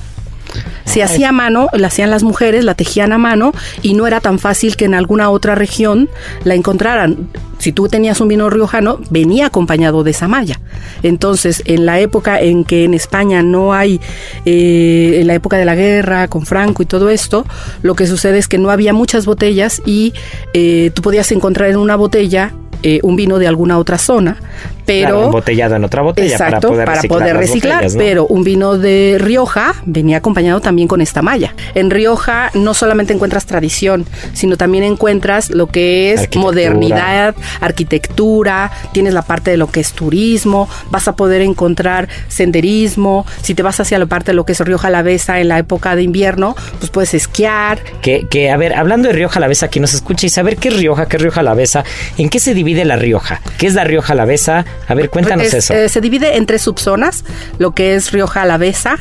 Se 0.86 1.04
hacía 1.04 1.30
a 1.30 1.32
mano, 1.32 1.68
la 1.74 1.88
hacían 1.88 2.12
las 2.12 2.24
mujeres, 2.24 2.64
la 2.64 2.76
tejían 2.76 3.12
a 3.12 3.18
mano 3.18 3.52
y 3.82 3.94
no 3.94 4.08
era 4.08 4.22
tan 4.22 4.40
fácil 4.40 4.78
que 4.78 4.86
en 4.86 4.94
alguna 4.94 5.30
otra 5.30 5.56
región 5.56 6.10
la 6.44 6.54
encontraran. 6.54 7.30
Si 7.66 7.72
tú 7.72 7.88
tenías 7.88 8.22
un 8.22 8.28
vino 8.28 8.48
riojano, 8.48 9.00
venía 9.10 9.48
acompañado 9.48 10.04
de 10.04 10.12
esa 10.12 10.28
malla. 10.28 10.60
Entonces, 11.02 11.64
en 11.66 11.88
la 11.88 12.00
época 12.00 12.40
en 12.40 12.64
que 12.64 12.84
en 12.84 12.94
España 12.94 13.42
no 13.42 13.74
hay, 13.74 14.00
eh, 14.46 15.18
en 15.20 15.26
la 15.26 15.34
época 15.34 15.58
de 15.58 15.66
la 15.66 15.74
guerra 15.74 16.28
con 16.28 16.46
Franco 16.46 16.84
y 16.84 16.86
todo 16.86 17.10
esto, 17.10 17.44
lo 17.82 17.96
que 17.96 18.06
sucede 18.06 18.38
es 18.38 18.48
que 18.48 18.60
no 18.60 18.70
había 18.70 18.94
muchas 18.94 19.26
botellas 19.26 19.82
y 19.84 20.14
eh, 20.54 20.92
tú 20.94 21.02
podías 21.02 21.32
encontrar 21.32 21.72
en 21.72 21.78
una 21.78 21.96
botella 21.96 22.54
eh, 22.84 23.00
un 23.02 23.16
vino 23.16 23.40
de 23.40 23.48
alguna 23.48 23.80
otra 23.80 23.98
zona, 23.98 24.38
pero 24.86 25.08
Claro, 25.10 25.26
embotellado 25.26 25.76
en 25.76 25.84
otra 25.84 26.02
botella 26.02 26.38
para 26.38 26.48
Exacto, 26.50 26.68
poder 26.70 26.86
para 26.86 26.96
reciclar. 27.02 27.20
poder 27.22 27.38
reciclar, 27.38 27.76
botellas, 27.76 27.94
¿no? 27.96 28.00
pero 28.00 28.28
un 28.28 28.44
vino 28.44 28.78
de 28.78 29.18
Rioja 29.20 29.74
venía 29.86 30.18
acompañado 30.18 30.62
también 30.62 30.88
con 30.88 31.02
esta 31.02 31.22
malla. 31.22 31.54
En 31.74 31.90
Rioja 31.90 32.52
no 32.54 32.74
solamente 32.74 33.14
encuentras 33.14 33.46
tradición, 33.46 34.06
sino 34.34 34.58
también 34.58 34.84
encuentras 34.84 35.50
lo 35.50 35.68
que 35.68 36.12
es 36.14 36.22
Arquitectura. 36.22 36.44
modernidad, 36.44 37.36
arquitectura, 37.62 38.72
tienes 38.94 39.14
la 39.14 39.22
parte 39.22 39.52
de 39.52 39.58
lo 39.58 39.68
que 39.68 39.80
es 39.80 39.94
turismo, 39.94 40.68
vas 40.92 41.08
a 41.08 41.16
poder 41.16 41.42
encontrar 41.42 42.08
senderismo, 42.28 43.26
si 43.42 43.54
te 43.56 43.64
vas 43.64 43.80
hacia 43.80 43.98
la 44.00 44.06
parte 44.06 44.32
de 44.32 44.36
lo 44.36 44.46
que 44.46 44.52
es 44.54 44.60
Rioja 44.60 44.88
Alavesa 44.88 45.40
en 45.40 45.48
la 45.50 45.60
época 45.60 45.96
de 45.96 46.04
invierno, 46.04 46.56
pues 46.80 46.90
puedes 46.92 47.14
esquiar, 47.14 47.80
Que, 48.02 48.28
que, 48.30 48.50
a 48.52 48.58
ver, 48.58 48.74
hablando 48.74 49.08
de 49.08 49.14
Rioja 49.14 49.40
Alavesa, 49.40 49.68
aquí 49.68 49.80
nos 49.80 49.94
escucha 49.94 50.26
y 50.26 50.30
saber 50.30 50.58
qué 50.58 50.70
es 50.70 50.78
Rioja, 50.78 51.08
qué 51.08 51.18
es 51.18 51.22
Rioja 51.24 51.40
Alavesa, 51.42 51.84
en 52.18 52.30
qué 52.30 52.40
se 52.40 52.54
divide 52.54 52.86
la 52.86 52.96
Rioja, 52.96 53.42
qué 53.58 53.68
es 53.68 53.74
la 53.74 53.84
Rioja 53.84 54.14
Alavesa, 54.14 54.66
a 54.88 54.94
ver, 54.94 55.10
cuéntanos 55.10 55.48
Es- 55.48 55.54
eso. 55.54 55.74
eh, 55.74 55.90
se 55.90 56.02
divide 56.02 56.38
en 56.38 56.46
tres 56.46 56.62
subzonas, 56.64 57.24
lo 57.60 57.72
que 57.74 57.96
es 57.96 58.12
Rioja 58.12 58.44
Alavesa, 58.44 58.98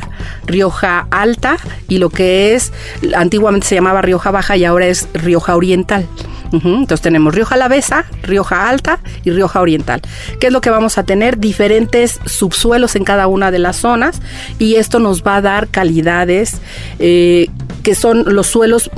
Rioja 0.46 1.06
Alta 1.10 1.56
y 1.88 1.98
lo 1.98 2.10
que 2.10 2.54
es, 2.54 2.72
antiguamente 3.16 3.66
se 3.66 3.74
llamaba 3.74 4.02
Rioja 4.02 4.30
Baja 4.30 4.56
y 4.56 4.64
ahora 4.64 4.87
es 4.87 5.08
Rioja 5.14 5.56
Oriental. 5.56 6.06
Entonces 6.52 7.00
tenemos 7.00 7.34
Rioja 7.34 7.56
Alavesa, 7.56 8.04
Rioja 8.22 8.68
Alta 8.68 9.00
y 9.24 9.32
Rioja 9.32 9.60
Oriental. 9.60 10.00
¿Qué 10.38 10.46
es 10.46 10.52
lo 10.52 10.60
que 10.60 10.70
vamos 10.70 10.98
a 10.98 11.02
tener? 11.02 11.38
Diferentes 11.38 12.20
subsuelos 12.26 12.94
en 12.94 13.02
cada 13.02 13.26
una 13.26 13.50
de 13.50 13.58
las 13.58 13.74
zonas 13.74 14.20
y 14.60 14.76
esto 14.76 15.00
nos 15.00 15.24
va 15.24 15.37
a 15.37 15.40
dar 15.40 15.66
calidades 15.66 16.58
eh, 17.00 17.48
que 17.82 17.96
son 17.96 18.22
los 18.37 18.46
suelos 18.46 18.88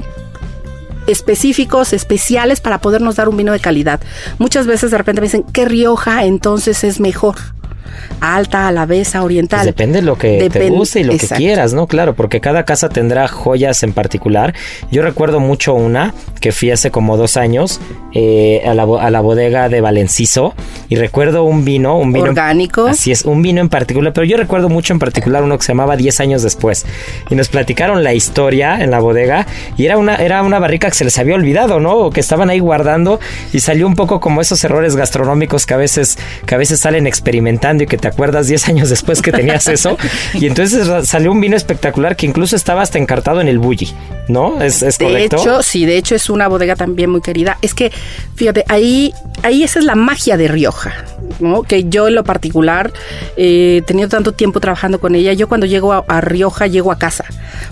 específicos, 1.07 1.93
especiales 1.93 2.61
para 2.61 2.81
podernos 2.81 3.17
dar 3.17 3.29
un 3.29 3.37
vino 3.37 3.53
de 3.53 3.61
calidad. 3.61 4.01
Muchas 4.39 4.67
veces 4.67 4.91
de 4.91 4.99
repente 4.99 5.21
me 5.21 5.27
dicen, 5.27 5.45
¿qué 5.53 5.65
Rioja 5.65 6.25
entonces 6.25 6.85
es 6.85 7.01
mejor? 7.01 7.37
Alta, 8.21 8.69
Alavesa, 8.69 9.23
Oriental. 9.23 9.61
Pues 9.61 9.67
depende 9.67 10.01
de 10.01 10.07
lo 10.07 10.17
que 10.17 10.49
te 10.51 10.71
guste 10.71 11.01
y 11.01 11.05
lo 11.05 11.11
que 11.11 11.17
Exacto. 11.17 11.37
quieras, 11.37 11.73
¿no? 11.73 11.87
Claro, 11.87 12.15
porque 12.15 12.41
cada 12.41 12.65
casa 12.65 12.89
tendrá 12.89 13.29
joyas 13.29 13.83
en 13.83 13.93
particular. 13.93 14.55
Yo 14.91 15.03
recuerdo 15.03 15.41
mucho 15.41 15.75
una 15.75 16.15
que 16.41 16.53
fui 16.53 16.71
hace 16.71 16.91
como 16.91 17.17
dos 17.17 17.37
años 17.37 17.81
eh, 18.13 18.63
a, 18.67 18.75
la, 18.75 18.83
a 18.83 19.11
la 19.11 19.21
bodega 19.21 19.69
de 19.69 19.81
Valenciso 19.81 20.55
y 20.89 20.97
recuerdo 20.97 21.45
un 21.45 21.65
vino, 21.65 21.99
un 21.99 22.13
vino 22.13 22.27
Orgánico. 22.27 22.87
Así 22.87 23.11
es, 23.13 23.25
un 23.25 23.43
vino 23.43 23.61
en 23.61 23.69
particular, 23.69 24.13
pero 24.13 24.25
yo 24.25 24.37
recuerdo 24.37 24.69
mucho 24.69 24.93
en 24.93 24.99
particular 24.99 25.43
uno 25.43 25.59
que 25.59 25.65
se 25.65 25.73
llamaba 25.73 25.97
10 25.97 26.21
años 26.21 26.43
después 26.43 26.87
y 27.31 27.35
nos 27.35 27.49
platicaron 27.49 28.05
la 28.05 28.15
historia 28.15 28.83
en 28.83 28.91
la 28.91 29.01
bodega 29.01 29.47
y 29.77 29.87
era 29.87 29.99
una 29.99 30.17
era 30.17 30.43
una 30.43 30.59
barrica 30.59 30.89
que 30.89 30.95
se 30.95 31.05
les 31.05 31.19
había 31.19 31.35
olvidado, 31.35 31.81
¿no? 31.81 31.95
O 31.95 32.11
que 32.11 32.21
estaban 32.21 32.51
ahí 32.51 32.59
guardando 32.59 33.21
y 33.53 33.61
salió 33.61 33.87
un 33.87 33.95
poco 33.95 34.21
como 34.21 34.41
esos 34.41 34.63
errores 34.65 34.97
gastronómicos 34.97 35.67
que 35.67 35.75
a 35.75 35.79
veces 35.79 36.19
que 36.47 36.55
a 36.55 36.59
veces 36.59 36.81
salen 36.81 37.07
experimentando 37.07 37.76
y 37.85 37.87
que 37.87 37.97
te 37.99 38.09
acuerdas 38.09 38.47
10 38.47 38.69
años 38.69 38.89
después 38.91 39.23
que 39.23 39.33
tenías 39.33 39.67
eso 39.69 39.97
y 40.35 40.47
entonces 40.47 40.89
salió 41.07 41.33
un 41.33 41.41
vino 41.41 41.57
espectacular 41.57 42.17
que 42.17 42.27
incluso 42.27 42.57
estaba 42.57 42.83
hasta 42.83 42.99
encartado 42.99 43.41
en 43.41 43.49
el 43.49 43.59
bully, 43.59 43.93
¿no? 44.29 44.61
Es, 44.61 44.83
es 44.83 44.99
De 44.99 45.07
correcto. 45.07 45.37
hecho, 45.37 45.63
sí, 45.63 45.85
de 45.87 45.97
hecho 45.97 46.15
es 46.15 46.31
una 46.31 46.49
bodega 46.49 46.77
también 46.77 47.11
muy 47.11 47.21
querida. 47.21 47.59
Es 47.63 47.75
que, 47.75 47.93
fíjate, 48.35 48.65
ahí, 48.69 49.13
ahí 49.43 49.63
esa 49.63 49.79
es 49.79 49.85
la 49.85 49.95
magia 49.95 50.37
de 50.37 50.49
Rioja, 50.49 50.93
¿no? 51.41 51.63
Que 51.63 51.85
yo 51.85 52.09
en 52.09 52.15
lo 52.15 52.25
particular 52.25 52.93
eh, 53.37 53.79
he 53.79 53.83
tenido 53.83 54.09
tanto 54.09 54.33
tiempo 54.33 54.61
trabajando 54.61 55.01
con 55.01 55.15
ella. 55.15 55.33
Yo 55.33 55.49
cuando 55.49 55.67
llego 55.67 55.93
a, 55.93 56.05
a 56.09 56.21
Rioja 56.21 56.67
llego 56.67 56.93
a 56.93 56.99
casa. 56.99 57.25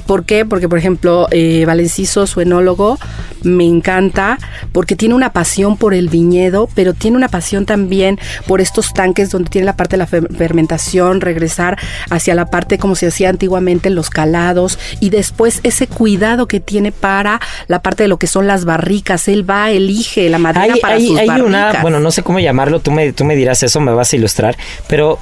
¿Por 0.06 0.24
qué? 0.24 0.44
Porque, 0.44 0.68
por 0.68 0.78
ejemplo, 0.78 1.28
eh, 1.30 1.64
Valenciso, 1.66 2.26
su 2.26 2.40
enólogo, 2.40 2.98
me 3.42 3.64
encanta 3.64 4.38
porque 4.72 4.96
tiene 4.96 5.14
una 5.14 5.32
pasión 5.32 5.76
por 5.76 5.94
el 5.94 6.08
viñedo, 6.08 6.68
pero 6.74 6.94
tiene 6.94 7.16
una 7.16 7.28
pasión 7.28 7.66
también 7.66 8.18
por 8.46 8.60
estos 8.60 8.92
tanques 8.92 9.30
donde 9.30 9.50
tiene 9.50 9.66
la 9.66 9.76
parte 9.76 9.93
de 9.94 9.98
la 9.98 10.06
fer- 10.06 10.28
fermentación, 10.36 11.20
regresar 11.20 11.78
hacia 12.10 12.34
la 12.34 12.46
parte 12.46 12.78
como 12.78 12.94
se 12.94 13.06
hacía 13.06 13.28
antiguamente 13.30 13.90
los 13.90 14.10
calados 14.10 14.78
y 15.00 15.10
después 15.10 15.60
ese 15.62 15.86
cuidado 15.86 16.46
que 16.48 16.60
tiene 16.60 16.92
para 16.92 17.40
la 17.66 17.80
parte 17.82 18.02
de 18.04 18.08
lo 18.08 18.18
que 18.18 18.26
son 18.26 18.46
las 18.46 18.64
barricas. 18.64 19.28
Él 19.28 19.48
va, 19.48 19.70
elige 19.70 20.28
la 20.28 20.38
madera 20.38 20.74
hay, 20.74 20.80
para 20.80 20.94
hay- 20.96 21.06
sus 21.06 21.18
hay 21.18 21.26
barricas. 21.26 21.48
una, 21.48 21.82
bueno, 21.82 22.00
no 22.00 22.10
sé 22.10 22.22
cómo 22.22 22.38
llamarlo, 22.40 22.80
tú 22.80 22.90
me, 22.90 23.12
tú 23.12 23.24
me 23.24 23.36
dirás 23.36 23.62
eso, 23.62 23.80
me 23.80 23.92
vas 23.92 24.12
a 24.12 24.16
ilustrar, 24.16 24.56
pero 24.88 25.18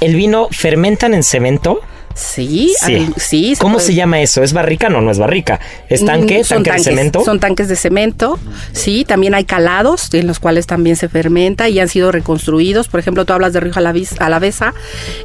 el 0.00 0.14
vino 0.14 0.48
fermentan 0.50 1.14
en 1.14 1.22
cemento. 1.22 1.80
Sí, 2.14 2.72
Sí. 2.84 3.08
sí. 3.16 3.54
¿Cómo 3.60 3.74
puede- 3.74 3.86
se 3.88 3.94
llama 3.94 4.20
eso? 4.20 4.42
¿Es 4.42 4.52
barrica? 4.52 4.88
No, 4.88 5.00
no 5.00 5.10
es 5.10 5.18
barrica. 5.18 5.60
¿Es 5.88 6.04
tanque? 6.04 6.40
Mm, 6.40 6.44
son 6.44 6.56
¿Tanque 6.58 6.70
tanques, 6.70 6.84
de 6.84 6.90
cemento? 6.92 7.24
Son 7.24 7.40
tanques 7.40 7.68
de 7.68 7.76
cemento, 7.76 8.38
sí. 8.72 9.04
También 9.04 9.34
hay 9.34 9.44
calados 9.44 10.12
en 10.14 10.26
los 10.26 10.38
cuales 10.38 10.66
también 10.66 10.96
se 10.96 11.08
fermenta 11.08 11.68
y 11.68 11.80
han 11.80 11.88
sido 11.88 12.12
reconstruidos. 12.12 12.88
Por 12.88 13.00
ejemplo, 13.00 13.24
tú 13.24 13.32
hablas 13.32 13.52
de 13.52 13.60
Rioja 13.60 13.80
Alavis- 13.80 14.16
Alavesa 14.20 14.74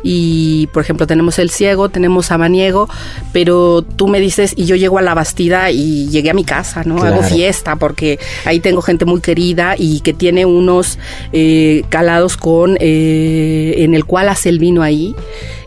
y, 0.03 0.67
por 0.73 0.81
ejemplo, 0.83 1.05
tenemos 1.07 1.37
el 1.39 1.49
Ciego, 1.51 1.89
tenemos 1.89 2.27
Samaniego, 2.27 2.89
pero 3.33 3.83
tú 3.83 4.07
me 4.07 4.19
dices 4.19 4.53
y 4.55 4.65
yo 4.65 4.75
llego 4.75 4.97
a 4.97 5.01
la 5.01 5.13
Bastida 5.13 5.71
y 5.71 6.07
llegué 6.09 6.31
a 6.31 6.33
mi 6.33 6.43
casa, 6.43 6.83
¿no? 6.85 6.95
Claro. 6.95 7.15
Hago 7.15 7.23
fiesta 7.23 7.75
porque 7.75 8.19
ahí 8.45 8.59
tengo 8.59 8.81
gente 8.81 9.05
muy 9.05 9.21
querida 9.21 9.75
y 9.77 9.99
que 10.01 10.13
tiene 10.13 10.45
unos 10.45 10.97
eh, 11.33 11.83
calados 11.89 12.35
con 12.37 12.77
eh, 12.79 13.75
en 13.77 13.93
el 13.93 14.05
cual 14.05 14.29
hace 14.29 14.49
el 14.49 14.59
vino 14.59 14.81
ahí 14.81 15.15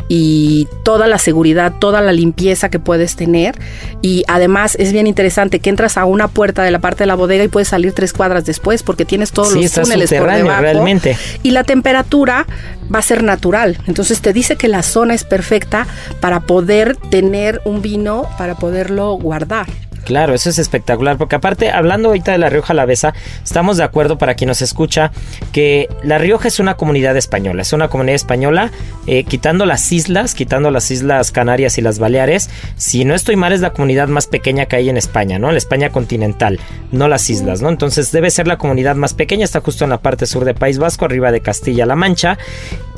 y 0.09 0.69
toda 0.85 1.07
la 1.07 1.19
seguridad, 1.19 1.73
toda 1.79 2.01
la 2.01 2.13
limpieza 2.13 2.69
que 2.69 2.79
puedes 2.79 3.17
tener. 3.17 3.55
Y 4.03 4.25
además 4.29 4.77
es 4.79 4.93
bien 4.93 5.07
interesante 5.07 5.61
que 5.61 5.71
entras 5.71 5.97
a 5.97 6.05
una 6.05 6.29
puerta 6.29 6.63
de 6.63 6.71
la 6.71 6.81
parte 6.81 7.05
de 7.05 7.07
la 7.07 7.15
bodega 7.15 7.45
y 7.45 7.49
puedes 7.49 7.69
salir 7.69 7.93
tres 7.93 8.13
cuadras 8.13 8.45
después 8.45 8.83
porque 8.83 9.05
tienes 9.05 9.33
todos 9.33 9.53
Sí, 9.53 9.63
los 9.63 9.73
túneles 9.73 10.11
por 10.13 10.31
debajo. 10.31 10.61
realmente. 10.61 11.17
Y 11.43 11.51
la 11.53 11.65
temperatura 11.65 12.47
va 12.95 12.99
a 12.99 13.03
ser 13.03 13.23
natural. 13.23 13.79
Entonces 13.87 14.21
te 14.21 14.33
dice 14.33 14.57
que 14.57 14.69
la 14.69 14.83
zona 14.83 15.15
es 15.15 15.25
perfecta 15.25 15.87
para 16.21 16.41
poder 16.41 16.97
tener 16.97 17.61
un 17.65 17.81
vino, 17.83 18.27
para 18.39 18.55
poderlo 18.57 19.13
guardar. 19.15 19.67
Claro, 20.05 20.35
eso 20.35 20.51
es 20.51 20.59
espectacular, 20.59 21.17
porque 21.17 21.37
aparte, 21.37 21.71
hablando 21.71 22.09
ahorita 22.09 22.33
de 22.33 22.39
La 22.39 22.49
Rioja 22.49 22.73
Alavesa, 22.73 23.15
estamos 23.43 23.77
de 23.77 23.85
acuerdo 23.85 24.19
para 24.19 24.35
quien 24.35 24.49
nos 24.49 24.61
escucha 24.61 25.13
que 25.53 25.89
La 26.03 26.19
Rioja 26.19 26.49
es 26.49 26.59
una 26.59 26.75
comunidad 26.75 27.17
española, 27.17 27.63
es 27.63 27.73
una 27.73 27.89
comunidad 27.89 28.17
española, 28.17 28.73
eh, 29.07 29.25
quitando 29.25 29.65
las 29.65 29.93
islas, 29.93 30.35
quitando 30.35 30.71
las 30.71 30.91
islas 30.91 31.31
Canarias 31.31 31.79
y 31.79 31.83
las 31.83 31.99
Baleares, 31.99 32.51
si 32.77 33.05
no 33.05 33.15
estoy 33.15 33.37
mal 33.37 33.53
es 33.53 33.61
la 33.61 33.73
comunidad 33.73 34.09
más 34.09 34.27
pequeña 34.27 34.67
que 34.67 34.77
hay 34.77 34.89
en 34.89 34.97
España, 34.97 35.39
¿no? 35.39 35.53
La 35.53 35.59
España 35.59 35.91
continental, 35.91 36.59
no 36.91 37.07
las 37.07 37.31
islas, 37.31 37.63
¿no? 37.63 37.69
Entonces 37.69 38.11
debe 38.11 38.31
ser 38.31 38.49
la 38.49 38.59
comunidad 38.59 38.97
más 38.97 39.15
pequeña, 39.15 39.45
está 39.45 39.61
justo 39.61 39.85
en 39.85 39.91
la 39.91 39.99
parte 39.99 40.27
sur 40.27 40.45
de 40.45 40.55
País 40.55 40.79
Vasco, 40.79 41.05
arriba 41.05 41.31
de 41.31 41.41
Castilla-La 41.41 41.95
Mancha, 41.95 42.39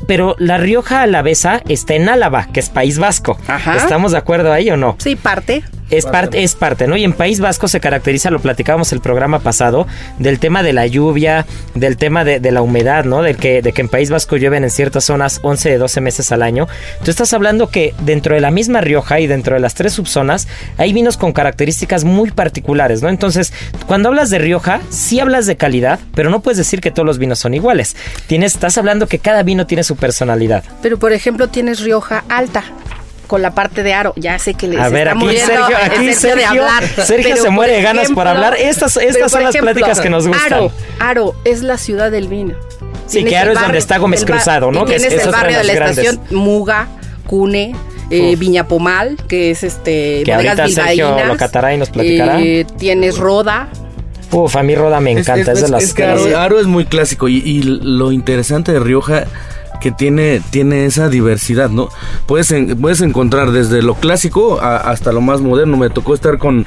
pero 0.07 0.37
La 0.39 0.59
Rioja 0.59 1.03
Alavesa 1.03 1.63
está 1.69 1.95
en 1.95 2.09
Álava, 2.09 2.49
que 2.53 2.61
es 2.61 2.69
País 2.69 2.99
Vasco. 2.99 3.39
Ajá. 3.47 3.77
¿Estamos 3.77 4.13
de 4.13 4.19
acuerdo 4.19 4.53
ahí 4.53 4.71
o 4.71 4.77
no? 4.77 4.97
Sí, 4.99 5.17
parte. 5.17 5.65
Es 5.91 6.07
parte, 6.07 6.43
es 6.43 6.55
parte, 6.55 6.89
¿no? 6.89 6.97
Y 6.97 7.05
en 7.05 7.13
País 7.13 7.41
Vasco 7.41 7.69
se 7.69 7.79
caracteriza, 7.79 8.31
lo 8.31 8.41
platicábamos 8.41 8.93
el 8.93 9.01
programa 9.01 9.41
pasado, 9.41 9.87
del 10.19 10.39
tema 10.39 10.63
de 10.63 10.73
la 10.73 10.87
lluvia, 10.87 11.47
del 11.75 11.99
tema 11.99 12.25
de, 12.25 12.41
de 12.41 12.53
la 12.53 12.63
humedad, 12.63 13.05
¿no? 13.05 13.23
Del 13.23 13.37
que, 13.37 13.61
de 13.61 13.73
que 13.73 13.83
en 13.83 13.89
País 13.89 14.11
Vasco 14.11 14.37
llueven 14.37 14.65
en 14.65 14.71
ciertas 14.71 15.05
zonas 15.05 15.41
11 15.43 15.69
de 15.69 15.79
12 15.79 16.01
meses 16.01 16.33
al 16.33 16.43
año. 16.43 16.69
Tú 17.05 17.11
estás 17.11 17.33
hablando 17.35 17.69
que 17.69 17.95
dentro 18.01 18.35
de 18.35 18.41
la 18.41 18.51
misma 18.51 18.81
Rioja 18.81 19.21
y 19.21 19.27
dentro 19.27 19.55
de 19.55 19.61
las 19.61 19.75
tres 19.75 19.93
subzonas 19.93 20.49
hay 20.79 20.93
vinos 20.95 21.19
con 21.19 21.33
características 21.33 22.05
muy 22.05 22.31
particulares, 22.31 23.03
¿no? 23.03 23.11
Entonces, 23.11 23.53
cuando 23.87 24.09
hablas 24.09 24.31
de 24.31 24.39
Rioja, 24.39 24.81
sí 24.89 25.21
hablas 25.21 25.47
de 25.47 25.57
calidad, 25.57 26.01
pero 26.15 26.31
no 26.31 26.41
puedes 26.41 26.59
decir 26.59 26.81
que 26.81 26.93
todos 26.93 27.07
los 27.07 27.19
vinos 27.19 27.39
son 27.39 27.53
iguales. 27.53 27.95
Tienes, 28.27 28.55
estás 28.55 28.79
hablando 28.79 29.07
que 29.07 29.19
cada 29.19 29.43
vino 29.43 29.67
tiene 29.67 29.85
su 29.85 29.94
personalidad. 29.97 30.65
Pero 30.83 30.99
por 30.99 31.13
ejemplo 31.13 31.49
tienes 31.49 31.81
Rioja 31.81 32.25
Alta 32.29 32.63
con 33.27 33.41
la 33.43 33.55
parte 33.55 33.83
de 33.83 33.95
aro. 33.95 34.13
Ya 34.17 34.39
sé 34.39 34.55
que 34.55 34.69
les 34.69 34.79
A 34.81 34.89
ver, 34.89 35.09
está 35.09 35.13
aquí 35.13 35.25
muriendo 35.25 35.47
Sergio, 35.47 35.77
aquí 35.77 36.29
de 36.37 36.45
hablar. 36.45 36.85
Sergio 37.05 37.37
se 37.37 37.51
muere 37.51 37.73
de 37.75 37.83
ganas 37.83 38.11
por 38.11 38.29
hablar. 38.29 38.55
Estas, 38.59 38.97
estas 38.99 39.33
son 39.33 39.43
las 39.45 39.55
ejemplo, 39.55 39.73
pláticas 39.73 40.01
que 40.01 40.11
nos 40.11 40.27
gustan. 40.29 40.53
Aro, 40.53 40.73
Aro 41.01 41.35
es 41.45 41.63
la 41.63 41.79
ciudad 41.79 42.11
del 42.11 42.29
vino. 42.29 42.55
Sí, 43.07 43.19
Tienes 43.19 43.33
que 43.33 43.37
Aro 43.39 43.53
es 43.53 43.61
donde 43.61 43.79
está 43.79 43.99
Gómez 43.99 44.25
Cruzado, 44.25 44.71
¿no? 44.73 44.83
y 44.83 44.87
Que 44.87 44.97
es- 44.97 45.03
tienes 45.03 45.21
es 45.21 45.27
el 45.27 45.33
barrio 45.33 45.59
de 45.59 45.65
la 45.65 45.75
grandes. 45.75 45.99
estación 45.99 46.25
Muga, 46.39 46.89
Cune. 47.27 47.75
eh. 48.11 48.37
Viña 48.37 48.69
Pomal, 48.69 49.17
que 49.29 49.51
es 49.51 49.63
este 49.65 50.23
Que 50.25 50.33
ahorita 50.35 50.69
Sergio 50.69 51.17
lo 51.27 51.37
catará 51.37 51.73
y 51.75 51.79
nos 51.79 51.89
platicará. 51.91 52.41
Eh, 52.41 52.67
tienes 52.79 53.17
Roda, 53.19 53.69
Uf, 54.31 54.57
a 54.57 54.63
mí 54.63 54.75
Roda 54.75 55.01
me 55.01 55.13
encanta, 55.13 55.53
es, 55.53 55.63
de 55.63 55.69
las... 55.69 55.83
es 55.85 55.95
que 55.95 56.03
de 56.03 56.09
las- 56.15 56.27
Aro, 56.27 56.39
Aro 56.39 56.61
es 56.61 56.67
muy 56.67 56.85
clásico 56.87 57.29
y, 57.29 57.37
y 57.39 57.63
lo 57.63 58.11
interesante 58.13 58.73
de 58.73 58.81
Rioja 58.81 59.25
que 59.85 59.93
tiene, 59.93 60.41
tiene 60.49 60.87
esa 60.87 61.11
diversidad, 61.11 61.69
¿no? 61.69 61.91
Puedes, 62.25 62.55
puedes 62.81 63.03
encontrar 63.03 63.53
desde 63.53 63.83
lo 63.83 63.95
clásico 63.97 64.59
hasta 64.63 65.13
lo 65.13 65.21
más 65.21 65.43
moderno. 65.43 65.77
Me 65.77 65.91
tocó 65.91 66.15
estar 66.15 66.39
con, 66.39 66.65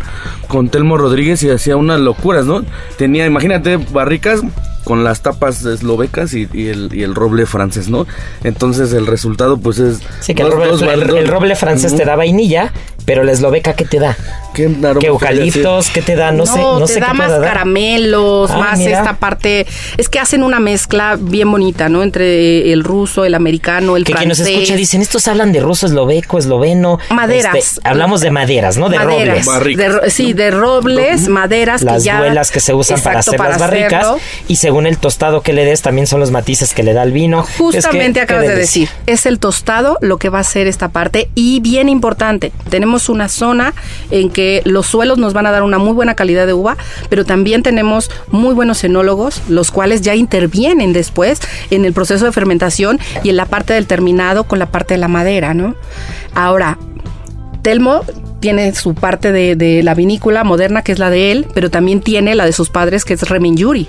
con 0.47 0.69
Telmo 0.69 0.99
Rodríguez 0.99 1.41
y 1.41 1.49
hacía 1.49 1.77
unas 1.77 1.99
locuras, 1.99 2.45
¿no? 2.45 2.63
Tenía, 2.95 3.25
imagínate, 3.25 3.77
barricas 3.77 4.43
con 4.87 5.03
las 5.03 5.21
tapas 5.21 5.65
eslovecas 5.65 6.33
y, 6.33 6.47
y 6.53 6.67
el, 6.69 6.89
y 6.93 7.03
el 7.03 7.13
roble 7.13 7.45
francés, 7.45 7.89
¿no? 7.89 8.07
Entonces 8.45 8.93
el 8.93 9.05
resultado 9.05 9.57
pues 9.57 9.79
es... 9.79 9.99
Sí, 10.21 10.33
que 10.33 10.43
el 10.43 10.51
roble, 10.51 10.67
dos 10.67 10.81
el- 10.81 10.87
bar- 10.87 11.17
el 11.17 11.27
roble 11.27 11.55
francés 11.57 11.93
te 11.95 12.05
da 12.05 12.15
vainilla, 12.15 12.71
pero 13.05 13.23
la 13.23 13.33
esloveca, 13.33 13.73
¿qué 13.73 13.83
te 13.85 13.99
da? 13.99 14.15
¿Qué, 14.53 14.63
aroma 14.65 14.77
¿Qué 14.77 14.83
podría 14.83 15.09
eucaliptos? 15.09 15.89
¿Qué 15.89 16.01
te 16.01 16.15
da? 16.15 16.31
No, 16.31 16.45
sé, 16.45 16.57
no 16.59 16.79
te 16.85 16.93
sé 16.93 16.99
da 17.01 17.07
qué 17.07 17.13
más 17.17 17.31
dar. 17.31 17.41
caramelos, 17.41 18.49
Ah, 18.51 18.57
más 18.57 18.79
mira. 18.79 18.99
esta 18.99 19.13
parte. 19.17 19.65
Es 19.97 20.09
que 20.09 20.19
hacen 20.19 20.43
una 20.43 20.59
mezcla 20.59 21.17
bien 21.19 21.51
bonita, 21.51 21.89
¿no? 21.89 22.03
Entre 22.03 22.71
el 22.71 22.83
ruso, 22.83 23.25
el 23.25 23.35
americano, 23.35 23.97
el 23.97 24.03
Que 24.03 24.13
quien 24.13 24.29
nos 24.29 24.37
francés. 24.39 24.55
escucha 24.55 24.75
dicen, 24.75 25.01
estos 25.01 25.27
hablan 25.27 25.51
de 25.51 25.59
ruso, 25.59 25.85
esloveco, 25.85 26.37
esloveno. 26.37 26.99
Maderas. 27.11 27.55
Este, 27.55 27.81
hablamos 27.87 28.21
de 28.21 28.31
maderas, 28.31 28.77
¿no? 28.77 28.89
De 28.89 28.97
Maderas, 28.97 29.27
robles. 29.27 29.45
Barricas, 29.45 29.85
de 29.85 29.89
ro- 29.89 30.09
sí, 30.09 30.33
de 30.33 30.51
robles, 30.51 31.27
maderas. 31.27 31.81
Las 31.83 31.97
que 31.97 32.05
ya, 32.05 32.19
duelas 32.19 32.51
que 32.51 32.59
se 32.59 32.73
usan 32.73 32.99
para 33.01 33.19
hacer 33.19 33.39
las 33.39 33.59
barricas. 33.59 33.93
hacerlo. 34.05 34.19
Y 34.47 34.55
según 34.57 34.76
el 34.85 34.97
tostado 34.97 35.41
que 35.41 35.53
le 35.53 35.65
des, 35.65 35.81
también 35.81 36.07
son 36.07 36.19
los 36.19 36.31
matices 36.31 36.73
que 36.73 36.83
le 36.83 36.93
da 36.93 37.03
el 37.03 37.11
vino. 37.11 37.41
Es 37.41 37.47
que, 37.47 37.63
Justamente 37.63 38.19
qué 38.19 38.23
acabas 38.23 38.47
de 38.47 38.55
decir, 38.55 38.89
es 39.05 39.25
el 39.25 39.39
tostado 39.39 39.97
lo 40.01 40.17
que 40.17 40.29
va 40.29 40.39
a 40.39 40.41
hacer 40.41 40.67
esta 40.67 40.89
parte 40.89 41.29
y 41.35 41.59
bien 41.61 41.89
importante, 41.89 42.51
tenemos 42.69 43.09
una 43.09 43.29
zona 43.29 43.73
en 44.11 44.29
que 44.29 44.61
los 44.65 44.85
suelos 44.87 45.17
nos 45.17 45.33
van 45.33 45.45
a 45.45 45.51
dar 45.51 45.63
una 45.63 45.77
muy 45.77 45.93
buena 45.93 46.15
calidad 46.15 46.45
de 46.45 46.53
uva, 46.53 46.77
pero 47.09 47.25
también 47.25 47.63
tenemos 47.63 48.11
muy 48.29 48.53
buenos 48.53 48.83
enólogos, 48.83 49.41
los 49.47 49.71
cuales 49.71 50.01
ya 50.01 50.15
intervienen 50.15 50.93
después 50.93 51.39
en 51.71 51.85
el 51.85 51.93
proceso 51.93 52.25
de 52.25 52.31
fermentación 52.31 52.99
y 53.23 53.29
en 53.29 53.37
la 53.37 53.45
parte 53.45 53.73
del 53.73 53.87
terminado 53.87 54.43
con 54.45 54.59
la 54.59 54.67
parte 54.67 54.93
de 54.93 54.99
la 54.99 55.07
madera, 55.07 55.53
¿no? 55.53 55.75
Ahora, 56.33 56.77
Telmo 57.61 58.03
tiene 58.39 58.73
su 58.75 58.93
parte 58.93 59.31
de, 59.31 59.55
de 59.55 59.83
la 59.83 59.93
vinícola 59.93 60.43
moderna, 60.43 60.83
que 60.83 60.91
es 60.91 60.99
la 60.99 61.09
de 61.09 61.31
él, 61.31 61.47
pero 61.53 61.69
también 61.69 62.01
tiene 62.01 62.35
la 62.35 62.45
de 62.45 62.53
sus 62.53 62.69
padres, 62.69 63.03
que 63.03 63.13
es 63.13 63.27
Remenjuri. 63.27 63.87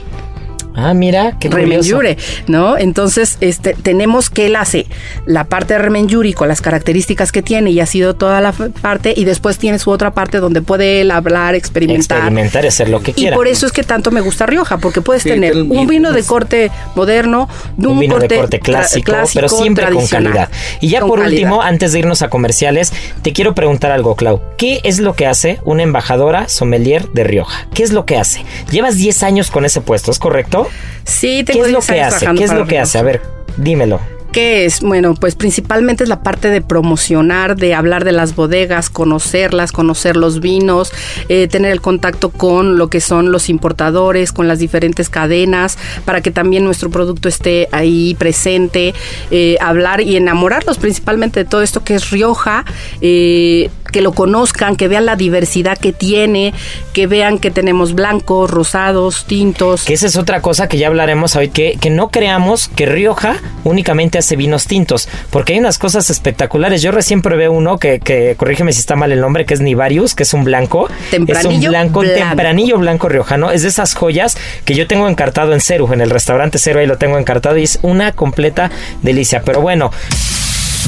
Ah, 0.81 0.95
mira, 0.95 1.37
qué. 1.41 1.49
Remenjure, 1.49 2.17
¿no? 2.47 2.79
Entonces, 2.79 3.37
este, 3.41 3.75
tenemos 3.75 4.31
que 4.31 4.47
él 4.47 4.55
hace 4.57 4.87
la 5.27 5.45
parte 5.45 5.75
de 5.75 5.79
Remenjuri 5.81 6.33
con 6.35 6.47
las 6.49 6.61
características 6.61 7.33
que 7.33 7.43
tiene 7.43 7.71
y 7.73 7.81
ha 7.81 7.87
sido 7.87 8.15
toda 8.15 8.41
la 8.41 8.53
parte 8.53 9.13
y 9.17 9.25
después 9.25 9.59
tiene 9.59 9.79
su 9.81 9.91
otra 9.91 10.13
parte 10.13 10.39
donde 10.39 10.63
puede 10.63 11.01
él 11.01 11.11
hablar, 11.11 11.55
experimentar. 11.57 12.19
Experimentar 12.19 12.65
y 12.65 12.69
hacer 12.69 12.89
lo 12.91 13.03
que 13.03 13.11
Y 13.11 13.15
quiera. 13.15 13.37
por 13.37 13.49
eso 13.49 13.67
es 13.67 13.73
que 13.73 13.83
tanto 13.83 14.11
me 14.13 14.21
gusta 14.21 14.47
Rioja, 14.47 14.79
porque 14.79 15.01
puedes 15.01 15.25
Sí, 15.25 15.31
tener 15.31 15.57
un- 15.57 15.87
vino 15.89 16.13
de 16.13 16.23
corte 16.23 16.71
moderno, 16.95 17.49
de 17.77 17.89
un 17.89 17.99
vino 17.99 18.19
de 18.19 18.29
corte 18.29 18.61
clásico, 18.61 19.13
pero 19.35 19.49
siempre 19.49 19.91
con 19.91 20.07
calidad. 20.07 20.49
Y 20.81 20.89
ya 20.91 21.01
por 21.01 21.19
calidad. 21.21 21.43
último, 21.43 21.63
antes 21.63 21.93
de 21.93 21.99
irnos 22.01 22.23
a 22.23 22.29
comerciales, 22.29 22.93
te 23.23 23.33
quiero 23.33 23.55
preguntar 23.55 23.91
algo, 23.91 24.15
Clau. 24.15 24.41
¿Qué 24.59 24.81
es 24.85 25.01
lo 25.01 25.15
que 25.15 25.27
hace 25.27 25.59
una 25.65 25.83
embajadora 25.83 26.49
sommelier 26.49 27.09
de 27.11 27.25
Rioja? 27.25 27.67
¿Qué 27.75 27.83
es 27.83 27.93
lo 27.93 28.05
que 28.07 28.17
hace? 28.17 28.45
Llevas 28.71 28.97
10 28.97 29.23
años 29.23 29.51
con 29.51 29.65
ese 29.65 29.81
puesto, 29.81 30.11
¿es 30.11 30.19
correcto? 30.19 30.68
Sí, 31.05 31.45
¿Qué 31.45 31.53
tengo 31.53 31.67
es 31.67 31.73
lo 31.73 31.79
10 31.81 31.91
que 31.91 32.03
hace? 32.03 32.27
¿Qué 32.35 32.45
es 32.45 32.53
lo 32.53 32.67
que 32.67 32.79
hace? 32.79 32.99
A 32.99 33.03
ver, 33.03 33.23
dímelo. 33.57 34.01
¿Qué 34.33 34.67
es? 34.67 34.81
Bueno, 34.83 35.15
pues 35.15 35.35
principalmente 35.37 36.05
es 36.05 36.11
la 36.11 36.23
parte 36.23 36.51
de 36.51 36.61
promocionar, 36.61 37.57
de 37.57 37.75
hablar 37.75 38.05
de 38.05 38.13
las 38.13 38.35
bodegas, 38.35 38.91
conocerlas, 38.91 39.73
conocer 39.73 40.17
los 40.17 40.41
vinos, 40.41 40.93
eh, 41.31 41.49
tener 41.49 41.73
el 41.73 41.81
contacto 41.81 42.29
con 42.29 42.77
lo 42.77 42.89
que 42.89 43.01
son 43.01 43.33
los 43.33 43.49
importadores, 43.49 44.33
con 44.33 44.47
las 44.47 44.59
diferentes 44.59 45.09
cadenas, 45.09 45.79
para 46.05 46.21
que 46.21 46.31
también 46.31 46.63
nuestro 46.65 46.91
producto 46.91 47.27
esté 47.29 47.69
ahí 47.73 48.15
presente, 48.19 48.93
eh, 49.31 49.57
hablar 49.63 50.03
y 50.03 50.17
enamorarlos 50.17 50.77
principalmente 50.77 51.45
de 51.45 51.49
todo 51.49 51.63
esto 51.63 51.83
que 51.83 51.95
es 51.95 52.11
Rioja, 52.11 52.67
eh, 53.01 53.71
que 53.91 54.03
lo 54.03 54.13
conozcan, 54.13 54.77
que 54.77 54.89
vean 54.89 55.07
la 55.07 55.17
diversidad 55.17 55.79
que 55.79 55.93
tiene, 55.93 56.55
que 56.93 57.07
vean 57.07 57.39
que 57.39 57.51
tenemos 57.51 57.95
blancos, 57.95 58.51
rosados, 58.51 59.25
tintos. 59.27 59.85
Que 59.85 59.95
esa 59.95 60.07
es 60.07 60.17
otra 60.17 60.41
cosa 60.43 60.69
que 60.69 60.79
ya 60.79 60.87
hablaremos 60.89 61.37
hoy, 61.37 61.49
que, 61.49 61.77
que 61.81 61.91
no 61.91 62.09
creamos 62.11 62.69
que 62.69 62.87
Rioja 62.87 63.37
únicamente 63.65 64.19
hace 64.19 64.37
vinos 64.37 64.67
tintos, 64.67 65.09
porque 65.31 65.55
hay 65.55 65.59
unas 65.59 65.79
cosas 65.79 66.11
espectaculares. 66.11 66.83
Yo 66.83 66.93
recién 66.93 67.23
probé 67.23 67.49
uno 67.49 67.79
que, 67.79 68.01
que 68.01 68.35
corrígeme 68.37 68.73
si 68.73 68.81
está 68.81 68.97
mal 68.97 69.13
el 69.13 69.21
nombre, 69.21 69.45
que 69.47 69.55
es 69.55 69.61
Nivarius, 69.61 70.15
que 70.15 70.23
es 70.23 70.35
un 70.35 70.45
blanco. 70.45 70.89
es 70.89 71.11
Tempranillo 71.11 71.69
un 71.69 71.73
blanco, 71.73 72.01
un 72.01 72.07
blanco. 72.07 72.29
tempranillo 72.29 72.79
blanco 72.79 73.09
riojano. 73.09 73.51
Es 73.51 73.63
de 73.63 73.69
esas 73.69 73.95
joyas 73.95 74.37
que 74.65 74.75
yo 74.75 74.87
tengo 74.87 75.09
encartado 75.09 75.53
en 75.53 75.61
Ceru, 75.61 75.93
en 75.93 76.01
el 76.01 76.11
restaurante 76.11 76.59
Ceru, 76.59 76.81
ahí 76.81 76.87
lo 76.87 76.99
tengo 76.99 77.19
encartado 77.19 77.57
y 77.59 77.65
es 77.65 77.79
una 77.83 78.13
completa 78.13 78.71
delicia. 79.03 79.43
Pero 79.45 79.61
bueno, 79.61 79.91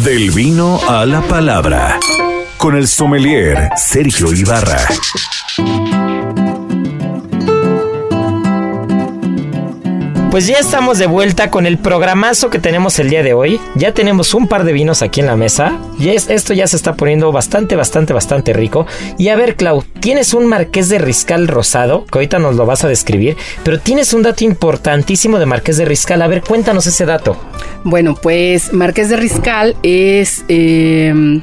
Del 0.04 0.30
vino 0.30 0.80
a 0.88 1.04
la 1.06 1.20
palabra. 1.22 1.98
Con 2.60 2.76
el 2.76 2.86
sommelier 2.88 3.70
Sergio 3.76 4.32
Ibarra. 4.32 4.78
Pues 10.30 10.46
ya 10.46 10.58
estamos 10.58 10.98
de 10.98 11.06
vuelta 11.08 11.50
con 11.50 11.66
el 11.66 11.76
programazo 11.78 12.50
que 12.50 12.60
tenemos 12.60 12.98
el 13.00 13.10
día 13.10 13.24
de 13.24 13.32
hoy. 13.34 13.60
Ya 13.74 13.92
tenemos 13.94 14.32
un 14.32 14.46
par 14.46 14.62
de 14.62 14.72
vinos 14.72 15.02
aquí 15.02 15.18
en 15.20 15.26
la 15.26 15.34
mesa. 15.34 15.78
Y 15.98 16.10
es- 16.10 16.30
esto 16.30 16.54
ya 16.54 16.68
se 16.68 16.76
está 16.76 16.94
poniendo 16.94 17.32
bastante, 17.32 17.74
bastante, 17.74 18.12
bastante 18.12 18.52
rico. 18.52 18.86
Y 19.18 19.28
a 19.28 19.36
ver, 19.36 19.56
Clau, 19.56 19.82
tienes 19.98 20.32
un 20.32 20.46
Marqués 20.46 20.88
de 20.88 20.98
Riscal 20.98 21.48
rosado, 21.48 22.04
que 22.04 22.18
ahorita 22.18 22.38
nos 22.38 22.54
lo 22.54 22.64
vas 22.64 22.84
a 22.84 22.88
describir, 22.88 23.36
pero 23.64 23.80
tienes 23.80 24.12
un 24.14 24.22
dato 24.22 24.44
importantísimo 24.44 25.38
de 25.40 25.46
Marqués 25.46 25.78
de 25.78 25.84
Riscal. 25.84 26.22
A 26.22 26.28
ver, 26.28 26.42
cuéntanos 26.42 26.86
ese 26.86 27.06
dato. 27.06 27.36
Bueno, 27.82 28.14
pues 28.14 28.72
Marqués 28.72 29.08
de 29.08 29.16
Riscal 29.16 29.74
es 29.82 30.44
eh, 30.48 31.40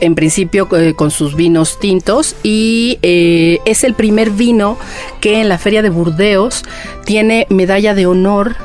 en 0.00 0.14
principio 0.14 0.68
eh, 0.76 0.94
con 0.94 1.10
sus 1.10 1.34
vinos 1.34 1.78
tintos 1.78 2.36
y 2.42 2.98
eh, 3.02 3.58
es 3.64 3.84
el 3.84 3.94
primer 3.94 4.30
vino 4.30 4.78
que 5.20 5.40
en 5.40 5.48
la 5.48 5.58
feria 5.58 5.82
de 5.82 5.90
Burdeos 5.90 6.64
tiene 7.04 7.46
medalla 7.50 7.94
de 7.94 8.06
honor 8.06 8.56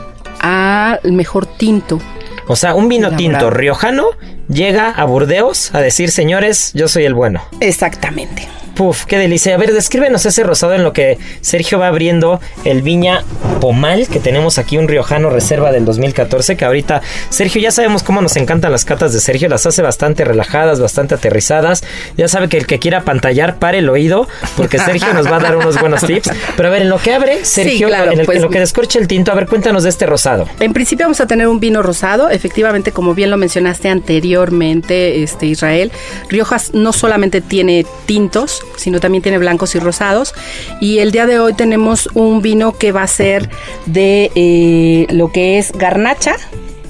al 0.42 1.12
mejor 1.12 1.46
tinto. 1.46 2.00
O 2.48 2.56
sea, 2.56 2.74
un 2.74 2.90
vino 2.90 3.16
tinto 3.16 3.50
riojano 3.50 4.08
llega 4.48 4.90
a 4.90 5.06
Burdeos 5.06 5.74
a 5.74 5.82
decir, 5.82 6.12
señores, 6.12 6.72
yo 6.74 6.88
soy 6.88 7.06
el 7.06 7.14
bueno. 7.14 7.42
Exactamente. 7.60 8.48
Puf, 8.80 9.04
qué 9.04 9.18
delicia. 9.18 9.56
A 9.56 9.58
ver, 9.58 9.74
descríbenos 9.74 10.26
ese 10.26 10.42
rosado 10.44 10.74
en 10.74 10.86
lo 10.86 10.94
que 10.94 11.18
Sergio 11.42 11.80
va 11.80 11.88
abriendo 11.88 12.40
el 12.64 12.82
Viña 12.82 13.26
Pomal, 13.60 14.08
que 14.08 14.22
tenemos 14.22 14.58
aquí 14.58 14.78
un 14.78 14.88
riojano 14.88 15.30
reserva 15.30 15.74
del 15.74 15.84
2014, 15.84 16.56
que 16.56 16.64
ahorita, 16.64 17.02
Sergio, 17.30 17.62
ya 17.62 17.72
sabemos 17.72 18.04
cómo 18.04 18.22
nos 18.22 18.38
encantan 18.38 18.72
las 18.72 18.86
catas 18.86 19.12
de 19.12 19.20
Sergio, 19.20 19.50
las 19.50 19.66
hace 19.66 19.82
bastante 19.82 20.24
relajadas, 20.24 20.80
bastante 20.80 21.16
aterrizadas. 21.16 21.84
Ya 22.16 22.30
sabe 22.30 22.48
que 22.48 22.56
el 22.56 22.68
que 22.68 22.80
quiera 22.80 23.02
pantallar, 23.02 23.58
pare 23.60 23.80
el 23.80 23.90
oído, 23.90 24.30
porque 24.56 24.80
Sergio 24.86 25.14
nos 25.14 25.26
va 25.30 25.36
a 25.36 25.40
dar 25.40 25.58
unos 25.58 25.78
buenos 25.78 26.02
tips. 26.06 26.30
Pero 26.56 26.70
a 26.70 26.72
ver, 26.72 26.84
en 26.84 26.90
lo 26.90 27.00
que 27.00 27.14
abre, 27.14 27.44
Sergio, 27.44 27.90
claro, 27.90 28.14
en, 28.14 28.22
el- 28.22 28.26
pues- 28.26 28.38
en 28.38 28.44
lo 28.44 28.50
que 28.50 28.60
descorche 28.60 28.98
el 28.98 29.10
tinto, 29.10 29.34
a 29.34 29.36
ver, 29.36 29.48
cuéntanos 29.48 29.84
de 29.84 29.90
este 29.90 30.06
rosado. 30.06 30.48
En 30.62 30.72
principio 30.72 31.04
vamos 31.06 31.20
a 31.20 31.28
tener 31.28 31.50
un 31.50 31.60
vino 31.60 31.82
rosado, 31.82 32.30
efectivamente 32.30 32.94
como 32.94 33.14
bien 33.14 33.30
lo 33.30 33.36
mencionaste 33.36 33.90
anteriormente, 33.90 35.22
este 35.22 35.48
Israel, 35.48 35.92
Riojas 36.30 36.74
no 36.74 36.94
solamente 36.94 37.42
tiene 37.42 37.86
tintos, 38.06 38.62
sino 38.78 39.00
también 39.00 39.22
tiene 39.22 39.38
blancos 39.38 39.76
y 39.76 39.80
rosados. 39.80 40.34
Y 40.80 41.00
el 41.00 41.12
día 41.12 41.26
de 41.26 41.40
hoy 41.40 41.54
tenemos 41.54 42.10
un 42.14 42.42
vino 42.42 42.78
que 42.78 42.92
va 42.92 43.04
a 43.04 43.08
ser 43.08 43.50
de 43.86 44.32
eh, 44.36 45.08
lo 45.12 45.32
que 45.32 45.58
es 45.58 45.72
garnacha, 45.74 46.36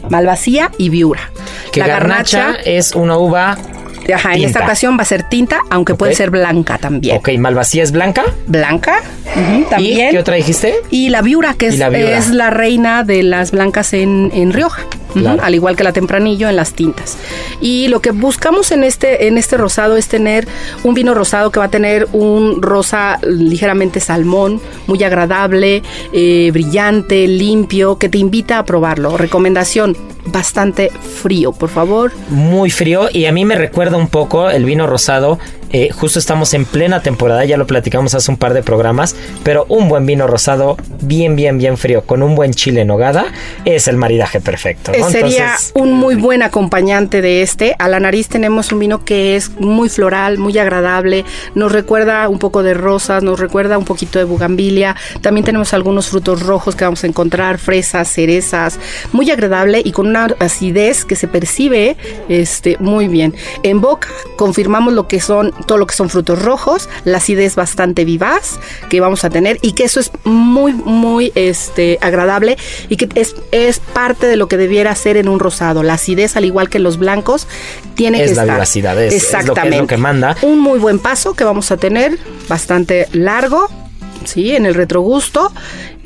malvasía 0.09 0.71
y 0.77 0.89
viura. 0.89 1.32
Que 1.71 1.82
garnacha 1.82 2.55
es 2.65 2.93
una 2.93 3.17
uva... 3.17 3.57
ajá, 4.13 4.34
en 4.34 4.43
esta 4.43 4.63
ocasión 4.63 4.97
va 4.97 5.03
a 5.03 5.05
ser 5.05 5.23
tinta, 5.23 5.59
aunque 5.69 5.95
puede 5.95 6.15
ser 6.15 6.30
blanca 6.32 6.77
también. 6.77 7.17
Ok, 7.17 7.30
malvasía 7.38 7.84
es 7.84 7.91
blanca. 7.91 8.23
Blanca, 8.47 9.01
también. 9.69 10.09
¿Y 10.09 10.11
qué 10.11 10.19
otra 10.19 10.36
dijiste? 10.36 10.75
Y 10.89 11.09
la 11.09 11.21
viura, 11.21 11.53
que 11.53 11.67
es 11.67 11.77
la 11.77 11.89
viura. 11.89 12.17
es 12.17 12.30
la 12.30 12.49
reina 12.49 13.03
de 13.03 13.23
las 13.23 13.51
blancas 13.51 13.93
en, 13.93 14.32
en 14.34 14.51
Rioja. 14.53 14.84
Claro. 15.14 15.41
Al 15.43 15.55
igual 15.55 15.76
que 15.76 15.84
la 15.84 15.93
tempranillo 15.93 16.49
en 16.49 16.55
las 16.55 16.74
tintas. 16.74 17.18
Y 17.62 17.88
lo 17.88 18.01
que 18.01 18.12
buscamos 18.12 18.72
en 18.72 18.84
este, 18.84 19.28
en 19.28 19.38
este 19.38 19.57
rosado 19.57 19.97
es 19.97 20.07
tener 20.07 20.47
un 20.84 20.93
vino 20.93 21.14
rosado 21.14 21.51
que 21.51 21.60
va 21.60 21.66
a 21.66 21.72
tener 21.72 22.07
un 22.14 22.62
rosa 22.62 23.20
ligeramente 23.24 23.99
salmón, 23.99 24.62
muy 24.88 25.03
agradable, 25.03 25.84
eh, 26.14 26.49
brillante, 26.53 27.28
limpio, 27.28 27.97
que 27.97 28.10
te 28.10 28.18
invita 28.18 28.60
a 28.60 28.66
probarlo. 28.66 29.18
Recomendación, 29.18 29.95
bastante 30.26 30.89
frío, 30.89 31.51
por 31.51 31.70
favor. 31.70 32.12
muy 32.30 32.70
frío 32.70 33.10
y 33.12 33.26
a 33.26 33.32
mí 33.32 33.45
me 33.45 33.55
recuerda 33.55 33.97
un 33.97 34.07
poco 34.07 34.49
el 34.49 34.66
vino 34.66 34.88
rosado. 34.88 35.39
Eh, 35.72 35.89
justo 35.91 36.20
estamos 36.20 36.53
en 36.53 36.65
plena 36.65 37.01
temporada, 37.01 37.45
ya 37.45 37.57
lo 37.57 37.67
platicamos 37.67 38.15
hace 38.15 38.32
un 38.32 38.38
par 38.38 38.53
de 38.53 38.63
programas, 38.63 39.15
pero 39.43 39.65
un 39.70 39.88
buen 39.88 40.05
vino 40.05 40.28
rosado, 40.28 40.78
bien, 41.01 41.36
bien, 41.36 41.57
bien 41.57 41.78
frío, 41.78 42.01
con 42.03 42.24
un 42.24 42.36
buen 42.36 42.53
chile 42.53 42.82
en 42.82 42.88
nogada, 42.88 43.28
es 43.65 43.88
el 43.88 43.97
maridaje 43.97 44.41
perfecto. 44.41 44.91
Eh, 44.93 44.99
¿no? 44.99 45.09
Sería 45.09 45.51
Entonces, 45.51 45.72
un 45.76 45.93
muy 45.93 46.15
buen 46.15 46.41
acompañante 46.41 47.22
de 47.22 47.41
este. 47.41 47.76
A 47.80 47.88
la 47.88 47.99
nariz 47.99 48.30
tenemos 48.30 48.72
un 48.72 48.80
vino 48.80 49.05
que 49.05 49.36
es 49.36 49.51
muy 49.59 49.89
floral, 49.89 50.38
muy 50.38 50.57
agradable. 50.57 51.26
Nos 51.55 51.72
recuerda 51.72 52.28
un 52.30 52.39
poco 52.39 52.63
de 52.63 52.74
rosas, 52.74 53.24
nos 53.24 53.39
recuerda 53.39 53.78
un 53.78 53.86
poquito 53.86 54.20
de 54.20 54.26
bugambilia. 54.26 54.95
También 55.22 55.45
tenemos 55.45 55.74
algunos 55.74 56.07
frutos 56.07 56.41
rojos 56.41 56.76
que 56.76 56.84
vamos 56.84 57.03
a 57.03 57.07
encontrar, 57.07 57.57
fresas, 57.59 58.09
cerezas. 58.11 58.80
Muy 59.11 59.30
agradable 59.32 59.82
y 59.84 59.91
con 59.91 60.07
una 60.07 60.28
acidez 60.39 61.05
que 61.05 61.15
se 61.15 61.28
percibe 61.28 61.97
este, 62.28 62.78
muy 62.80 63.07
bien. 63.07 63.36
En 63.63 63.82
boca 63.82 64.09
confirmamos 64.36 64.93
lo 64.93 65.07
que 65.07 65.20
son 65.20 65.53
todo 65.66 65.78
lo 65.78 65.88
que 65.88 65.95
son 65.95 66.10
frutos 66.10 66.41
rojos, 66.41 66.89
la 67.05 67.18
acidez 67.18 67.55
bastante 67.55 68.05
vivaz 68.05 68.60
que 68.89 68.99
vamos 69.01 69.24
a 69.24 69.30
tener 69.30 69.60
y 69.62 69.74
que 69.74 69.84
eso 69.84 69.99
es 69.99 70.12
muy, 70.24 70.74
muy 70.74 71.32
este, 71.36 71.97
agradable 72.01 72.57
y 72.89 72.97
que 72.97 73.10
es, 73.16 73.36
es 73.51 73.80
parte 73.80 74.28
de 74.28 74.36
lo 74.36 74.47
que 74.47 74.57
debiera 74.57 74.93
ser 74.95 75.18
en 75.18 75.28
un 75.30 75.39
rosado. 75.39 75.84
La 75.84 75.93
acidez, 75.95 76.36
al 76.36 76.45
igual 76.45 76.70
que 76.70 76.80
los 76.80 76.97
blancos, 76.97 77.47
tiene 77.95 78.24
Es 78.24 78.30
que 78.32 78.36
la 78.36 78.41
estar. 78.43 78.55
vivacidad, 78.57 79.01
es- 79.03 79.14
es 79.14 79.14
lo 79.14 79.20
que- 79.20 79.26
es 79.26 79.32
lo 79.34 79.39
Exactamente. 79.53 79.88
que 79.88 79.97
manda. 79.97 80.36
Un 80.41 80.60
muy 80.60 80.80
buen 80.80 80.99
paso 80.99 81.34
que 81.34 81.43
vamos 81.43 81.72
a 81.72 81.78
tener, 81.78 82.18
bastante 82.47 83.07
largo, 83.12 83.68
¿sí? 84.26 84.55
En 84.55 84.66
el 84.66 84.74
retrogusto. 84.76 85.51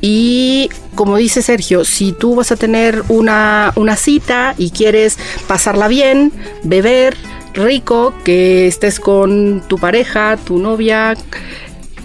Y 0.01 0.69
como 0.95 1.15
dice 1.15 1.41
Sergio, 1.41 1.85
si 1.85 2.11
tú 2.11 2.35
vas 2.35 2.51
a 2.51 2.55
tener 2.57 3.03
una, 3.07 3.71
una 3.75 3.95
cita 3.95 4.53
y 4.57 4.71
quieres 4.71 5.17
pasarla 5.47 5.87
bien, 5.87 6.33
beber 6.63 7.15
rico, 7.53 8.13
que 8.23 8.67
estés 8.67 8.99
con 8.99 9.61
tu 9.67 9.77
pareja, 9.77 10.37
tu 10.37 10.59
novia, 10.59 11.15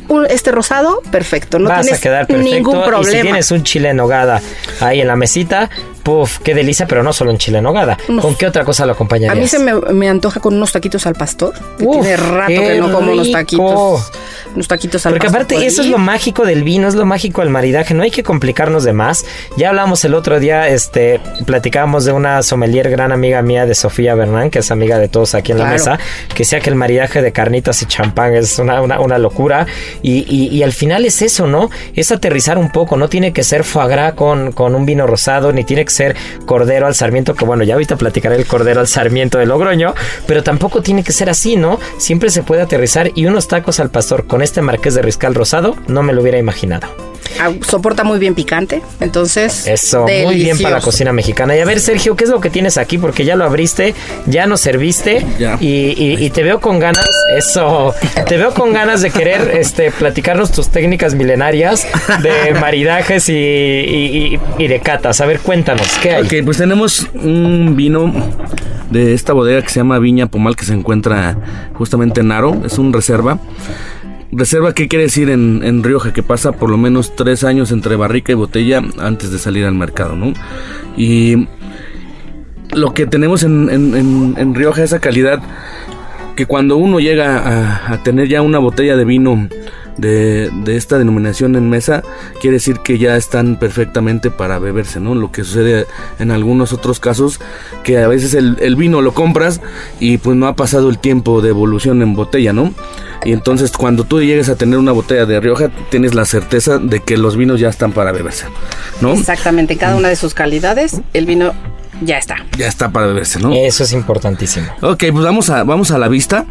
un- 0.08 0.26
este 0.26 0.50
rosado, 0.52 1.00
perfecto. 1.10 1.58
No 1.58 1.68
vas 1.68 1.82
tienes 1.82 2.00
a 2.00 2.02
quedar 2.02 2.26
perfecto. 2.26 2.50
ningún 2.54 2.76
Y 2.76 2.80
si 2.82 2.88
problema. 2.88 3.22
tienes 3.22 3.50
un 3.50 3.62
chile 3.62 3.90
en 3.90 3.96
nogada 3.96 4.40
ahí 4.80 5.00
en 5.00 5.06
la 5.08 5.16
mesita, 5.16 5.68
puf, 6.02 6.38
qué 6.38 6.54
delicia, 6.54 6.86
pero 6.86 7.02
no 7.02 7.12
solo 7.12 7.30
un 7.30 7.38
chile 7.38 7.58
en 7.58 7.64
nogada. 7.64 7.96
Unos- 8.08 8.24
¿Con 8.24 8.34
qué 8.34 8.46
otra 8.46 8.64
cosa 8.64 8.86
lo 8.86 8.92
A 8.92 8.94
acompañarías? 8.94 9.36
mí 9.42 9.46
se 9.48 9.58
me, 9.58 9.74
me 9.74 10.08
antoja 10.08 10.40
con 10.40 10.54
unos 10.54 10.72
taquitos 10.72 11.06
al 11.06 11.14
pastor. 11.14 11.52
Que 11.78 11.84
Uf, 11.84 12.00
tiene 12.00 12.16
rato 12.16 12.46
que 12.48 12.78
no 12.80 12.90
como 12.92 13.12
unos 13.12 13.30
taquitos. 13.30 14.10
unos 14.54 14.68
taquitos 14.68 15.04
al 15.06 15.12
Porque 15.12 15.26
pastor 15.26 15.36
aparte 15.42 15.54
por 15.56 15.64
eso 15.64 15.82
es 15.82 15.88
lo 15.88 15.98
mágico 15.98 16.44
del 16.46 16.64
vino, 16.64 16.88
es 16.88 16.94
lo 16.94 17.04
mágico 17.04 17.42
del 17.42 17.50
maridaje, 17.50 17.92
no 17.94 18.02
hay 18.02 18.10
que 18.10 18.22
complicarnos 18.22 18.84
de 18.84 18.92
más. 18.94 19.24
Ya 19.58 19.68
hablamos 19.68 20.04
el 20.04 20.14
otro 20.14 20.40
día, 20.40 20.68
este, 20.68 21.20
platicábamos 21.44 22.04
de 22.06 22.12
una 22.12 22.42
sommelier 22.42 22.88
gran 22.90 23.12
amiga 23.12 23.42
mía 23.42 23.66
de 23.66 23.74
Sofía 23.74 24.14
Bernán, 24.14 24.50
que 24.50 24.60
es 24.60 24.70
amiga 24.70 24.98
de 24.98 25.08
todos 25.08 25.34
aquí 25.34 25.52
en 25.52 25.58
la 25.58 25.66
mesa, 25.66 25.98
que 26.30 26.38
decía 26.38 26.60
que 26.60 26.70
el 26.70 26.76
maridaje 26.76 27.20
de 27.20 27.32
carnitas 27.32 27.82
y 27.82 27.86
champán 27.86 28.34
es 28.34 28.58
una, 28.58 28.80
una, 28.80 29.00
una 29.00 29.18
locura. 29.18 29.66
Y, 30.02 30.62
al 30.62 30.72
final 30.72 31.04
es 31.04 31.22
eso, 31.22 31.46
¿no? 31.46 31.70
Es 31.94 32.12
aterrizar 32.12 32.58
un 32.58 32.70
poco, 32.70 32.96
no 32.96 33.08
tiene 33.08 33.32
que 33.32 33.42
ser 33.42 33.64
foie 33.64 33.88
gras 33.88 34.14
con, 34.14 34.52
con 34.52 34.74
un 34.74 34.86
vino 34.86 35.06
rosado, 35.06 35.52
ni 35.52 35.64
tiene 35.64 35.84
que 35.84 35.90
ser 35.90 36.16
cordero 36.46 36.86
al 36.86 36.94
sarmiento, 36.94 37.34
que 37.34 37.44
bueno, 37.44 37.64
ya 37.64 37.74
ahorita 37.74 37.96
platicaré 37.96 38.36
el 38.36 38.46
cordero 38.46 38.80
al 38.80 38.88
sarmiento 38.88 39.38
de 39.38 39.46
Logroño, 39.46 39.94
pero 40.26 40.42
tampoco 40.42 40.82
tiene 40.82 41.02
que 41.02 41.12
ser 41.12 41.30
así, 41.30 41.56
¿no? 41.56 41.78
Siempre 41.98 42.30
se 42.30 42.42
puede 42.42 42.62
aterrizar 42.62 43.10
y 43.14 43.26
unos 43.26 43.48
tacos 43.48 43.80
al 43.80 43.90
pastor 43.90 44.26
con 44.26 44.42
este 44.42 44.62
marqués 44.62 44.94
de 44.94 45.02
Riscal 45.02 45.34
rosado, 45.34 45.76
no 45.86 46.02
me 46.02 46.12
lo 46.12 46.22
hubiera 46.22 46.38
imaginado. 46.38 46.88
Ah, 47.40 47.50
soporta 47.66 48.04
muy 48.04 48.18
bien 48.18 48.34
picante, 48.34 48.82
entonces. 49.00 49.66
Eso, 49.66 50.06
muy 50.24 50.36
bien 50.36 50.58
para 50.58 50.76
la 50.76 50.80
cocina 50.80 51.12
mexicana. 51.12 51.56
Y 51.56 51.60
a 51.60 51.64
ver, 51.64 51.80
Sergio, 51.80 52.16
¿qué 52.16 52.24
es 52.24 52.30
lo 52.30 52.40
que 52.40 52.50
tienes 52.50 52.78
aquí? 52.78 52.98
Porque 52.98 53.24
ya 53.24 53.36
lo 53.36 53.44
abriste, 53.44 53.94
ya 54.26 54.46
nos 54.46 54.60
serviste 54.60 55.24
Ya. 55.38 55.56
Y, 55.60 55.66
y- 55.96 56.16
y 56.24 56.30
te 56.30 56.42
veo 56.42 56.60
con 56.60 56.78
ganas, 56.78 57.08
eso, 57.36 57.94
te 58.26 58.36
veo 58.36 58.52
con 58.54 58.72
ganas 58.72 59.02
de 59.02 59.10
querer 59.10 59.50
este, 59.58 59.90
platicarnos 59.90 60.50
tus 60.52 60.68
técnicas 60.68 61.14
milenarias 61.14 61.86
de 62.22 62.54
maridajes 62.60 63.28
y, 63.28 63.32
y- 63.34 64.34
y- 64.58 64.64
y 64.64 64.66
de 64.68 64.80
catas. 64.80 65.20
A 65.20 65.26
ver, 65.26 65.40
cuéntanos, 65.40 65.86
¿qué 66.02 66.12
hay? 66.12 66.22
Ok, 66.24 66.44
pues 66.44 66.56
tenemos 66.58 67.06
un 67.14 67.74
vino 67.76 68.12
de 68.90 69.12
esta 69.14 69.32
bodega 69.34 69.60
que 69.62 69.68
se 69.68 69.80
llama 69.80 69.98
Viña 69.98 70.26
Pomal 70.28 70.56
que 70.56 70.64
se 70.64 70.72
encuentra 70.72 71.36
justamente 71.74 72.20
en 72.20 72.32
Aro, 72.32 72.62
es 72.64 72.78
un 72.78 72.92
reserva. 72.92 73.38
Reserva, 74.30 74.74
¿qué 74.74 74.88
quiere 74.88 75.04
decir 75.04 75.30
en, 75.30 75.62
en 75.64 75.82
Rioja? 75.82 76.12
Que 76.12 76.22
pasa 76.22 76.52
por 76.52 76.68
lo 76.70 76.76
menos 76.76 77.16
tres 77.16 77.44
años 77.44 77.72
entre 77.72 77.96
barrica 77.96 78.32
y 78.32 78.34
botella 78.34 78.82
antes 78.98 79.30
de 79.30 79.38
salir 79.38 79.64
al 79.64 79.74
mercado, 79.74 80.16
¿no? 80.16 80.34
Y 80.96 81.48
lo 82.74 82.92
que 82.92 83.06
tenemos 83.06 83.42
en, 83.42 83.70
en- 83.70 84.34
en- 84.36 84.54
Rioja, 84.54 84.82
esa 84.82 84.98
calidad, 85.00 85.40
que 86.36 86.44
cuando 86.46 86.76
uno 86.76 87.00
llega 87.00 87.90
a 87.92 88.02
tener 88.02 88.28
ya 88.28 88.42
una 88.42 88.58
botella 88.58 88.96
de 88.96 89.04
vino 89.06 89.48
de, 89.98 90.50
de 90.64 90.76
esta 90.76 90.98
denominación 90.98 91.56
en 91.56 91.68
mesa, 91.68 92.02
quiere 92.40 92.54
decir 92.54 92.78
que 92.80 92.98
ya 92.98 93.16
están 93.16 93.58
perfectamente 93.58 94.30
para 94.30 94.58
beberse, 94.58 95.00
¿no? 95.00 95.14
Lo 95.14 95.30
que 95.30 95.44
sucede 95.44 95.86
en 96.18 96.30
algunos 96.30 96.72
otros 96.72 97.00
casos, 97.00 97.40
que 97.84 97.98
a 97.98 98.08
veces 98.08 98.34
el, 98.34 98.56
el 98.60 98.76
vino 98.76 99.02
lo 99.02 99.12
compras 99.12 99.60
y 100.00 100.18
pues 100.18 100.36
no 100.36 100.46
ha 100.46 100.56
pasado 100.56 100.88
el 100.88 100.98
tiempo 100.98 101.42
de 101.42 101.50
evolución 101.50 102.00
en 102.02 102.14
botella, 102.14 102.52
¿no? 102.52 102.72
Y 103.24 103.32
entonces 103.32 103.72
cuando 103.72 104.04
tú 104.04 104.22
llegues 104.22 104.48
a 104.48 104.56
tener 104.56 104.78
una 104.78 104.92
botella 104.92 105.26
de 105.26 105.40
Rioja, 105.40 105.70
tienes 105.90 106.14
la 106.14 106.24
certeza 106.24 106.78
de 106.78 107.00
que 107.00 107.18
los 107.18 107.36
vinos 107.36 107.60
ya 107.60 107.68
están 107.68 107.92
para 107.92 108.12
beberse, 108.12 108.46
¿no? 109.00 109.12
Exactamente, 109.12 109.76
cada 109.76 109.96
una 109.96 110.08
de 110.08 110.16
sus 110.16 110.34
calidades, 110.34 111.00
el 111.12 111.26
vino 111.26 111.52
ya 112.02 112.18
está. 112.18 112.36
Ya 112.56 112.66
está 112.68 112.90
para 112.90 113.06
beberse, 113.06 113.38
¿no? 113.40 113.52
Eso 113.52 113.84
es 113.84 113.92
importantísimo. 113.92 114.66
Ok, 114.82 115.04
pues 115.12 115.24
vamos 115.24 115.50
a, 115.50 115.64
vamos 115.64 115.90
a 115.90 115.98
la 115.98 116.08
vista. 116.08 116.44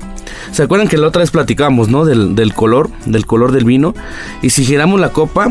¿Se 0.52 0.64
acuerdan 0.64 0.88
que 0.88 0.98
la 0.98 1.08
otra 1.08 1.22
vez 1.22 1.32
platicábamos, 1.32 1.89
no? 1.89 2.06
Del, 2.06 2.36
del 2.36 2.54
color, 2.54 2.89
del 3.06 3.26
color 3.26 3.52
del 3.52 3.66
vino. 3.66 3.93
Y 4.41 4.50
si 4.50 4.66
giramos 4.66 5.00
la 5.00 5.10
copa, 5.10 5.50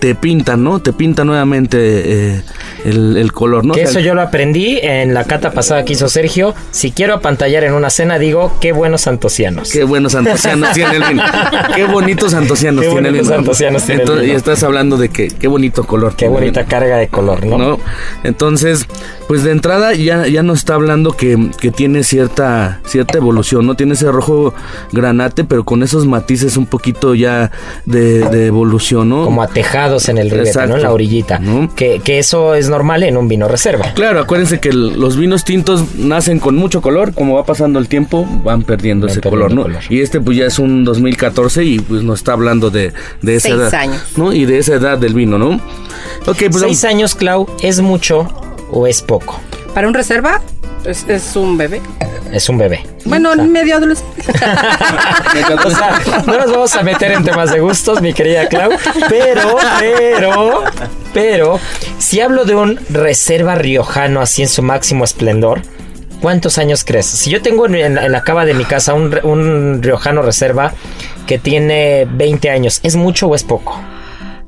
te 0.00 0.14
pintan, 0.14 0.64
¿no? 0.64 0.80
Te 0.80 0.92
pinta 0.94 1.24
nuevamente 1.24 1.76
eh, 1.78 2.42
el, 2.86 3.18
el 3.18 3.32
color, 3.32 3.66
¿no? 3.66 3.74
Que 3.74 3.82
eso 3.82 4.00
yo 4.00 4.14
lo 4.14 4.22
aprendí 4.22 4.78
en 4.82 5.12
la 5.12 5.24
cata 5.24 5.52
pasada 5.52 5.84
que 5.84 5.92
hizo 5.92 6.08
Sergio. 6.08 6.54
Si 6.70 6.90
quiero 6.90 7.14
apantallar 7.14 7.64
en 7.64 7.74
una 7.74 7.90
cena, 7.90 8.18
digo, 8.18 8.50
qué 8.60 8.72
buenos 8.72 9.06
antocianos. 9.06 9.70
Qué 9.70 9.84
buenos 9.84 10.14
antocianos 10.14 10.72
tiene 10.72 10.96
el 10.96 11.02
vino. 11.04 11.22
Qué 11.74 11.84
bonitos 11.84 12.34
antocianos 12.34 12.82
Qué 12.82 12.90
tiene 12.90 13.08
el 13.10 13.14
vino. 13.14 13.42
tiene 13.52 13.76
el 13.76 14.00
vino. 14.00 14.22
Y 14.24 14.30
estás 14.30 14.62
hablando 14.62 14.96
de 14.96 15.10
que 15.10 15.28
qué 15.28 15.48
bonito 15.48 15.84
color. 15.84 16.16
Qué 16.16 16.28
bonita 16.28 16.64
carga 16.64 16.96
de 16.96 17.08
color, 17.08 17.44
¿no? 17.44 17.58
¿no? 17.58 17.78
Entonces, 18.24 18.86
pues 19.28 19.44
de 19.44 19.52
entrada 19.52 19.92
ya, 19.94 20.26
ya 20.26 20.42
nos 20.42 20.60
está 20.60 20.74
hablando 20.74 21.12
que, 21.12 21.50
que 21.60 21.70
tiene 21.70 22.02
cierta, 22.04 22.80
cierta 22.86 23.18
evolución, 23.18 23.66
¿no? 23.66 23.74
Tiene 23.74 23.92
ese 23.94 24.10
rojo 24.10 24.54
granate, 24.92 25.44
pero 25.44 25.64
con 25.64 25.82
esos 25.82 26.06
matices 26.06 26.56
un 26.56 26.66
poquito 26.66 27.14
ya 27.14 27.50
de, 27.84 28.28
de 28.30 28.46
evolución, 28.46 29.10
¿no? 29.10 29.24
Como 29.24 29.42
en 30.08 30.18
el 30.18 30.30
ribete, 30.30 30.66
¿no? 30.66 30.76
En 30.76 30.82
la 30.82 30.92
orillita. 30.92 31.38
¿No? 31.38 31.74
Que, 31.74 32.00
que 32.00 32.18
eso 32.18 32.54
es 32.54 32.68
normal 32.68 33.02
en 33.02 33.16
un 33.16 33.28
vino 33.28 33.48
reserva. 33.48 33.92
Claro, 33.94 34.20
acuérdense 34.20 34.60
que 34.60 34.72
los 34.72 35.16
vinos 35.16 35.44
tintos 35.44 35.94
nacen 35.96 36.38
con 36.38 36.56
mucho 36.56 36.80
color, 36.80 37.12
como 37.14 37.34
va 37.34 37.44
pasando 37.44 37.78
el 37.78 37.88
tiempo, 37.88 38.26
van 38.44 38.62
perdiendo 38.62 39.06
Van 39.06 39.12
ese 39.12 39.20
perdiendo 39.20 39.46
color, 39.48 39.54
¿no? 39.56 39.62
color. 39.62 39.82
Y 39.90 40.00
este 40.00 40.20
pues 40.20 40.36
ya 40.36 40.46
es 40.46 40.58
un 40.58 40.84
2014 40.84 41.64
y 41.64 41.78
pues 41.80 42.02
nos 42.02 42.20
está 42.20 42.32
hablando 42.32 42.70
de, 42.70 42.92
de 43.22 43.36
esa 43.36 43.48
Seis 43.48 43.60
edad, 43.60 43.74
años. 43.74 44.02
¿no? 44.16 44.32
Y 44.32 44.44
de 44.44 44.58
esa 44.58 44.74
edad 44.74 44.98
del 44.98 45.14
vino, 45.14 45.38
¿no? 45.38 45.54
Ok, 46.26 46.42
pues 46.50 46.60
Seis 46.60 46.84
años, 46.84 47.14
Clau, 47.14 47.46
¿es 47.62 47.80
mucho 47.80 48.28
o 48.70 48.86
es 48.86 49.02
poco? 49.02 49.40
Para 49.74 49.86
un 49.88 49.94
reserva, 49.94 50.40
es, 50.84 51.04
es 51.08 51.36
un 51.36 51.56
bebé. 51.56 51.80
Es 52.32 52.48
un 52.48 52.58
bebé. 52.58 52.84
Bueno, 53.04 53.34
medio 53.36 53.76
adolescente. 53.76 54.22
O 55.64 55.70
sea, 55.70 56.00
no 56.26 56.38
nos 56.38 56.50
vamos 56.50 56.74
a 56.76 56.82
meter 56.82 57.12
en 57.12 57.24
temas 57.24 57.50
de 57.50 57.60
gustos, 57.60 58.00
mi 58.02 58.12
querida 58.12 58.46
Clau, 58.48 58.70
pero, 59.08 59.56
pero, 59.78 60.64
pero, 61.12 61.60
si 61.98 62.20
hablo 62.20 62.44
de 62.44 62.54
un 62.54 62.78
reserva 62.90 63.54
riojano 63.54 64.20
así 64.20 64.42
en 64.42 64.48
su 64.48 64.62
máximo 64.62 65.04
esplendor, 65.04 65.62
¿cuántos 66.20 66.58
años 66.58 66.84
crees? 66.84 67.06
Si 67.06 67.30
yo 67.30 67.42
tengo 67.42 67.66
en, 67.66 67.74
en 67.76 67.94
la- 67.96 68.06
en 68.06 68.12
la 68.12 68.22
cava 68.22 68.44
de 68.44 68.54
mi 68.54 68.64
casa 68.64 68.94
un, 68.94 69.18
un 69.22 69.82
riojano 69.82 70.22
reserva 70.22 70.72
que 71.26 71.38
tiene 71.38 72.06
20 72.10 72.50
años, 72.50 72.80
¿es 72.82 72.96
mucho 72.96 73.26
o 73.28 73.34
es 73.34 73.44
poco? 73.44 73.80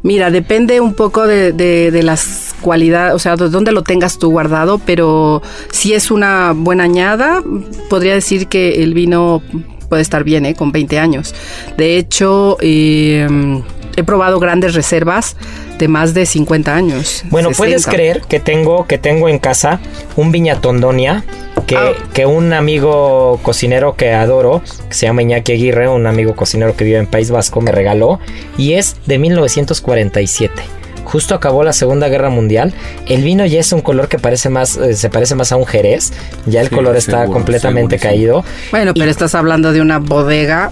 Mira, 0.02 0.30
depende 0.30 0.80
un 0.80 0.94
poco 0.94 1.26
de, 1.26 1.52
de- 1.52 2.02
las 2.02 2.54
cualidades, 2.60 3.14
o 3.14 3.18
sea, 3.20 3.36
de 3.36 3.48
dónde 3.48 3.70
lo 3.72 3.82
tengas 3.82 4.18
tú 4.18 4.30
guardado, 4.30 4.78
pero 4.84 5.42
si 5.70 5.92
es 5.94 6.10
una 6.10 6.52
buena 6.56 6.84
añada, 6.84 7.42
podría 7.88 8.14
decir 8.14 8.48
que 8.48 8.82
el 8.82 8.94
vino 8.94 9.42
puede 9.88 10.02
estar 10.02 10.24
bien, 10.24 10.44
¿eh? 10.46 10.54
Con 10.54 10.72
20 10.72 10.98
años. 10.98 11.34
De 11.76 11.96
hecho, 11.98 12.56
eh, 12.60 13.62
he 13.96 14.02
probado 14.04 14.38
grandes 14.40 14.74
reservas 14.74 15.36
de 15.78 15.88
más 15.88 16.14
de 16.14 16.26
50 16.26 16.74
años. 16.74 17.24
Bueno, 17.30 17.50
puedes 17.56 17.82
60. 17.82 17.90
creer 17.96 18.20
que 18.22 18.40
tengo, 18.40 18.86
que 18.86 18.98
tengo 18.98 19.28
en 19.28 19.38
casa 19.38 19.80
un 20.16 20.30
viñatondonia 20.32 21.24
que, 21.66 21.76
Ah. 21.76 21.92
que 22.12 22.26
un 22.26 22.52
amigo 22.52 23.38
cocinero 23.42 23.94
que 23.96 24.12
adoro, 24.12 24.62
que 24.88 24.94
se 24.94 25.06
llama 25.06 25.22
Iñaki 25.22 25.52
Aguirre, 25.52 25.88
un 25.88 26.06
amigo 26.06 26.34
cocinero 26.36 26.74
que 26.76 26.84
vive 26.84 26.98
en 26.98 27.06
País 27.06 27.30
Vasco, 27.30 27.60
me 27.60 27.72
regaló 27.72 28.18
y 28.56 28.74
es 28.74 28.96
de 29.06 29.18
1947. 29.18 30.62
Justo 31.04 31.34
acabó 31.34 31.64
la 31.64 31.72
Segunda 31.72 32.08
Guerra 32.08 32.30
Mundial. 32.30 32.72
El 33.06 33.22
vino 33.22 33.44
ya 33.44 33.58
es 33.60 33.72
un 33.72 33.80
color 33.80 34.08
que 34.08 34.18
parece 34.18 34.48
más, 34.48 34.76
eh, 34.76 34.94
se 34.94 35.10
parece 35.10 35.34
más 35.34 35.50
a 35.52 35.56
un 35.56 35.66
jerez. 35.66 36.12
Ya 36.46 36.60
el 36.60 36.68
Sí, 36.68 36.74
color 36.74 36.96
está 36.96 37.18
seguro, 37.22 37.32
completamente 37.32 37.98
segurísimo. 37.98 38.42
caído. 38.42 38.44
Bueno, 38.70 38.92
pero 38.94 39.10
estás 39.10 39.34
hablando 39.34 39.72
de 39.72 39.80
una 39.80 39.98
bodega. 39.98 40.70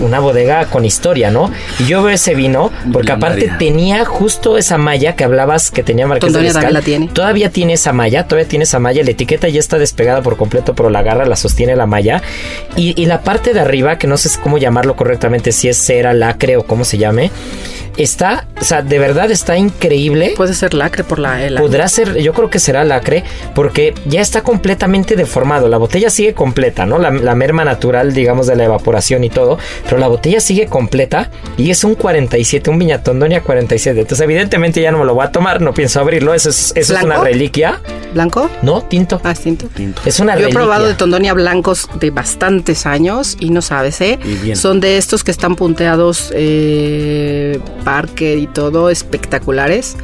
Una 0.00 0.20
bodega 0.20 0.66
con 0.66 0.84
historia, 0.84 1.30
¿no? 1.30 1.50
Y 1.78 1.86
yo 1.86 2.02
veo 2.02 2.14
ese 2.14 2.34
vino 2.34 2.70
porque 2.92 3.12
aparte 3.12 3.50
tenía 3.58 4.04
justo 4.04 4.56
esa 4.56 4.78
malla 4.78 5.16
que 5.16 5.24
hablabas 5.24 5.70
que 5.70 5.82
tenía 5.82 6.06
Marqués 6.06 6.32
de 6.32 6.40
Riscal. 6.40 6.72
la 6.72 6.82
tiene. 6.82 7.08
Todavía 7.08 7.50
tiene 7.50 7.74
esa 7.74 7.92
malla, 7.92 8.26
todavía 8.26 8.48
tiene 8.48 8.64
esa 8.64 8.78
malla. 8.78 9.02
La 9.02 9.10
etiqueta 9.10 9.48
ya 9.48 9.60
está 9.60 9.78
despegada 9.78 10.22
por 10.22 10.36
completo, 10.36 10.74
pero 10.74 10.90
la 10.90 11.02
garra 11.02 11.24
la 11.26 11.36
sostiene 11.36 11.76
la 11.76 11.86
malla. 11.86 12.22
Y, 12.76 13.00
y 13.00 13.06
la 13.06 13.22
parte 13.22 13.52
de 13.52 13.60
arriba, 13.60 13.98
que 13.98 14.06
no 14.06 14.16
sé 14.16 14.30
cómo 14.42 14.58
llamarlo 14.58 14.96
correctamente, 14.96 15.52
si 15.52 15.68
es 15.68 15.76
cera, 15.76 16.12
lacre 16.12 16.56
o 16.56 16.64
cómo 16.64 16.84
se 16.84 16.98
llame, 16.98 17.30
está, 17.96 18.46
o 18.60 18.64
sea, 18.64 18.82
de 18.82 18.98
verdad 18.98 19.30
está 19.30 19.56
increíble. 19.56 20.34
Puede 20.36 20.54
ser 20.54 20.74
lacre 20.74 21.04
por 21.04 21.18
la 21.18 21.44
el 21.44 21.56
Podrá 21.56 21.88
ser, 21.88 22.18
yo 22.18 22.32
creo 22.32 22.50
que 22.50 22.58
será 22.58 22.84
lacre, 22.84 23.24
porque 23.54 23.94
ya 24.06 24.20
está 24.20 24.42
completamente 24.42 25.16
deformado. 25.16 25.68
La 25.68 25.78
botella 25.78 26.10
sigue 26.10 26.34
completa, 26.34 26.86
¿no? 26.86 26.98
La, 26.98 27.10
la 27.10 27.34
merma 27.34 27.64
natural, 27.64 28.12
digamos, 28.12 28.46
de 28.46 28.56
la 28.56 28.64
evaporación 28.64 29.24
y 29.24 29.30
todo, 29.30 29.58
pero 29.84 29.98
la 29.98 30.08
botella 30.08 30.40
sigue 30.40 30.66
completa 30.66 31.30
y 31.56 31.70
es 31.70 31.84
un 31.84 31.94
47, 31.94 32.70
un 32.70 32.78
Viñatondonia 32.78 33.42
47. 33.42 34.00
Entonces, 34.00 34.24
evidentemente 34.24 34.80
ya 34.80 34.90
no 34.92 34.98
me 34.98 35.04
lo 35.04 35.14
voy 35.14 35.24
a 35.26 35.32
tomar, 35.32 35.60
no 35.60 35.72
pienso 35.74 36.00
abrirlo. 36.00 36.34
Eso 36.34 36.50
es, 36.50 36.72
eso 36.74 36.96
es 36.96 37.02
una 37.02 37.18
reliquia. 37.18 37.80
¿Blanco? 38.14 38.50
No, 38.62 38.82
tinto. 38.82 39.20
Ah, 39.22 39.32
es 39.32 39.40
tinto. 39.40 39.68
Es 40.04 40.18
una 40.20 40.32
Yo 40.34 40.38
he 40.38 40.42
reliquia. 40.42 40.60
probado 40.60 40.86
de 40.86 40.94
Tondonia 40.94 41.32
blancos 41.32 41.88
de 42.00 42.10
bastantes 42.10 42.86
años 42.86 43.36
y 43.38 43.50
no 43.50 43.62
sabes, 43.62 44.00
¿eh? 44.00 44.18
Y 44.24 44.34
bien. 44.34 44.56
Son 44.56 44.80
de 44.80 44.96
estos 44.96 45.22
que 45.22 45.30
están 45.30 45.54
punteados 45.54 46.32
eh, 46.34 47.60
Parker 47.90 48.38
y 48.38 48.46
todo, 48.46 48.88
espectaculares. 48.90 49.96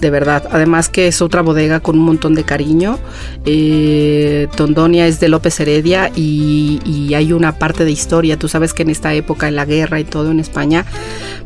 de 0.00 0.10
verdad. 0.10 0.42
Además 0.50 0.88
que 0.88 1.08
es 1.08 1.20
otra 1.22 1.42
bodega 1.42 1.80
con 1.80 1.98
un 1.98 2.04
montón 2.04 2.34
de 2.34 2.42
cariño. 2.44 2.98
Eh, 3.44 4.48
Tondonia 4.56 5.06
es 5.06 5.20
de 5.20 5.28
López 5.28 5.58
Heredia 5.60 6.10
y, 6.16 6.80
y 6.86 7.12
hay 7.14 7.32
una 7.32 7.58
parte 7.58 7.84
de 7.84 7.90
historia. 7.90 8.38
Tú 8.38 8.48
sabes 8.48 8.72
que 8.72 8.82
en 8.82 8.90
esta 8.90 9.12
época, 9.14 9.48
en 9.48 9.56
la 9.56 9.64
guerra 9.66 10.00
y 10.00 10.04
todo 10.04 10.30
en 10.30 10.40
España, 10.40 10.84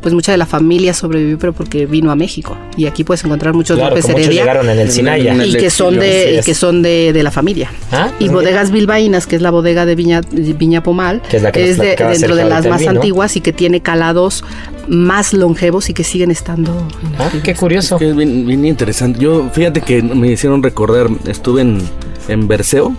pues 0.01 0.13
mucha 0.13 0.31
de 0.31 0.37
la 0.37 0.45
familia 0.45 0.93
sobrevivió, 0.93 1.37
pero 1.37 1.51
porque 1.53 1.85
vino 1.85 2.11
a 2.11 2.15
México. 2.15 2.57
Y 2.77 2.85
aquí 2.85 3.03
puedes 3.03 3.23
encontrar 3.25 3.53
muchos 3.53 3.75
Claro, 3.77 3.89
López 3.89 4.05
que 4.05 4.11
muchos 4.13 4.25
Heredia. 4.27 4.41
llegaron 4.43 4.69
en 4.69 4.79
el 4.79 4.91
Sinaya. 4.91 5.33
En 5.33 5.41
el 5.41 5.49
y 5.55 5.57
que 5.57 5.69
son 5.69 5.99
de, 5.99 6.39
y 6.39 6.45
que 6.45 6.53
son 6.53 6.81
de, 6.81 7.11
de 7.13 7.23
la 7.23 7.31
familia. 7.31 7.71
Ah, 7.91 8.09
y 8.19 8.25
pues 8.25 8.31
bodegas 8.31 8.71
bilbaínas, 8.71 9.27
que 9.27 9.35
es 9.35 9.41
la 9.41 9.51
bodega 9.51 9.85
de 9.85 9.95
Viña, 9.95 10.21
Viña 10.31 10.81
Pomal, 10.83 11.21
Que 11.29 11.37
es 11.37 11.43
la 11.43 11.51
que 11.51 11.67
nos 11.67 11.77
de, 11.77 11.95
dentro 11.97 12.35
de 12.35 12.45
las 12.45 12.65
más 12.67 12.79
vino. 12.79 12.91
antiguas 12.91 13.35
y 13.35 13.41
que 13.41 13.51
tiene 13.53 13.81
calados 13.81 14.43
más 14.87 15.33
longevos 15.33 15.89
y 15.89 15.93
que 15.93 16.03
siguen 16.03 16.31
estando. 16.31 16.71
en 16.71 17.21
Ah, 17.21 17.31
qué 17.43 17.55
curioso. 17.55 17.97
Que 17.97 18.09
es 18.09 18.15
bien, 18.15 18.45
bien 18.45 18.65
interesante. 18.65 19.19
Yo, 19.19 19.49
fíjate 19.51 19.81
que 19.81 20.01
me 20.01 20.31
hicieron 20.31 20.61
recordar, 20.63 21.07
estuve 21.27 21.61
en, 21.61 21.81
en 22.27 22.47
Berceo, 22.47 22.93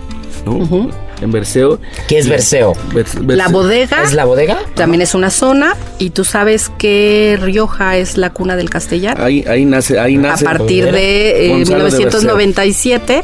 ¿no? 0.45 0.53
Ujú. 0.57 0.89
En 1.21 1.31
Berceo. 1.31 1.79
¿Qué 2.07 2.19
es 2.19 2.29
Berceo? 2.29 2.73
La 2.93 3.01
Berceo. 3.23 3.49
bodega 3.51 4.03
¿Es 4.03 4.13
la 4.13 4.25
bodega? 4.25 4.57
también 4.75 5.01
es 5.01 5.15
una 5.15 5.29
zona 5.31 5.75
y 5.97 6.11
tú 6.11 6.23
sabes 6.23 6.69
que 6.77 7.37
Rioja 7.41 7.97
es 7.97 8.17
la 8.17 8.29
cuna 8.31 8.55
del 8.55 8.69
castellano. 8.69 9.23
Ahí, 9.23 9.43
ahí 9.47 9.65
nace, 9.65 9.99
ahí 9.99 10.15
A 10.15 10.19
nace. 10.19 10.45
partir 10.45 10.91
de 10.91 11.47
eh, 11.47 11.49
Gonzalo 11.49 11.85
de 11.85 11.91
1997 11.91 13.23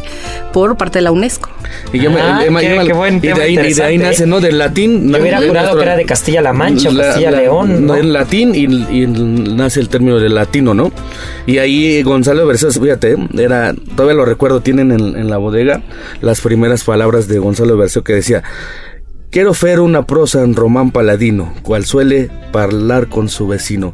por 0.51 0.75
parte 0.77 0.99
de 0.99 1.03
la 1.03 1.11
UNESCO. 1.11 1.49
Y 1.91 1.99
yo 1.99 2.11
me- 2.11 2.21
Ah, 2.21 2.43
el- 2.45 2.85
qué- 2.87 2.93
buen 2.93 3.17
y 3.17 3.19
de 3.19 3.33
ahí, 3.33 3.33
y 3.33 3.35
de 3.35 3.41
ahí 3.43 3.51
interesante. 3.95 3.97
nace, 3.97 4.25
¿no? 4.27 4.39
Del 4.41 4.57
latín. 4.57 5.11
Yo 5.11 5.19
hubiera 5.19 5.37
jurado 5.37 5.53
nuestro- 5.53 5.77
que 5.79 5.83
era 5.85 5.95
de 5.95 6.05
Castilla-La 6.05 6.53
Mancha 6.53 6.89
o 6.89 6.91
La- 6.91 7.03
Castilla-León, 7.05 7.73
la- 7.73 7.79
¿no? 7.79 7.95
En 7.95 8.13
latín 8.13 8.53
y, 8.55 8.63
y 8.65 9.07
nace 9.07 9.79
el 9.79 9.89
término 9.89 10.19
de 10.19 10.29
latino, 10.29 10.73
¿no? 10.73 10.91
Y 11.47 11.57
ahí 11.57 12.01
Gonzalo 12.03 12.41
de 12.41 12.45
Berceo, 12.47 12.71
fíjate, 12.71 13.17
era, 13.37 13.73
todavía 13.95 14.15
lo 14.15 14.25
recuerdo, 14.25 14.61
tienen 14.61 14.91
en, 14.91 15.15
en 15.17 15.29
la 15.29 15.37
bodega 15.37 15.81
las 16.21 16.41
primeras 16.41 16.83
palabras 16.83 17.27
de 17.27 17.39
Gonzalo 17.39 17.73
de 17.75 17.79
Que 18.03 18.13
decía, 18.13 18.43
quiero 19.29 19.53
fer 19.53 19.79
una 19.79 20.05
prosa 20.05 20.43
en 20.43 20.55
román 20.55 20.91
paladino, 20.91 21.53
cual 21.63 21.85
suele 21.85 22.29
hablar 22.53 23.07
con 23.07 23.29
su 23.29 23.47
vecino. 23.47 23.93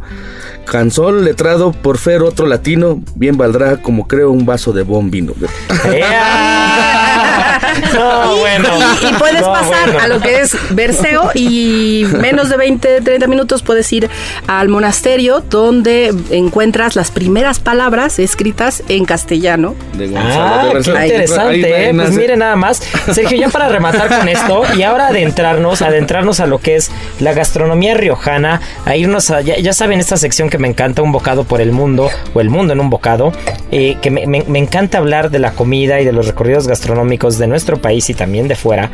Canzón 0.65 1.25
letrado 1.25 1.71
por 1.71 1.97
fer 1.97 2.21
otro 2.21 2.45
latino, 2.45 3.01
bien 3.15 3.37
valdrá 3.37 3.81
como 3.81 4.07
creo 4.07 4.31
un 4.31 4.45
vaso 4.45 4.73
de 4.73 4.83
buen 4.83 5.09
vino. 5.09 5.33
Y- 8.35 8.39
bueno. 8.39 8.69
y, 9.01 9.07
y 9.07 9.13
puedes 9.13 9.41
No, 9.41 9.51
pasar 9.53 9.91
bueno. 9.91 9.99
a 9.99 10.07
lo 10.07 10.19
que 10.21 10.39
es 10.41 10.55
Berceo 10.71 11.31
y 11.33 12.05
menos 12.19 12.49
de 12.49 12.57
20, 12.57 13.01
30 13.01 13.27
minutos 13.27 13.63
puedes 13.63 13.91
ir 13.93 14.09
al 14.47 14.69
monasterio 14.69 15.41
donde 15.49 16.13
encuentras 16.31 16.95
las 16.95 17.11
primeras 17.11 17.59
palabras 17.59 18.19
escritas 18.19 18.83
en 18.87 19.05
castellano. 19.05 19.75
De 19.93 20.07
Gonzalo 20.07 20.39
Ah, 20.39 20.69
qué 20.83 21.05
interesante, 21.07 21.41
Ahí- 21.53 21.63
ahí 21.63 21.71
¿eh? 21.89 21.91
Pues 21.93 22.09
nace. 22.09 22.17
mire 22.19 22.37
nada 22.37 22.55
más. 22.55 22.81
Sergio, 23.13 23.37
ya 23.37 23.49
para 23.49 23.69
rematar 23.69 24.07
con 24.19 24.27
esto 24.29 24.61
y 24.77 24.83
ahora 24.83 25.07
adentrarnos, 25.07 25.81
adentrarnos 25.81 26.39
a 26.39 26.45
lo 26.47 26.59
que 26.59 26.75
es 26.75 26.91
la 27.19 27.33
gastronomía 27.33 27.93
riojana, 27.95 28.61
a 28.85 28.95
irnos 28.95 29.29
a, 29.31 29.41
ya, 29.41 29.57
ya 29.57 29.73
saben 29.73 29.99
esta 29.99 30.17
sección 30.17 30.49
que 30.49 30.57
me 30.57 30.67
encanta, 30.67 31.01
un 31.01 31.11
bocado 31.11 31.43
por 31.43 31.61
el 31.61 31.71
mundo, 31.71 32.09
o 32.33 32.41
el 32.41 32.49
mundo 32.49 32.73
en 32.73 32.79
un 32.79 32.89
bocado, 32.89 33.31
eh, 33.71 33.97
que 34.01 34.11
me, 34.11 34.25
me- 34.27 34.43
me 34.47 34.59
encanta 34.59 34.97
hablar 34.97 35.29
de 35.31 35.39
la 35.39 35.51
comida 35.51 35.99
y 36.01 36.05
de 36.05 36.11
los 36.11 36.27
recorridos 36.27 36.67
gastronómicos 36.67 37.37
de 37.37 37.47
nuestro 37.47 37.68
país 37.77 38.09
y 38.09 38.13
también 38.13 38.47
de 38.47 38.55
fuera. 38.55 38.91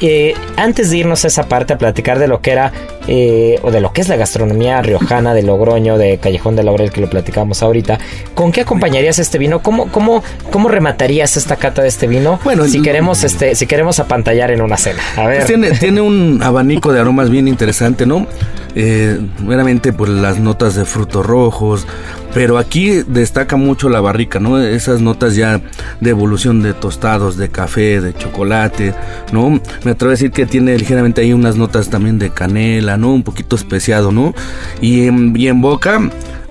Eh, 0.00 0.34
antes 0.56 0.90
de 0.90 0.98
irnos 0.98 1.24
a 1.24 1.28
esa 1.28 1.48
parte 1.48 1.72
a 1.72 1.78
platicar 1.78 2.18
de 2.18 2.28
lo 2.28 2.40
que 2.40 2.52
era, 2.52 2.72
eh, 3.06 3.58
o 3.62 3.70
de 3.70 3.80
lo 3.80 3.92
que 3.92 4.00
es 4.00 4.08
la 4.08 4.16
gastronomía 4.16 4.80
riojana 4.82 5.34
de 5.34 5.42
Logroño, 5.42 5.98
de 5.98 6.18
Callejón 6.18 6.56
de 6.56 6.62
Laurel, 6.62 6.90
que 6.90 7.00
lo 7.00 7.08
platicamos 7.08 7.62
ahorita, 7.62 7.98
¿con 8.34 8.52
qué 8.52 8.60
acompañarías 8.60 9.18
este 9.18 9.38
vino? 9.38 9.60
¿Cómo, 9.60 9.90
cómo, 9.90 10.22
cómo 10.52 10.68
rematarías 10.68 11.36
esta 11.36 11.56
cata 11.56 11.82
de 11.82 11.88
este 11.88 12.06
vino? 12.06 12.38
Bueno, 12.44 12.66
si 12.66 12.82
queremos, 12.82 13.24
este, 13.24 13.54
si 13.54 13.66
queremos 13.66 13.98
apantallar 13.98 14.50
en 14.50 14.62
una 14.62 14.76
cena. 14.76 15.02
A 15.16 15.26
ver. 15.26 15.38
Pues 15.38 15.46
tiene, 15.46 15.70
tiene 15.72 16.00
un 16.00 16.40
abanico 16.42 16.92
de 16.92 17.00
aromas 17.00 17.30
bien 17.30 17.48
interesante, 17.48 18.06
¿no? 18.06 18.26
Eh, 18.74 19.18
meramente 19.44 19.92
por 19.92 20.08
las 20.08 20.38
notas 20.38 20.74
de 20.74 20.84
frutos 20.84 21.24
rojos, 21.24 21.86
pero 22.34 22.58
aquí 22.58 23.02
destaca 23.06 23.56
mucho 23.56 23.88
la 23.88 24.00
barrica, 24.00 24.40
¿no? 24.40 24.60
Esas 24.60 25.00
notas 25.00 25.34
ya 25.36 25.60
de 26.00 26.10
evolución 26.10 26.62
de 26.62 26.74
tostados, 26.74 27.36
de 27.36 27.48
café, 27.48 28.00
de 28.00 28.14
chocolate, 28.14 28.94
¿no? 29.32 29.60
Me 29.84 29.92
atrevo 29.92 30.10
a 30.10 30.14
decir 30.14 30.30
que 30.30 30.46
tiene 30.46 30.76
ligeramente 30.76 31.20
ahí 31.20 31.32
unas 31.32 31.56
notas 31.56 31.88
también 31.88 32.18
de 32.18 32.30
canela, 32.30 32.96
¿no? 32.96 33.12
Un 33.12 33.22
poquito 33.22 33.56
especiado, 33.56 34.12
¿no? 34.12 34.34
Y 34.80 35.06
en, 35.06 35.34
y 35.36 35.48
en 35.48 35.60
boca, 35.60 36.00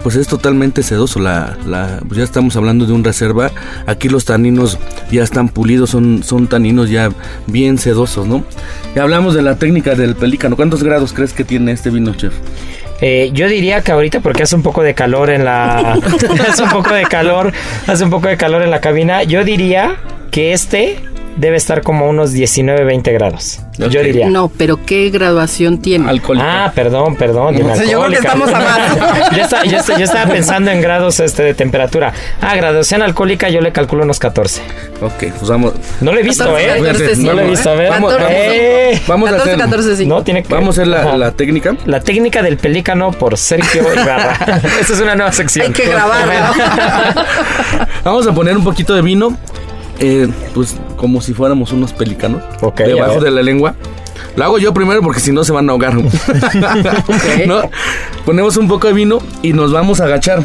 pues 0.03 0.15
es 0.15 0.27
totalmente 0.27 0.83
sedoso. 0.83 1.19
La, 1.19 1.57
la, 1.65 1.99
pues 2.07 2.17
ya 2.17 2.23
estamos 2.23 2.55
hablando 2.55 2.85
de 2.85 2.93
un 2.93 3.03
reserva. 3.03 3.51
Aquí 3.85 4.09
los 4.09 4.25
taninos 4.25 4.77
ya 5.11 5.23
están 5.23 5.49
pulidos, 5.49 5.89
son, 5.89 6.23
son 6.23 6.47
taninos 6.47 6.89
ya 6.89 7.09
bien 7.47 7.77
sedosos, 7.77 8.27
¿no? 8.27 8.43
Y 8.95 8.99
hablamos 8.99 9.33
de 9.33 9.41
la 9.41 9.55
técnica 9.55 9.95
del 9.95 10.15
pelícano. 10.15 10.55
¿Cuántos 10.55 10.83
grados 10.83 11.13
crees 11.13 11.33
que 11.33 11.43
tiene 11.43 11.71
este 11.71 11.89
vino, 11.89 12.13
chef? 12.15 12.33
Eh, 12.99 13.29
yo 13.33 13.47
diría 13.47 13.81
que 13.81 13.91
ahorita 13.91 14.21
porque 14.21 14.43
hace 14.43 14.55
un 14.55 14.63
poco 14.63 14.81
de 14.81 14.95
calor 14.95 15.29
en 15.29 15.45
la 15.45 15.93
hace 16.49 16.63
un 16.63 16.69
poco 16.69 16.93
de 16.95 17.03
calor, 17.03 17.53
hace 17.85 18.03
un 18.03 18.09
poco 18.09 18.27
de 18.27 18.37
calor 18.37 18.63
en 18.63 18.71
la 18.71 18.81
cabina, 18.81 19.21
yo 19.21 19.43
diría 19.43 19.97
que 20.31 20.53
este 20.53 20.99
debe 21.37 21.55
estar 21.57 21.81
como 21.81 22.09
unos 22.09 22.31
19, 22.33 22.83
20 22.83 23.11
grados. 23.13 23.59
Yo 23.77 23.87
diría. 24.01 24.29
No, 24.29 24.49
pero 24.49 24.83
¿qué 24.85 25.09
graduación 25.11 25.79
tiene? 25.79 26.09
Alcohólica. 26.09 26.65
Ah, 26.65 26.71
perdón, 26.73 27.15
perdón. 27.15 27.53
No, 27.53 27.59
dime 27.59 27.87
yo 27.89 27.99
creo 27.99 28.09
que 28.09 28.15
estamos 28.15 28.49
a 28.49 28.59
más. 28.59 29.31
yo, 29.35 29.43
estaba, 29.43 29.63
yo 29.65 29.77
estaba- 29.77 29.99
yo 29.99 30.05
estaba 30.05 30.31
pensando 30.31 30.71
en 30.71 30.81
grados 30.81 31.19
este, 31.19 31.43
de 31.43 31.53
temperatura. 31.53 32.11
Ah, 32.41 32.55
graduación 32.55 33.01
alcohólica 33.03 33.49
yo 33.49 33.61
le 33.61 33.71
calculo 33.71 34.03
unos 34.03 34.19
14. 34.19 34.61
Ok, 35.01 35.25
pues 35.37 35.47
vamos. 35.47 35.73
No 36.01 36.11
lo 36.11 36.19
he 36.19 36.23
visto, 36.23 36.43
14, 36.45 36.65
¿eh? 36.65 36.81
14, 36.83 37.15
sí, 37.15 37.23
no 37.23 37.33
lo 37.33 37.41
he 37.41 37.43
¿no? 37.43 37.49
visto, 37.51 37.69
a 37.69 37.75
ver. 37.75 37.89
Vamos, 37.91 38.13
vamos. 38.13 38.29
Eh, 38.31 39.01
Vamos 39.07 39.29
a 39.29 39.31
14, 39.33 39.51
hacer, 39.53 39.65
14, 39.65 39.95
sí. 39.97 40.05
No, 40.07 40.23
tiene 40.23 40.41
que... 40.43 40.53
vamos 40.53 40.77
a 40.79 40.81
hacer 40.81 40.87
la, 40.87 41.31
técnica. 41.31 41.75
La 41.85 41.99
técnica 41.99 42.41
del 42.41 42.57
pelícano 42.57 43.11
por 43.11 43.37
Sergio 43.37 43.83
Ibarra. 43.93 44.61
Esa 44.81 44.93
es 44.93 44.99
una 45.01 45.15
nueva 45.15 45.31
sección. 45.31 45.67
Hay 45.67 45.73
que 45.73 45.87
grabarlo. 45.87 46.33
Vamos 48.03 48.25
a 48.27 48.33
poner 48.33 48.57
un 48.57 48.63
poquito 48.63 48.95
de 48.95 49.01
vino, 49.01 49.37
eh, 49.99 50.27
pues 50.53 50.75
como 50.95 51.21
si 51.21 51.33
fuéramos 51.33 51.71
unos 51.71 51.93
pelícanos, 51.93 52.43
Ok, 52.61 52.81
a 52.81 52.83
debajo 52.85 53.19
de 53.21 53.31
la 53.31 53.41
lengua. 53.41 53.75
Lo 54.35 54.43
hago 54.43 54.57
yo 54.59 54.73
primero 54.73 55.01
porque 55.01 55.19
si 55.19 55.31
no 55.31 55.43
se 55.43 55.51
van 55.51 55.67
a 55.69 55.71
ahogar. 55.71 55.95
¿No? 57.47 57.61
Ponemos 58.25 58.57
un 58.57 58.67
poco 58.67 58.87
de 58.87 58.93
vino 58.93 59.19
y 59.41 59.53
nos 59.53 59.71
vamos 59.71 59.99
a 60.01 60.05
agachar 60.05 60.43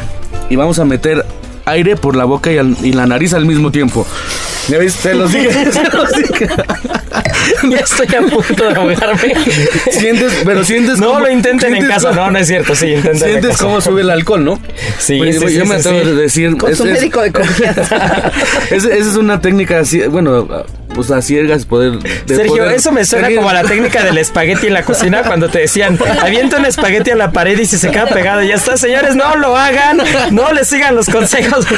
y 0.48 0.57
vamos 0.57 0.78
a 0.78 0.84
meter 0.84 1.24
aire 1.64 1.96
por 1.96 2.16
la 2.16 2.24
boca 2.24 2.50
y, 2.53 2.59
al- 2.59 2.76
y 2.82 2.92
la 2.92 3.07
nariz 3.07 3.34
al 3.34 3.44
mismo 3.46 3.70
tiempo. 3.70 4.07
¿Ya 4.68 4.78
viste? 4.78 5.08
Te 5.10 5.14
los 5.14 5.32
dije. 5.32 5.48
te 5.66 5.96
los 5.96 6.12
dije. 6.12 6.48
ya 7.70 7.78
estoy 7.78 8.06
a 8.16 8.20
punto 8.22 8.64
de 8.64 8.74
ahogarme. 8.74 9.34
Sientes, 9.90 10.32
pero 10.44 10.64
sientes 10.64 10.98
No 10.98 11.08
cómo- 11.08 11.20
lo 11.20 11.30
intenten 11.30 11.74
en 11.74 11.86
casa. 11.86 12.08
cómo- 12.10 12.20
No, 12.20 12.30
no 12.30 12.38
es 12.38 12.46
cierto. 12.46 12.74
Sí, 12.74 12.86
intenten 12.88 13.12
en 13.14 13.18
Sientes 13.30 13.50
casa. 13.52 13.64
cómo 13.64 13.80
sube 13.80 14.00
el 14.02 14.10
alcohol, 14.10 14.44
¿no? 14.44 14.60
Sí, 14.98 15.18
Pues, 15.18 15.36
sí, 15.38 15.40
yo 15.54 15.62
sí, 15.64 15.68
me 15.68 15.80
sí, 15.82 15.88
atrevo 15.88 16.04
sí. 16.04 16.10
a 16.10 16.14
decir. 16.14 16.56
Con 16.56 16.76
su 16.76 16.84
médico 16.84 17.20
de 17.22 17.32
confianza. 17.32 18.32
es- 18.70 18.84
esa 18.84 19.10
es 19.10 19.16
una 19.16 19.40
técnica 19.40 19.80
así, 19.80 20.00
bueno, 20.02 20.48
pues 20.95 21.11
a 21.11 21.20
ciegas 21.22 21.64
poder. 21.66 21.99
de 21.99 22.36
Sergio, 22.36 22.57
poder 22.57 22.72
eso 22.72 22.93
me 22.93 23.05
suena 23.05 23.28
tener- 23.28 23.38
como 23.38 23.51
a 23.51 23.55
la 23.55 23.62
técnica 23.64 24.03
del 24.05 24.18
espagueti 24.18 24.66
en 24.68 24.74
la 24.74 24.82
cocina 24.84 25.22
cuando 25.22 25.49
te 25.49 25.61
decían, 25.61 25.99
avienta 26.20 26.59
un 26.59 26.64
espagueti 26.66 27.11
a 27.11 27.16
la 27.16 27.32
pared 27.32 27.59
y 27.59 27.66
si 27.66 27.78
se 27.78 27.90
queda 27.90 28.07
pegado, 28.07 28.43
ya 28.43 28.55
está, 28.55 28.76
señores, 28.76 29.16
no 29.16 29.36
lo 29.36 29.57
hagan, 29.57 29.99
no 30.30 30.53
le 30.53 30.64
sigan 30.64 30.95
los 30.95 31.09
consejos. 31.09 31.66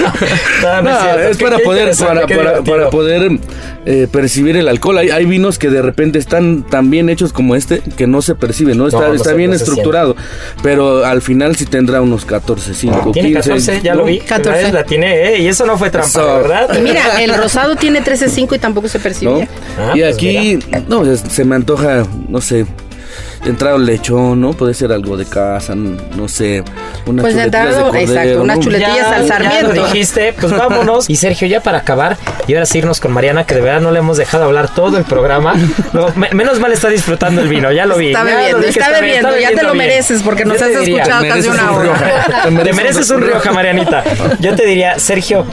No, 0.63 0.83
no 0.83 0.91
No, 0.91 1.01
cierto. 1.01 1.21
es 1.29 1.37
para 1.39 1.59
poder, 1.59 1.97
para, 1.97 2.27
para- 2.27 2.63
para 2.63 2.91
poder 2.91 3.31
eh, 3.87 4.09
percibir 4.11 4.57
el 4.57 4.69
alcohol. 4.69 4.97
Hay, 4.99 5.11
hay 5.11 5.25
vinos 5.27 5.59
que 5.59 5.69
de 5.69 5.83
repente 5.83 6.19
están 6.19 6.63
tan 6.63 6.91
bien 6.91 7.09
hechos 7.11 7.33
como 7.33 7.55
este 7.55 7.83
que 7.97 8.07
no 8.07 8.23
se 8.23 8.35
percibe, 8.35 8.75
¿no? 8.75 8.87
Está, 8.87 9.01
No, 9.01 9.09
no 9.09 9.15
está 9.15 9.31
se- 9.31 9.37
bien 9.37 9.53
estructurado, 9.53 10.17
pero 10.63 11.05
al 11.05 11.21
final 11.23 11.55
sí 11.57 11.67
tendrá 11.67 12.01
unos 12.01 12.25
14, 12.25 12.73
5, 12.75 13.11
Tiene 13.13 13.33
15. 13.33 13.49
14, 13.51 13.81
ya 13.83 13.93
¿no? 13.95 14.01
lo 14.01 14.05
vi. 14.07 14.19
14. 14.21 14.73
La 14.73 14.85
tiene, 14.85 15.35
¿eh? 15.35 15.39
Y 15.41 15.49
eso 15.49 15.67
no 15.67 15.77
fue 15.77 15.91
trampa. 15.91 16.39
¿verdad? 16.39 16.71
Y 16.77 16.81
mira, 16.81 17.23
el 17.23 17.35
rosado 17.35 17.77
tiene 17.77 18.03
13.5 18.03 18.57
y 18.57 18.59
tampoco 18.59 18.89
se 18.89 18.99
¿no? 19.05 19.39
percibía. 19.39 19.49
Ah, 19.79 19.93
y 19.95 20.01
pues 20.01 20.15
aquí, 20.15 20.59
no, 20.89 21.05
es- 21.11 21.21
se 21.21 21.45
me 21.45 21.57
antoja, 21.57 22.05
no 22.29 22.41
sé, 22.41 22.67
entrar 23.45 23.75
un 23.75 23.85
lechón, 23.85 24.41
¿no? 24.41 24.53
Puede 24.55 24.73
ser 24.75 24.91
algo 24.91 25.17
de 25.17 25.27
casa, 25.27 25.75
no 25.75 26.29
sé, 26.29 26.65
unas 27.07 27.23
Pues 27.23 27.35
de 27.37 27.43
chuletillas 27.43 27.45
entrada, 27.45 27.83
cordero, 27.83 28.11
exacto, 28.11 28.43
unas 28.43 28.57
¿no? 28.57 28.63
chuletillas 28.63 28.97
Ya, 28.97 29.15
al 29.17 29.23
ya 29.23 29.29
sarmiento. 29.29 29.73
lo 29.75 29.85
dijiste, 29.85 30.33
pues 30.41 30.53
vámonos. 30.57 31.11
Y 31.11 31.17
Sergio, 31.17 31.47
ya 31.47 31.61
para 31.61 31.79
acabar, 31.79 32.17
y 32.49 32.55
ahora 32.55 32.65
sí 32.67 32.79
irnos 32.79 33.01
con 33.01 33.13
Mariana, 33.13 33.45
que 33.45 33.55
de 33.55 33.61
verdad 33.61 33.81
no 33.83 33.91
le 33.91 33.99
hemos 33.99 34.17
dejado 34.17 34.45
hablar 34.45 34.75
todo 34.75 34.97
el 34.97 35.05
programa. 35.05 35.55
No, 35.93 36.09
me- 36.17 36.31
menos 36.31 36.59
mal 36.59 36.73
está 36.73 36.89
disfrutando 36.89 37.43
el 37.43 37.49
vino, 37.49 37.71
ya 37.71 37.85
lo 37.87 37.97
vi. 37.99 38.09
Está 38.09 38.23
bebiendo, 38.25 38.61
que 38.63 38.69
está 38.71 38.89
bebiendo, 38.91 39.39
ya 39.39 39.49
te 39.51 39.63
lo 39.63 39.73
bien. 39.75 39.77
mereces 39.89 40.23
porque 40.23 40.45
nos 40.47 40.61
has 40.63 40.69
diría, 40.81 41.03
escuchado 41.03 41.29
casi 41.29 41.49
una 41.49 41.63
un 41.73 41.77
hora. 41.77 41.83
Rioja. 41.83 42.43
Te 42.65 42.73
mereces 42.73 43.11
un 43.11 43.21
Rioja, 43.27 43.53
Marianita. 43.53 44.03
Yo 44.41 44.55
te 44.55 44.65
diría, 44.65 44.99
Sergio, 44.99 45.45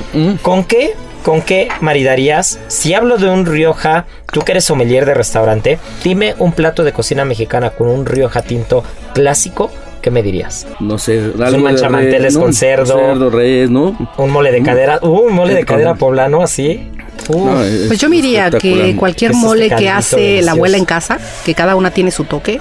¿con 0.41 0.64
qué, 0.64 0.95
con 1.24 1.41
qué 1.41 1.67
maridarías? 1.82 2.59
Si 2.67 2.93
hablo 2.93 3.17
de 3.17 3.30
un 3.30 3.45
Rioja, 3.45 4.05
tú 4.32 4.41
que 4.41 4.53
eres 4.53 4.65
sommelier 4.65 5.05
de 5.05 5.13
restaurante, 5.13 5.80
dime 6.03 6.36
un 6.39 6.51
plato 6.53 6.84
de 6.84 6.93
cocina 6.93 7.26
mexicana 7.26 7.72
con 7.72 7.88
un 7.88 8.05
Rioja 8.05 8.41
tinto 8.41 8.84
clásico. 9.13 9.72
¿qué 10.01 10.09
me 10.09 10.24
dirías? 10.24 10.67
No 10.80 10.97
sé, 10.97 11.19
un 11.36 11.43
algo 11.43 11.57
de 11.57 11.63
manchamanteles 11.63 12.38
con 12.38 12.53
cerdo. 12.53 12.97
Cerdo, 12.97 13.30
res, 13.30 13.69
¿no? 13.69 13.95
Un 14.17 14.32
mole 14.32 14.51
de 14.51 14.63
cadera, 14.63 14.99
uh, 15.01 15.07
un 15.07 15.34
mole 15.34 15.53
de 15.53 15.63
cadera 15.63 15.93
poblano 15.93 16.41
así. 16.41 16.89
Uh, 17.30 17.45
No, 17.45 17.61
es 17.63 17.86
Pues 17.88 17.99
yo 17.99 18.09
me 18.09 18.15
diría 18.15 18.49
que 18.49 18.95
cualquier 18.97 19.32
Es 19.32 19.38
este 19.38 19.47
mole 19.47 19.69
que 19.69 19.89
hace 19.89 20.15
delicioso. 20.15 20.45
la 20.45 20.51
abuela 20.53 20.78
en 20.78 20.86
casa, 20.86 21.19
que 21.45 21.53
cada 21.53 21.76
una 21.76 21.91
tiene 21.91 22.09
su 22.09 22.24
toque. 22.24 22.59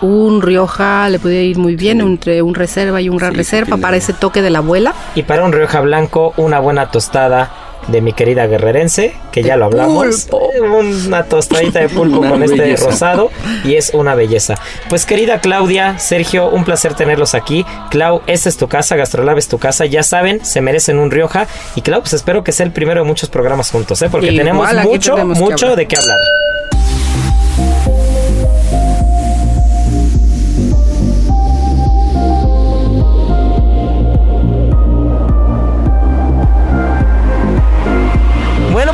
Un 0.00 0.40
Rioja 0.40 1.08
le 1.08 1.18
puede 1.18 1.42
ir 1.42 1.58
muy 1.58 1.74
bien 1.74 2.00
entre 2.00 2.40
un 2.42 2.54
reserva 2.54 3.00
y 3.00 3.08
un 3.08 3.16
gran 3.16 3.32
Sí, 3.32 3.38
reserva 3.38 3.76
para 3.78 3.96
ese 3.96 4.12
toque 4.12 4.40
de 4.42 4.50
la 4.50 4.58
abuela. 4.58 4.94
Y 5.16 5.24
para 5.24 5.44
un 5.44 5.52
Rioja 5.52 5.80
Blanco, 5.80 6.32
una 6.36 6.60
buena 6.60 6.92
tostada 6.92 7.50
de 7.88 8.00
mi 8.00 8.12
querida 8.12 8.46
guerrerense, 8.46 9.14
que 9.32 9.42
ya 9.42 9.56
lo 9.56 9.66
hablamos. 9.66 10.26
pulpo. 10.26 10.48
Una 10.78 11.24
tostadita 11.24 11.80
de 11.80 11.88
pulpo 11.88 12.20
con 12.28 12.42
este 12.42 12.76
rosado 12.76 13.30
y 13.64 13.74
es 13.74 13.90
una 13.94 14.14
belleza. 14.14 14.54
Pues 14.88 15.06
querida 15.06 15.40
Claudia, 15.40 15.98
Sergio, 15.98 16.48
un 16.48 16.64
placer 16.64 16.94
tenerlos 16.94 17.34
aquí. 17.34 17.64
Clau, 17.90 18.22
esta 18.26 18.48
es 18.48 18.56
tu 18.56 18.68
casa, 18.68 18.96
Gastrolab 18.96 19.38
es 19.38 19.48
tu 19.48 19.58
casa. 19.58 19.86
Ya 19.86 20.02
saben, 20.02 20.44
se 20.44 20.60
merecen 20.60 20.98
un 20.98 21.10
Rioja. 21.10 21.46
Y 21.74 21.82
Clau, 21.82 22.00
pues 22.00 22.12
espero 22.12 22.44
que 22.44 22.52
sea 22.52 22.66
el 22.66 22.72
primero 22.72 23.02
de 23.02 23.06
muchos 23.06 23.28
programas 23.28 23.70
juntos, 23.70 24.00
¿eh? 24.02 24.08
porque 24.10 24.26
Igual, 24.26 24.38
tenemos 24.38 24.74
mucho, 24.84 25.14
tenemos 25.14 25.38
mucho 25.38 25.76
de 25.76 25.86
qué 25.86 25.96
hablar. 25.96 26.18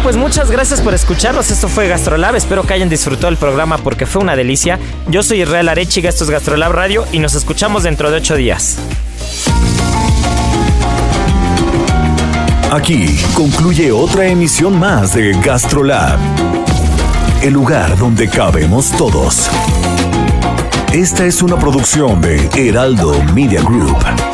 Pues 0.04 0.16
muchas 0.18 0.50
gracias 0.50 0.82
por 0.82 0.92
escucharnos. 0.92 1.50
Esto 1.50 1.66
fue 1.66 1.88
Gastrolab. 1.88 2.36
Espero 2.36 2.62
que 2.64 2.74
hayan 2.74 2.90
disfrutado 2.90 3.28
el 3.28 3.38
programa 3.38 3.78
porque 3.78 4.04
fue 4.04 4.20
una 4.20 4.36
delicia. 4.36 4.78
Yo 5.08 5.22
soy 5.22 5.40
Israel 5.40 5.66
Arechiga, 5.66 6.10
esto 6.10 6.24
es 6.24 6.30
Gastrolab 6.30 6.72
Radio 6.72 7.06
y 7.10 7.20
nos 7.20 7.34
escuchamos 7.34 7.84
dentro 7.84 8.10
de 8.10 8.18
ocho 8.18 8.36
días. 8.36 8.76
Aquí 12.70 13.18
concluye 13.34 13.92
otra 13.92 14.26
emisión 14.26 14.78
más 14.78 15.14
de 15.14 15.32
Gastrolab, 15.42 16.18
el 17.40 17.54
lugar 17.54 17.96
donde 17.96 18.28
cabemos 18.28 18.90
todos. 18.92 19.48
Esta 20.92 21.24
es 21.24 21.40
una 21.40 21.58
producción 21.58 22.20
de 22.20 22.50
Heraldo 22.54 23.22
Media 23.32 23.62
Group. 23.62 24.33